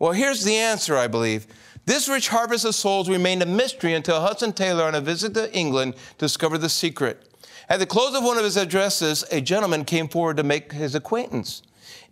Well, 0.00 0.10
here's 0.10 0.42
the 0.42 0.56
answer, 0.56 0.96
I 0.96 1.06
believe. 1.06 1.46
This 1.86 2.08
rich 2.08 2.28
harvest 2.28 2.64
of 2.64 2.74
souls 2.74 3.08
remained 3.08 3.42
a 3.42 3.46
mystery 3.46 3.94
until 3.94 4.20
Hudson 4.20 4.52
Taylor, 4.52 4.84
on 4.84 4.94
a 4.94 5.00
visit 5.00 5.34
to 5.34 5.54
England, 5.54 5.94
discovered 6.16 6.58
the 6.58 6.68
secret. 6.68 7.28
At 7.68 7.78
the 7.78 7.86
close 7.86 8.14
of 8.14 8.24
one 8.24 8.38
of 8.38 8.44
his 8.44 8.56
addresses, 8.56 9.24
a 9.30 9.40
gentleman 9.40 9.84
came 9.84 10.08
forward 10.08 10.38
to 10.38 10.42
make 10.42 10.72
his 10.72 10.94
acquaintance. 10.94 11.62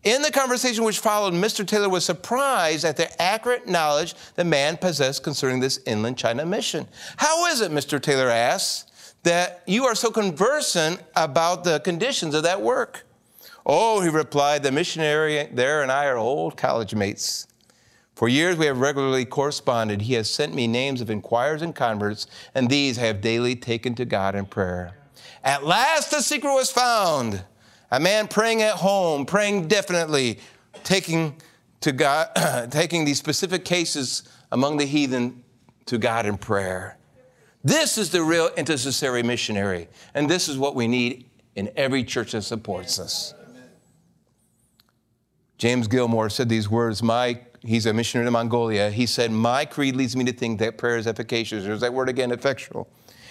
In 0.04 0.20
the 0.22 0.30
conversation 0.30 0.84
which 0.84 0.98
followed, 0.98 1.32
Mr. 1.32 1.66
Taylor 1.66 1.88
was 1.88 2.04
surprised 2.04 2.84
at 2.84 2.96
the 2.96 3.22
accurate 3.22 3.68
knowledge 3.68 4.14
the 4.34 4.44
man 4.44 4.76
possessed 4.76 5.22
concerning 5.22 5.60
this 5.60 5.80
inland 5.86 6.18
China 6.18 6.44
mission. 6.44 6.88
How 7.16 7.46
is 7.46 7.60
it, 7.60 7.70
Mr. 7.70 8.00
Taylor 8.00 8.28
asked, 8.28 8.90
that 9.22 9.62
you 9.66 9.84
are 9.84 9.94
so 9.94 10.10
conversant 10.10 11.00
about 11.14 11.64
the 11.64 11.80
conditions 11.80 12.34
of 12.34 12.42
that 12.42 12.60
work? 12.60 13.06
Oh, 13.64 14.00
he 14.00 14.08
replied, 14.08 14.64
the 14.64 14.72
missionary 14.72 15.48
there 15.52 15.82
and 15.82 15.92
I 15.92 16.06
are 16.06 16.16
old 16.16 16.56
college 16.56 16.94
mates. 16.94 17.46
For 18.22 18.28
years 18.28 18.56
we 18.56 18.66
have 18.66 18.78
regularly 18.78 19.24
corresponded. 19.24 20.02
He 20.02 20.14
has 20.14 20.30
sent 20.30 20.54
me 20.54 20.68
names 20.68 21.00
of 21.00 21.10
inquirers 21.10 21.60
and 21.60 21.74
converts, 21.74 22.28
and 22.54 22.70
these 22.70 22.96
I 22.96 23.06
have 23.06 23.20
daily 23.20 23.56
taken 23.56 23.96
to 23.96 24.04
God 24.04 24.36
in 24.36 24.46
prayer. 24.46 24.92
At 25.42 25.64
last 25.64 26.12
the 26.12 26.20
secret 26.20 26.52
was 26.52 26.70
found. 26.70 27.42
A 27.90 27.98
man 27.98 28.28
praying 28.28 28.62
at 28.62 28.74
home, 28.74 29.26
praying 29.26 29.66
definitely, 29.66 30.38
taking 30.84 31.34
to 31.80 31.90
God, 31.90 32.28
taking 32.70 33.04
these 33.04 33.18
specific 33.18 33.64
cases 33.64 34.22
among 34.52 34.76
the 34.76 34.86
heathen 34.86 35.42
to 35.86 35.98
God 35.98 36.24
in 36.24 36.38
prayer. 36.38 36.98
This 37.64 37.98
is 37.98 38.10
the 38.10 38.22
real 38.22 38.50
intercessory 38.56 39.24
missionary, 39.24 39.88
and 40.14 40.30
this 40.30 40.48
is 40.48 40.56
what 40.56 40.76
we 40.76 40.86
need 40.86 41.28
in 41.56 41.72
every 41.74 42.04
church 42.04 42.30
that 42.30 42.42
supports 42.42 43.00
us. 43.00 43.34
James 45.58 45.88
Gilmour 45.88 46.30
said 46.30 46.48
these 46.48 46.70
words 46.70 47.02
My 47.02 47.40
he's 47.64 47.86
a 47.86 47.92
missionary 47.92 48.26
to 48.26 48.30
Mongolia, 48.30 48.90
he 48.90 49.06
said, 49.06 49.30
My 49.30 49.64
creed 49.64 49.96
leads 49.96 50.16
me 50.16 50.24
to 50.24 50.32
think 50.32 50.58
that 50.60 50.78
prayer 50.78 50.96
is 50.96 51.06
efficacious. 51.06 51.64
There's 51.64 51.80
that 51.80 51.94
word 51.94 52.08
again, 52.08 52.32
effectual. 52.32 52.88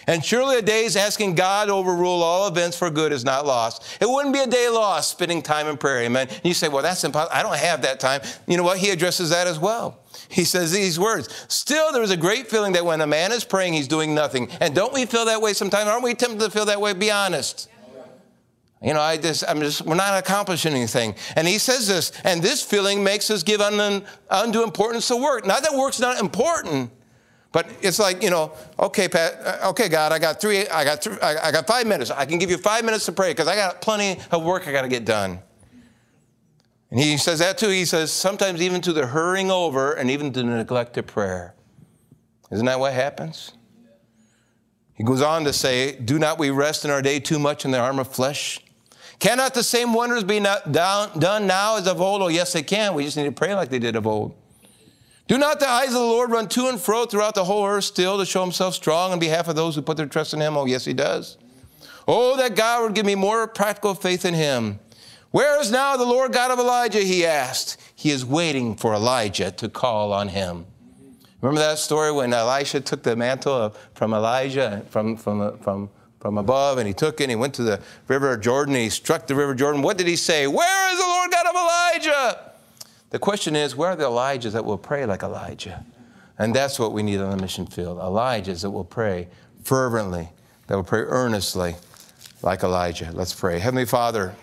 And 0.07 0.25
surely 0.25 0.57
a 0.57 0.61
day's 0.61 0.95
asking 0.95 1.35
God 1.35 1.65
to 1.67 1.73
overrule 1.73 2.23
all 2.23 2.47
events 2.47 2.75
for 2.77 2.89
good 2.89 3.11
is 3.11 3.23
not 3.23 3.45
lost. 3.45 3.97
It 4.01 4.09
wouldn't 4.09 4.33
be 4.33 4.39
a 4.39 4.47
day 4.47 4.67
lost 4.67 5.11
spending 5.11 5.41
time 5.41 5.67
in 5.67 5.77
prayer, 5.77 6.01
amen. 6.01 6.27
And 6.27 6.41
you 6.43 6.53
say, 6.53 6.69
well, 6.69 6.81
that's 6.81 7.03
impossible. 7.03 7.35
I 7.35 7.43
don't 7.43 7.55
have 7.55 7.83
that 7.83 7.99
time. 7.99 8.21
You 8.47 8.57
know 8.57 8.63
what? 8.63 8.79
He 8.79 8.89
addresses 8.89 9.29
that 9.29 9.47
as 9.47 9.59
well. 9.59 9.99
He 10.27 10.43
says 10.43 10.71
these 10.71 10.99
words 10.99 11.29
Still, 11.47 11.91
there 11.91 12.01
is 12.01 12.11
a 12.11 12.17
great 12.17 12.49
feeling 12.49 12.73
that 12.73 12.85
when 12.85 13.01
a 13.01 13.07
man 13.07 13.31
is 13.31 13.43
praying, 13.43 13.73
he's 13.73 13.87
doing 13.87 14.15
nothing. 14.15 14.49
And 14.59 14.73
don't 14.73 14.93
we 14.93 15.05
feel 15.05 15.25
that 15.25 15.41
way 15.41 15.53
sometimes? 15.53 15.87
Aren't 15.87 16.03
we 16.03 16.13
tempted 16.15 16.39
to 16.39 16.49
feel 16.49 16.65
that 16.65 16.81
way? 16.81 16.93
Be 16.93 17.11
honest. 17.11 17.69
You 18.81 18.93
know, 18.95 18.99
I 18.99 19.17
just, 19.17 19.43
I'm 19.47 19.59
just, 19.59 19.83
we're 19.83 19.95
not 19.95 20.17
accomplishing 20.17 20.73
anything. 20.73 21.13
And 21.35 21.47
he 21.47 21.59
says 21.59 21.87
this, 21.87 22.11
and 22.23 22.41
this 22.41 22.63
feeling 22.63 23.03
makes 23.03 23.29
us 23.29 23.43
give 23.43 23.61
undue, 23.61 24.03
undue 24.29 24.63
importance 24.63 25.07
to 25.09 25.15
work. 25.15 25.45
Not 25.45 25.61
that 25.61 25.73
work's 25.73 25.99
not 25.99 26.19
important, 26.19 26.91
but 27.51 27.67
it's 27.81 27.99
like, 27.99 28.23
you 28.23 28.31
know, 28.31 28.53
okay, 28.79 29.07
Pat, 29.07 29.39
uh, 29.43 29.69
okay, 29.69 29.87
God, 29.87 30.11
I 30.11 30.17
got 30.17 30.41
three, 30.41 30.67
I 30.67 30.83
got, 30.83 31.03
three, 31.03 31.19
I 31.21 31.51
got 31.51 31.67
five 31.67 31.85
minutes. 31.85 32.09
I 32.09 32.25
can 32.25 32.39
give 32.39 32.49
you 32.49 32.57
five 32.57 32.83
minutes 32.83 33.05
to 33.05 33.11
pray 33.11 33.29
because 33.31 33.47
I 33.47 33.55
got 33.55 33.81
plenty 33.81 34.19
of 34.31 34.43
work 34.43 34.67
I 34.67 34.71
got 34.71 34.81
to 34.81 34.87
get 34.87 35.05
done. 35.05 35.39
And 36.89 36.99
he 36.99 37.17
says 37.17 37.37
that 37.39 37.59
too. 37.59 37.69
He 37.69 37.85
says 37.85 38.11
sometimes 38.11 38.61
even 38.63 38.81
to 38.81 38.93
the 38.93 39.05
hurrying 39.05 39.51
over 39.51 39.93
and 39.93 40.09
even 40.09 40.33
to 40.33 40.39
the 40.39 40.45
neglect 40.45 40.97
of 40.97 41.05
prayer. 41.05 41.53
Isn't 42.51 42.65
that 42.65 42.79
what 42.79 42.93
happens? 42.93 43.53
He 44.95 45.03
goes 45.03 45.21
on 45.21 45.45
to 45.45 45.53
say, 45.53 45.97
Do 45.97 46.17
not 46.19 46.39
we 46.39 46.49
rest 46.49 46.83
in 46.83 46.91
our 46.91 47.01
day 47.01 47.19
too 47.19 47.39
much 47.39 47.63
in 47.63 47.71
the 47.71 47.79
arm 47.79 47.99
of 47.99 48.07
flesh? 48.07 48.59
Cannot 49.21 49.53
the 49.53 49.63
same 49.63 49.93
wonders 49.93 50.23
be 50.23 50.39
done 50.39 51.47
now 51.47 51.77
as 51.77 51.87
of 51.87 52.01
old? 52.01 52.23
Oh, 52.23 52.27
yes, 52.27 52.53
they 52.53 52.63
can. 52.63 52.95
We 52.95 53.05
just 53.05 53.15
need 53.15 53.25
to 53.25 53.31
pray 53.31 53.53
like 53.53 53.69
they 53.69 53.77
did 53.77 53.95
of 53.95 54.07
old. 54.07 54.35
Do 55.27 55.37
not 55.37 55.59
the 55.59 55.69
eyes 55.69 55.89
of 55.89 55.93
the 55.93 55.99
Lord 55.99 56.31
run 56.31 56.49
to 56.49 56.67
and 56.67 56.81
fro 56.81 57.05
throughout 57.05 57.35
the 57.35 57.45
whole 57.45 57.65
earth 57.67 57.83
still 57.83 58.17
to 58.17 58.25
show 58.25 58.41
himself 58.41 58.73
strong 58.73 59.11
on 59.11 59.19
behalf 59.19 59.47
of 59.47 59.55
those 59.55 59.75
who 59.75 59.83
put 59.83 59.95
their 59.95 60.07
trust 60.07 60.33
in 60.33 60.41
him? 60.41 60.57
Oh, 60.57 60.65
yes, 60.65 60.85
he 60.85 60.93
does. 60.93 61.37
Oh, 62.07 62.35
that 62.37 62.55
God 62.55 62.81
would 62.81 62.95
give 62.95 63.05
me 63.05 63.13
more 63.13 63.47
practical 63.47 63.93
faith 63.93 64.25
in 64.25 64.33
him. 64.33 64.79
Where 65.29 65.61
is 65.61 65.71
now 65.71 65.97
the 65.97 66.03
Lord 66.03 66.33
God 66.33 66.49
of 66.49 66.57
Elijah? 66.57 67.01
He 67.01 67.23
asked. 67.23 67.79
He 67.95 68.09
is 68.09 68.25
waiting 68.25 68.75
for 68.75 68.95
Elijah 68.95 69.51
to 69.51 69.69
call 69.69 70.13
on 70.13 70.29
him. 70.29 70.65
Remember 71.41 71.61
that 71.61 71.77
story 71.77 72.11
when 72.11 72.33
Elisha 72.33 72.81
took 72.81 73.03
the 73.03 73.15
mantle 73.15 73.75
from 73.93 74.15
Elijah, 74.15 74.83
from, 74.89 75.15
from, 75.15 75.59
from 75.59 75.91
from 76.21 76.37
above, 76.37 76.77
and 76.77 76.87
he 76.87 76.93
took 76.93 77.19
it 77.19 77.23
and 77.23 77.31
he 77.31 77.35
went 77.35 77.55
to 77.55 77.63
the 77.63 77.81
river 78.07 78.37
Jordan 78.37 78.75
and 78.75 78.83
he 78.83 78.89
struck 78.89 79.25
the 79.25 79.33
river 79.33 79.55
Jordan. 79.55 79.81
What 79.81 79.97
did 79.97 80.05
he 80.05 80.15
say? 80.15 80.45
Where 80.45 80.93
is 80.93 80.99
the 80.99 81.05
Lord 81.05 81.31
God 81.31 81.47
of 81.47 81.55
Elijah? 81.55 82.51
The 83.09 83.17
question 83.19 83.55
is, 83.55 83.75
where 83.75 83.89
are 83.89 83.95
the 83.95 84.05
Elijahs 84.05 84.51
that 84.51 84.63
will 84.63 84.77
pray 84.77 85.05
like 85.07 85.23
Elijah? 85.23 85.83
And 86.37 86.55
that's 86.55 86.77
what 86.77 86.93
we 86.93 87.01
need 87.01 87.19
on 87.19 87.35
the 87.35 87.41
mission 87.41 87.65
field 87.65 87.97
Elijahs 87.97 88.61
that 88.61 88.69
will 88.69 88.85
pray 88.85 89.27
fervently, 89.63 90.29
that 90.67 90.75
will 90.75 90.83
pray 90.83 91.01
earnestly 91.01 91.75
like 92.43 92.61
Elijah. 92.61 93.09
Let's 93.11 93.33
pray. 93.33 93.57
Heavenly 93.57 93.85
Father, 93.85 94.35